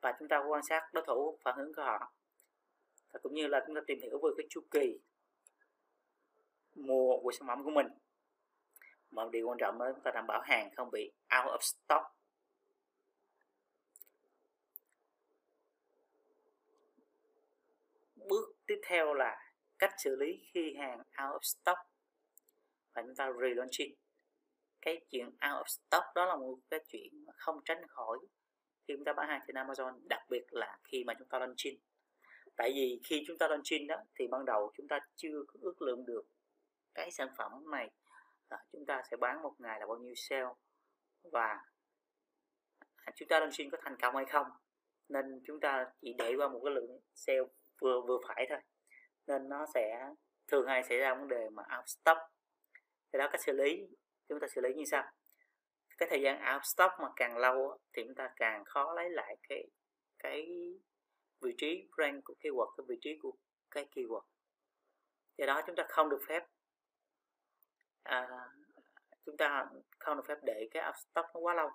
Và 0.00 0.16
chúng 0.18 0.28
ta 0.28 0.42
quan 0.48 0.62
sát 0.68 0.88
đối 0.92 1.04
thủ 1.06 1.38
phản 1.44 1.58
ứng 1.58 1.74
của 1.74 1.82
họ. 1.82 2.12
Và 3.12 3.20
cũng 3.22 3.34
như 3.34 3.46
là 3.46 3.64
chúng 3.66 3.74
ta 3.74 3.80
tìm 3.86 3.98
hiểu 4.02 4.18
về 4.22 4.30
cái 4.36 4.46
chu 4.50 4.60
kỳ 4.70 4.98
mùa 6.74 7.20
của 7.22 7.32
sản 7.32 7.48
phẩm 7.48 7.64
của 7.64 7.70
mình 7.70 7.86
một 9.10 9.30
điều 9.32 9.48
quan 9.48 9.58
trọng 9.58 9.80
là 9.80 9.92
chúng 9.94 10.02
ta 10.04 10.10
đảm 10.14 10.26
bảo 10.26 10.40
hàng 10.40 10.70
không 10.76 10.90
bị 10.90 11.12
out 11.38 11.52
of 11.52 11.58
stock. 11.60 12.04
Bước 18.14 18.56
tiếp 18.66 18.80
theo 18.88 19.14
là 19.14 19.52
cách 19.78 19.94
xử 19.98 20.16
lý 20.16 20.42
khi 20.54 20.74
hàng 20.78 20.98
out 20.98 21.42
of 21.42 21.42
stock. 21.42 21.78
Và 22.94 23.02
chúng 23.02 23.14
ta 23.16 23.30
relaunching. 23.40 23.94
Cái 24.80 25.00
chuyện 25.10 25.26
out 25.26 25.36
of 25.40 25.64
stock 25.66 26.04
đó 26.14 26.26
là 26.26 26.36
một 26.36 26.58
cái 26.70 26.80
chuyện 26.88 27.24
mà 27.26 27.32
không 27.36 27.60
tránh 27.64 27.86
khỏi 27.88 28.18
khi 28.88 28.94
chúng 28.96 29.04
ta 29.04 29.12
bán 29.12 29.28
hàng 29.28 29.40
trên 29.46 29.56
Amazon, 29.56 30.08
đặc 30.08 30.20
biệt 30.28 30.44
là 30.50 30.78
khi 30.84 31.04
mà 31.04 31.14
chúng 31.18 31.28
ta 31.28 31.38
launching. 31.38 31.80
Tại 32.56 32.72
vì 32.74 33.00
khi 33.04 33.24
chúng 33.26 33.38
ta 33.38 33.48
launching 33.48 33.86
đó, 33.86 33.96
thì 34.14 34.26
ban 34.26 34.44
đầu 34.44 34.72
chúng 34.76 34.88
ta 34.88 34.98
chưa 35.16 35.44
có 35.48 35.60
ước 35.62 35.82
lượng 35.82 36.06
được 36.06 36.22
cái 36.94 37.10
sản 37.10 37.28
phẩm 37.38 37.70
này 37.70 37.90
là 38.50 38.64
chúng 38.72 38.86
ta 38.86 39.02
sẽ 39.10 39.16
bán 39.16 39.42
một 39.42 39.54
ngày 39.58 39.80
là 39.80 39.86
bao 39.86 39.96
nhiêu 39.96 40.14
sale? 40.16 40.48
Và 41.32 41.60
chúng 43.16 43.28
ta 43.28 43.40
launching 43.40 43.70
có 43.70 43.78
thành 43.82 43.96
công 44.02 44.16
hay 44.16 44.24
không? 44.24 44.46
Nên 45.08 45.40
chúng 45.46 45.60
ta 45.60 45.86
chỉ 46.00 46.14
để 46.18 46.34
qua 46.36 46.48
một 46.48 46.60
cái 46.64 46.74
lượng 46.74 47.00
sale 47.14 47.42
vừa 47.80 48.00
vừa 48.00 48.18
phải 48.28 48.46
thôi. 48.48 48.58
Nên 49.26 49.48
nó 49.48 49.66
sẽ, 49.74 50.08
thường 50.48 50.66
hay 50.66 50.84
xảy 50.84 50.98
ra 50.98 51.14
vấn 51.14 51.28
đề 51.28 51.48
mà 51.50 51.62
out 51.76 51.84
stock. 51.86 52.18
Thì 53.12 53.18
đó, 53.18 53.28
cách 53.32 53.42
xử 53.42 53.52
lý. 53.52 53.88
Chúng 54.28 54.40
ta 54.40 54.46
xử 54.46 54.60
lý 54.60 54.74
như 54.74 54.84
sau. 54.84 55.04
Cái 55.98 56.08
thời 56.10 56.20
gian 56.22 56.54
out 56.54 56.62
stock 56.64 56.92
mà 57.00 57.08
càng 57.16 57.38
lâu 57.38 57.78
thì 57.92 58.02
chúng 58.06 58.14
ta 58.14 58.30
càng 58.36 58.64
khó 58.64 58.94
lấy 58.94 59.10
lại 59.10 59.36
cái 59.48 59.64
cái 60.18 60.46
vị 61.40 61.54
trí 61.58 61.88
rank 61.98 62.24
của 62.24 62.34
keyword, 62.40 62.74
cái 62.76 62.84
vị 62.88 62.96
trí 63.00 63.18
của 63.22 63.32
cái 63.70 63.86
keyword. 63.94 64.24
Do 65.38 65.46
đó 65.46 65.62
chúng 65.66 65.76
ta 65.76 65.86
không 65.88 66.08
được 66.08 66.20
phép 66.28 66.42
à, 68.06 68.28
chúng 69.26 69.36
ta 69.36 69.66
không 69.98 70.16
được 70.16 70.22
phép 70.28 70.38
để 70.42 70.68
cái 70.70 70.86
out 70.86 70.96
stock 70.96 71.28
nó 71.34 71.40
quá 71.40 71.54
lâu. 71.54 71.70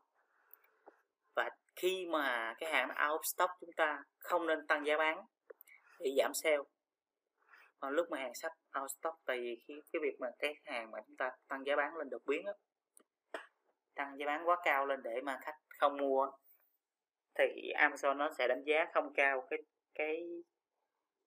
Và 1.36 1.50
khi 1.76 2.06
mà 2.12 2.56
cái 2.60 2.72
hàng 2.72 2.88
nó 2.88 3.10
out 3.10 3.22
stock 3.24 3.52
chúng 3.60 3.74
ta 3.78 4.04
không 4.20 4.48
nên 4.48 4.68
tăng 4.68 4.86
giá 4.86 4.98
bán 4.98 5.26
để 6.00 6.12
giảm 6.18 6.32
sale 6.34 6.58
còn 7.82 7.94
lúc 7.94 8.08
mà 8.12 8.18
hàng 8.18 8.36
sắp 8.36 8.52
out 8.82 8.92
stock 8.92 9.18
tại 9.26 9.40
vì 9.40 9.58
khi 9.68 9.74
cái 9.94 10.00
việc 10.04 10.16
mà 10.20 10.28
cái 10.40 10.56
hàng 10.66 10.92
mà 10.92 11.00
chúng 11.08 11.18
ta 11.18 11.32
tăng 11.48 11.64
giá 11.66 11.76
bán 11.76 11.96
lên 11.96 12.10
đột 12.10 12.22
biến 12.26 12.46
đó, 12.46 12.54
tăng 13.96 14.18
giá 14.18 14.26
bán 14.26 14.48
quá 14.48 14.58
cao 14.64 14.86
lên 14.86 15.02
để 15.04 15.22
mà 15.24 15.40
khách 15.42 15.58
không 15.80 15.98
mua 15.98 16.32
thì 17.36 17.72
Amazon 17.76 18.18
nó 18.18 18.30
sẽ 18.38 18.48
đánh 18.48 18.64
giá 18.66 18.86
không 18.94 19.14
cao 19.14 19.48
cái 19.50 19.60
cái 19.96 20.24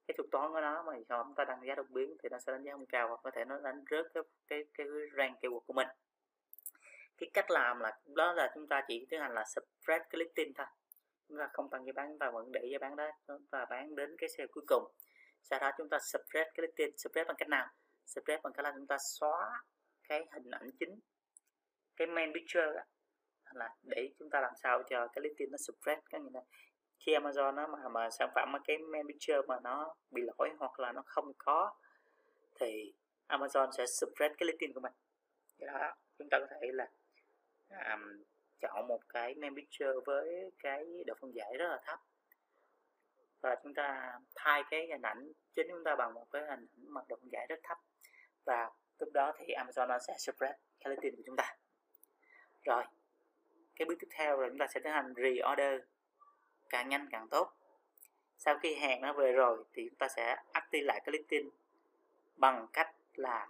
cái 0.06 0.14
thuật 0.16 0.30
toán 0.30 0.52
của 0.52 0.60
nó 0.60 0.82
mà 0.82 0.92
khi 0.96 1.04
chúng 1.08 1.34
ta 1.36 1.44
đánh 1.44 1.60
giá 1.66 1.74
đột 1.74 1.90
biến 1.90 2.16
thì 2.22 2.28
nó 2.28 2.38
sẽ 2.38 2.52
đánh 2.52 2.62
giá 2.62 2.72
không 2.72 2.86
cao 2.86 3.08
hoặc 3.08 3.20
có 3.22 3.30
thể 3.30 3.44
nó 3.44 3.60
đánh 3.60 3.84
rớt 3.90 4.06
cái 4.14 4.22
cái 4.48 4.64
cái 4.74 4.86
rank 5.16 5.40
keyword 5.40 5.60
của 5.60 5.72
mình. 5.72 5.88
Cái 7.18 7.30
cách 7.32 7.50
làm 7.50 7.80
là 7.80 7.98
đó 8.06 8.32
là 8.32 8.50
chúng 8.54 8.68
ta 8.68 8.82
chỉ 8.88 9.06
tiến 9.10 9.20
hành 9.20 9.34
là 9.34 9.44
spread 9.44 10.02
cái 10.10 10.18
listing 10.18 10.52
thôi. 10.54 10.66
Chúng 11.28 11.38
ta 11.38 11.48
không 11.52 11.70
tăng 11.70 11.84
giá 11.86 11.92
bán 11.96 12.08
chúng 12.08 12.18
ta 12.18 12.30
vẫn 12.30 12.52
để 12.52 12.68
giá 12.72 12.78
bán 12.80 12.96
đó 12.96 13.10
chúng 13.26 13.46
ta 13.50 13.64
bán 13.70 13.94
đến 13.96 14.16
cái 14.18 14.28
sale 14.28 14.46
cuối 14.52 14.64
cùng. 14.66 14.84
Sau 15.42 15.58
đó 15.58 15.70
chúng 15.78 15.88
ta 15.88 15.98
spread 15.98 16.46
cái 16.54 16.66
listing 16.66 16.98
spread 16.98 17.26
bằng 17.26 17.36
cách 17.38 17.48
nào? 17.48 17.68
Spread 18.06 18.40
bằng 18.42 18.52
cách 18.52 18.64
là 18.64 18.72
chúng 18.76 18.86
ta 18.86 18.96
xóa 18.98 19.62
cái 20.08 20.26
hình 20.32 20.50
ảnh 20.50 20.70
chính 20.80 21.00
cái 21.96 22.06
main 22.06 22.32
picture 22.34 22.66
đó, 22.74 22.82
là 23.52 23.74
để 23.82 24.10
chúng 24.18 24.30
ta 24.30 24.40
làm 24.40 24.52
sao 24.62 24.82
cho 24.82 25.08
cái 25.12 25.22
listing 25.22 25.50
nó 25.50 25.56
spread 25.58 25.98
cái 26.10 26.20
như 26.20 26.30
này 26.30 26.42
khi 27.06 27.12
Amazon 27.12 27.54
nó 27.54 27.66
mà 27.66 27.88
mà 27.88 28.10
sản 28.10 28.30
phẩm 28.34 28.52
mà 28.52 28.58
cái 28.64 28.78
manager 28.78 29.46
mà 29.48 29.60
nó 29.62 29.94
bị 30.10 30.22
lỗi 30.22 30.50
hoặc 30.58 30.80
là 30.80 30.92
nó 30.92 31.02
không 31.06 31.32
có 31.38 31.74
thì 32.54 32.92
Amazon 33.28 33.70
sẽ 33.70 33.86
spread 33.86 34.32
cái 34.38 34.46
listing 34.46 34.72
của 34.74 34.80
mình. 34.80 34.92
Vậy 35.58 35.66
đó 35.66 35.94
chúng 36.18 36.28
ta 36.30 36.38
có 36.40 36.46
thể 36.50 36.72
là 36.72 36.88
um, 37.68 38.22
chọn 38.60 38.86
một 38.88 39.00
cái 39.08 39.34
manager 39.34 40.04
với 40.06 40.50
cái 40.58 41.04
độ 41.06 41.14
phân 41.20 41.34
giải 41.34 41.56
rất 41.58 41.68
là 41.68 41.80
thấp. 41.84 41.98
Và 43.40 43.56
chúng 43.62 43.74
ta 43.74 44.18
thay 44.34 44.62
cái 44.70 44.86
hình 44.86 45.02
ảnh 45.02 45.32
chính 45.54 45.66
chúng 45.70 45.84
ta 45.84 45.96
bằng 45.96 46.14
một 46.14 46.26
cái 46.30 46.42
hình 46.42 46.50
ảnh 46.50 46.66
mặt 46.74 47.04
độ 47.08 47.16
phân 47.20 47.28
giải 47.32 47.46
rất 47.48 47.60
thấp. 47.62 47.78
Và 48.44 48.70
lúc 48.98 49.08
đó 49.12 49.32
thì 49.38 49.54
Amazon 49.54 49.86
nó 49.86 49.98
sẽ 49.98 50.14
spread 50.18 50.54
cái 50.80 50.90
listing 50.90 51.16
của 51.16 51.22
chúng 51.26 51.36
ta. 51.36 51.56
Rồi 52.62 52.84
cái 53.76 53.86
bước 53.86 53.94
tiếp 54.00 54.08
theo 54.10 54.40
là 54.40 54.48
chúng 54.48 54.58
ta 54.58 54.66
sẽ 54.66 54.80
tiến 54.80 54.92
hành 54.92 55.14
reorder 55.16 55.80
càng 56.70 56.88
nhanh 56.88 57.09
càng 57.11 57.29
tốt. 57.29 57.53
Sau 58.38 58.59
khi 58.59 58.74
hàng 58.74 59.00
nó 59.00 59.12
về 59.12 59.33
rồi 59.33 59.64
thì 59.72 59.88
chúng 59.88 59.98
ta 59.98 60.09
sẽ 60.09 60.37
active 60.53 60.85
lại 60.85 61.00
cái 61.05 61.12
listing 61.12 61.50
bằng 62.37 62.66
cách 62.72 62.94
là 63.14 63.48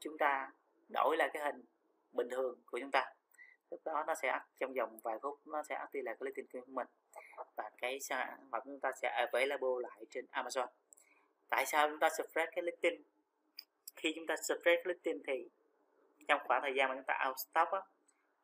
chúng 0.00 0.18
ta 0.18 0.50
đổi 0.88 1.16
lại 1.16 1.30
cái 1.32 1.42
hình 1.42 1.64
bình 2.12 2.28
thường 2.30 2.58
của 2.66 2.78
chúng 2.80 2.90
ta. 2.90 3.12
Lúc 3.70 3.80
đó 3.84 4.04
nó 4.06 4.14
sẽ 4.14 4.38
trong 4.58 4.74
vòng 4.74 4.98
vài 5.02 5.18
phút 5.22 5.40
nó 5.44 5.62
sẽ 5.62 5.74
active 5.74 6.02
lại 6.02 6.16
cái 6.20 6.26
listing 6.26 6.46
của 6.66 6.72
mình 6.72 6.86
và 7.56 7.70
cái 7.78 8.00
sản 8.00 8.48
phẩm 8.50 8.62
chúng 8.64 8.80
ta 8.80 8.92
sẽ 9.02 9.08
available 9.08 9.82
lại 9.82 10.04
trên 10.10 10.26
Amazon. 10.32 10.66
Tại 11.48 11.66
sao 11.66 11.88
chúng 11.88 11.98
ta 11.98 12.08
spread 12.08 12.48
cái 12.52 12.62
listing 12.62 13.02
khi 13.96 14.12
chúng 14.16 14.26
ta 14.26 14.36
spread 14.36 14.78
cái 14.84 14.84
listing 14.84 15.22
thì 15.26 15.48
trong 16.28 16.40
khoảng 16.44 16.62
thời 16.62 16.74
gian 16.74 16.88
mà 16.88 16.94
chúng 16.94 17.04
ta 17.04 17.24
out 17.26 17.38
stock 17.38 17.72
á, 17.72 17.80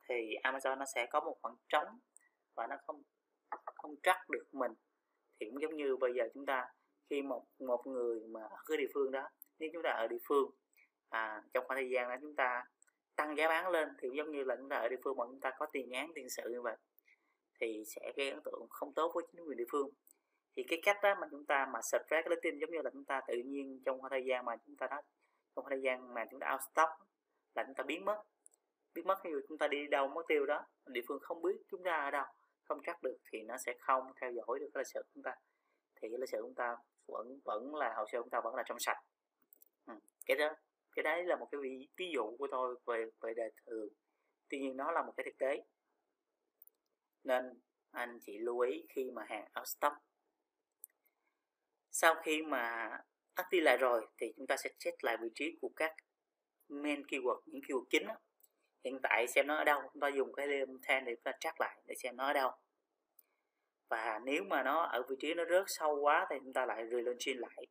thì 0.09 0.37
Amazon 0.43 0.79
nó 0.79 0.85
sẽ 0.85 1.07
có 1.07 1.21
một 1.21 1.37
khoảng 1.43 1.57
trống 1.69 1.99
và 2.55 2.67
nó 2.67 2.77
không 2.87 3.03
không 3.83 3.95
trắc 4.03 4.31
được 4.31 4.45
mình 4.53 4.73
thì 5.41 5.47
cũng 5.51 5.63
giống 5.63 5.77
như 5.77 5.97
bây 5.97 6.15
giờ 6.15 6.25
chúng 6.35 6.47
ta 6.47 6.69
khi 7.11 7.23
một 7.23 7.45
một 7.59 7.87
người 7.87 8.21
mà 8.29 8.41
ở 8.43 8.57
cái 8.67 8.77
địa 8.77 8.89
phương 8.95 9.13
đó 9.13 9.29
nếu 9.59 9.71
chúng 9.73 9.83
ta 9.83 9.91
ở 9.91 10.09
địa 10.09 10.19
phương 10.29 10.51
à, 11.09 11.43
trong 11.55 11.65
khoảng 11.67 11.79
thời 11.79 11.91
gian 11.91 12.09
đó 12.09 12.17
chúng 12.21 12.37
ta 12.37 12.65
tăng 13.17 13.37
giá 13.37 13.49
bán 13.49 13.69
lên 13.69 13.89
thì 13.99 14.09
cũng 14.09 14.17
giống 14.17 14.31
như 14.31 14.45
là 14.45 14.57
chúng 14.57 14.69
ta 14.69 14.77
ở 14.77 14.89
địa 14.89 14.97
phương 15.05 15.17
mà 15.17 15.25
chúng 15.27 15.41
ta 15.41 15.51
có 15.59 15.67
tiền 15.73 15.91
án 15.91 16.11
tiền 16.15 16.29
sự 16.31 16.51
như 16.51 16.63
vậy 16.63 16.77
thì 17.61 17.85
sẽ 17.87 18.13
gây 18.17 18.31
ấn 18.31 18.41
tượng 18.45 18.67
không 18.71 18.95
tốt 18.95 19.13
với 19.15 19.25
chính 19.33 19.45
quyền 19.45 19.59
địa 19.59 19.65
phương 19.73 19.91
thì 20.57 20.63
cái 20.69 20.81
cách 20.83 20.97
đó 21.03 21.15
mà 21.21 21.27
chúng 21.31 21.47
ta 21.47 21.67
mà 21.73 21.81
spread 21.83 22.25
cái 22.29 22.39
tin 22.43 22.59
giống 22.59 22.71
như 22.71 22.83
là 22.85 22.91
chúng 22.91 23.05
ta 23.05 23.21
tự 23.29 23.35
nhiên 23.45 23.81
trong 23.85 24.01
khoảng 24.01 24.11
thời 24.11 24.25
gian 24.25 24.45
mà 24.45 24.57
chúng 24.67 24.77
ta 24.77 24.87
đã 24.87 25.03
trong 25.57 25.65
khoảng 25.65 25.71
thời 25.71 25.83
gian 25.83 26.15
mà 26.15 26.25
chúng 26.31 26.41
ta 26.41 26.53
out 26.53 26.61
stock 26.73 26.91
là 27.55 27.65
chúng 27.67 27.75
ta 27.75 27.85
biến 27.85 28.05
mất 28.05 28.23
biến 28.95 29.07
mất 29.07 29.25
như 29.25 29.41
chúng 29.49 29.59
ta 29.59 29.69
đi 29.69 29.87
đâu 29.87 30.09
mất 30.09 30.23
tiêu 30.29 30.47
đó 30.47 30.67
địa 30.87 31.01
phương 31.09 31.19
không 31.23 31.43
biết 31.43 31.57
chúng 31.71 31.83
ta 31.83 31.97
ở 31.97 32.11
đâu 32.11 32.25
không 32.75 32.83
chắc 32.87 33.03
được 33.03 33.17
thì 33.31 33.43
nó 33.43 33.57
sẽ 33.59 33.75
không 33.81 34.13
theo 34.21 34.33
dõi 34.33 34.59
được 34.61 34.71
cái 34.75 34.81
lịch 34.81 34.87
sử 34.87 35.03
của 35.03 35.11
chúng 35.15 35.23
ta. 35.23 35.35
Thì 35.97 36.09
cái 36.09 36.19
lịch 36.19 36.29
sử 36.29 36.39
của 36.39 36.49
chúng 36.49 36.55
ta 36.55 36.77
vẫn 37.07 37.41
vẫn 37.45 37.75
là 37.75 37.95
hồ 37.97 38.05
sơ 38.13 38.19
của 38.19 38.23
chúng 38.23 38.31
ta 38.31 38.41
vẫn 38.45 38.55
là 38.55 38.63
trong 38.67 38.79
sạch. 38.79 39.03
Ừ. 39.87 39.95
cái 40.27 40.37
đó 40.37 40.55
cái 40.97 41.03
đấy 41.03 41.25
là 41.25 41.37
một 41.37 41.49
cái 41.51 41.61
ví, 41.61 41.89
ví 41.97 42.11
dụ 42.15 42.37
của 42.39 42.49
tôi 42.51 42.77
về 42.87 43.07
về 43.21 43.35
đề 43.35 43.51
thường. 43.67 43.89
Tuy 44.49 44.59
nhiên 44.61 44.77
nó 44.77 44.91
là 44.91 45.03
một 45.03 45.13
cái 45.17 45.25
thực 45.25 45.39
tế. 45.39 45.63
Nên 47.25 47.61
anh 47.91 48.19
chị 48.21 48.39
lưu 48.39 48.59
ý 48.59 48.87
khi 48.89 49.11
mà 49.11 49.25
hàng 49.29 49.49
out 49.59 49.69
stock. 49.69 49.97
Sau 51.91 52.15
khi 52.25 52.43
mà 52.43 52.91
active 53.35 53.63
lại 53.63 53.77
rồi 53.77 54.07
thì 54.19 54.33
chúng 54.37 54.47
ta 54.47 54.57
sẽ 54.57 54.71
check 54.79 55.05
lại 55.05 55.17
vị 55.23 55.29
trí 55.35 55.59
của 55.61 55.71
các 55.77 55.95
main 56.69 57.03
keyword 57.03 57.41
những 57.47 57.63
keyword 57.63 57.85
chính 57.91 58.07
đó. 58.07 58.15
hiện 58.85 58.99
tại 59.03 59.27
xem 59.29 59.47
nó 59.47 59.57
ở 59.57 59.65
đâu 59.65 59.81
chúng 59.93 60.01
ta 60.01 60.09
dùng 60.09 60.33
cái 60.33 60.47
lem 60.47 60.69
ten 60.89 61.05
để 61.05 61.15
chúng 61.15 61.23
ta 61.23 61.33
track 61.41 61.61
lại 61.61 61.83
để 61.87 61.95
xem 61.95 62.17
nó 62.17 62.27
ở 62.27 62.33
đâu 62.33 62.51
và 63.93 64.21
nếu 64.25 64.45
mà 64.45 64.63
nó 64.63 64.83
ở 64.83 65.03
vị 65.09 65.17
trí 65.21 65.35
nó 65.35 65.45
rớt 65.45 65.65
sâu 65.67 66.01
quá 66.01 66.27
thì 66.31 66.37
chúng 66.45 66.53
ta 66.53 66.67
lại 66.67 66.85
relaunching 66.91 67.41
lại. 67.41 67.67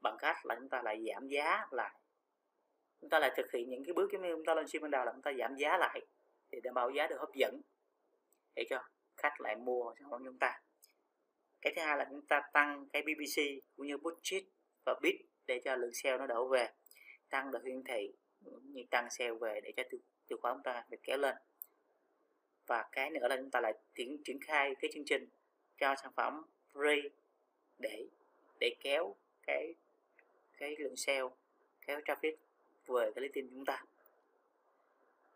Bằng 0.00 0.16
cách 0.18 0.46
là 0.46 0.54
chúng 0.54 0.68
ta 0.68 0.82
lại 0.82 1.04
giảm 1.06 1.28
giá 1.28 1.66
lại. 1.70 1.90
Chúng 3.00 3.10
ta 3.10 3.18
lại 3.18 3.30
thực 3.36 3.52
hiện 3.52 3.70
những 3.70 3.84
cái 3.84 3.92
bước 3.94 4.12
giống 4.12 4.22
như 4.22 4.28
chúng 4.34 4.44
ta 4.44 4.54
lên 4.54 4.66
ban 4.80 4.90
đầu 4.90 5.04
là 5.04 5.12
chúng 5.12 5.22
ta 5.22 5.32
giảm 5.38 5.56
giá 5.56 5.78
lại 5.78 6.00
để 6.50 6.60
đảm 6.62 6.74
bảo 6.74 6.90
giá 6.90 7.06
được 7.06 7.16
hấp 7.18 7.34
dẫn. 7.34 7.60
Để 8.54 8.64
cho 8.70 8.82
khách 9.16 9.40
lại 9.40 9.56
mua 9.56 9.94
sản 9.98 10.10
phẩm 10.10 10.22
chúng 10.24 10.38
ta. 10.38 10.60
Cái 11.60 11.72
thứ 11.76 11.82
hai 11.82 11.96
là 11.96 12.06
chúng 12.10 12.26
ta 12.26 12.42
tăng 12.52 12.88
cái 12.92 13.02
BBC 13.02 13.42
cũng 13.76 13.86
như 13.86 13.96
budget 13.98 14.42
và 14.84 14.94
bid 15.02 15.14
để 15.46 15.60
cho 15.64 15.76
lượng 15.76 15.94
sale 15.94 16.18
nó 16.18 16.26
đổ 16.26 16.48
về. 16.48 16.68
Tăng 17.30 17.50
được 17.50 17.64
hiển 17.64 17.84
thị 17.84 18.12
như 18.62 18.82
tăng 18.90 19.10
sale 19.10 19.34
về 19.40 19.60
để 19.60 19.72
cho 19.76 19.82
từ 19.90 19.98
từ 20.28 20.36
khóa 20.40 20.52
chúng 20.52 20.62
ta 20.62 20.84
được 20.90 20.98
kéo 21.02 21.18
lên. 21.18 21.36
Và 22.66 22.84
cái 22.92 23.10
nữa 23.10 23.28
là 23.28 23.36
chúng 23.36 23.50
ta 23.50 23.60
lại 23.60 23.74
triển 23.94 24.22
triển 24.24 24.38
khai 24.40 24.74
cái 24.80 24.90
chương 24.94 25.04
trình 25.06 25.28
cho 25.78 25.94
sản 26.02 26.12
phẩm 26.16 26.42
free 26.72 27.08
để 27.78 28.06
để 28.60 28.74
kéo 28.80 29.14
cái 29.46 29.74
cái 30.56 30.76
lượng 30.78 30.96
sale, 30.96 31.28
kéo 31.86 32.00
traffic 32.00 32.34
về 32.86 33.12
cái 33.14 33.22
listing 33.22 33.48
chúng 33.50 33.64
ta. 33.64 33.84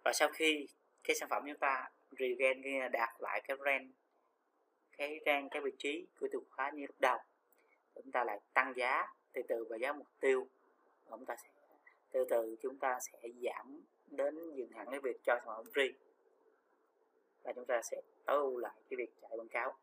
Và 0.05 0.13
sau 0.13 0.29
khi 0.29 0.69
cái 1.05 1.17
sản 1.17 1.29
phẩm 1.29 1.43
chúng 1.47 1.59
ta 1.59 1.91
regen 2.19 2.93
đạt 2.93 3.11
lại 3.21 3.43
cái 3.45 3.57
rank 3.65 3.91
cái 4.97 5.21
rank, 5.27 5.51
cái 5.51 5.63
vị 5.63 5.71
trí 5.79 6.07
của 6.21 6.29
từ 6.33 6.41
khóa 6.51 6.71
như 6.71 6.87
lúc 6.87 7.01
đầu, 7.01 7.19
chúng 7.95 8.13
ta 8.13 8.25
lại 8.25 8.41
tăng 8.55 8.73
giá 8.77 9.07
từ 9.33 9.43
từ 9.49 9.65
và 9.71 9.77
giá 9.77 9.93
mục 9.93 10.07
tiêu. 10.21 10.49
Và 11.07 11.17
chúng 11.17 11.27
ta 11.27 11.37
sẽ, 11.37 11.49
từ 12.11 12.25
từ 12.31 12.57
chúng 12.63 12.79
ta 12.79 12.99
sẽ 13.01 13.29
giảm 13.43 13.81
đến 14.07 14.55
dừng 14.55 14.71
hẳn 14.71 14.87
cái 14.91 15.01
việc 15.01 15.17
cho 15.25 15.37
sản 15.37 15.47
phẩm 15.47 15.67
free. 15.75 15.93
Và 17.43 17.53
chúng 17.53 17.65
ta 17.65 17.83
sẽ 17.83 18.03
tối 18.27 18.37
ưu 18.37 18.59
lại 18.59 18.73
cái 18.91 18.97
việc 18.97 19.11
chạy 19.23 19.31
quảng 19.37 19.49
cáo 19.49 19.77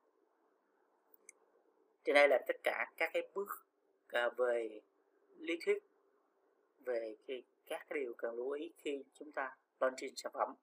thì 2.05 2.13
đây 2.13 2.27
là 2.27 2.39
tất 2.47 2.55
cả 2.63 2.85
các 2.97 3.09
cái 3.13 3.27
bước 3.33 3.47
à, 4.07 4.29
về 4.37 4.81
lý 5.37 5.57
thuyết 5.65 5.83
về 6.85 7.15
cái, 7.27 7.43
các 7.65 7.85
cái 7.89 7.99
điều 7.99 8.13
cần 8.17 8.35
lưu 8.35 8.51
ý 8.51 8.71
khi 8.77 9.03
chúng 9.13 9.31
ta 9.31 9.57
launching 9.79 10.15
sản 10.15 10.31
phẩm. 10.33 10.55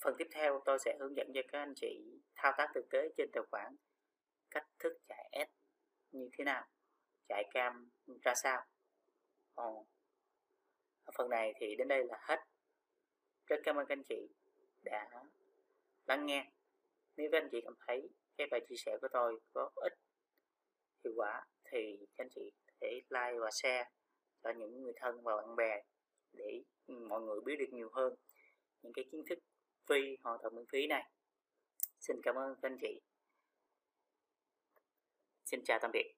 Phần 0.00 0.14
tiếp 0.18 0.28
theo 0.30 0.62
tôi 0.64 0.78
sẽ 0.84 0.96
hướng 1.00 1.16
dẫn 1.16 1.32
cho 1.34 1.40
các 1.48 1.58
anh 1.58 1.74
chị 1.76 2.20
thao 2.36 2.52
tác 2.58 2.70
thực 2.74 2.88
tế 2.90 3.08
trên 3.16 3.30
tài 3.32 3.42
khoản, 3.50 3.76
cách 4.50 4.66
thức 4.78 4.98
chạy 5.08 5.46
S 5.48 5.50
như 6.12 6.28
thế 6.32 6.44
nào, 6.44 6.66
chạy 7.28 7.44
cam 7.50 7.90
ra 8.22 8.34
sao. 8.34 8.66
Ồ. 9.54 9.86
phần 11.14 11.30
này 11.30 11.54
thì 11.56 11.76
đến 11.76 11.88
đây 11.88 12.04
là 12.04 12.18
hết. 12.20 12.40
Rất 13.46 13.56
cảm 13.64 13.76
ơn 13.76 13.86
các 13.86 13.92
anh 13.92 14.04
chị 14.08 14.28
đã 14.82 15.10
lắng 16.06 16.26
nghe 16.26 16.50
nếu 17.18 17.28
các 17.32 17.38
anh 17.38 17.48
chị 17.52 17.60
cảm 17.64 17.74
thấy 17.86 18.08
cái 18.36 18.46
bài 18.50 18.60
chia 18.68 18.76
sẻ 18.76 18.96
của 19.00 19.08
tôi 19.12 19.40
có 19.52 19.70
ích, 19.74 19.92
hiệu 21.04 21.12
quả, 21.16 21.46
thì 21.64 21.98
các 22.16 22.24
anh 22.24 22.28
chị 22.34 22.52
thể 22.80 23.00
like 23.10 23.38
và 23.40 23.50
share 23.50 23.84
cho 24.42 24.50
những 24.50 24.82
người 24.82 24.92
thân 24.96 25.22
và 25.22 25.36
bạn 25.36 25.56
bè 25.56 25.82
để 26.32 26.62
mọi 26.86 27.20
người 27.20 27.40
biết 27.44 27.56
được 27.58 27.68
nhiều 27.72 27.90
hơn 27.92 28.14
những 28.82 28.92
cái 28.92 29.04
kiến 29.12 29.22
thức 29.28 29.38
phi, 29.88 30.16
hoàn 30.22 30.38
toàn 30.42 30.54
miễn 30.56 30.64
phí 30.72 30.86
này. 30.86 31.10
Xin 32.00 32.16
cảm 32.22 32.34
ơn 32.34 32.54
các 32.62 32.68
anh 32.70 32.78
chị. 32.80 33.00
Xin 35.44 35.64
chào 35.64 35.78
tạm 35.82 35.90
biệt. 35.92 36.14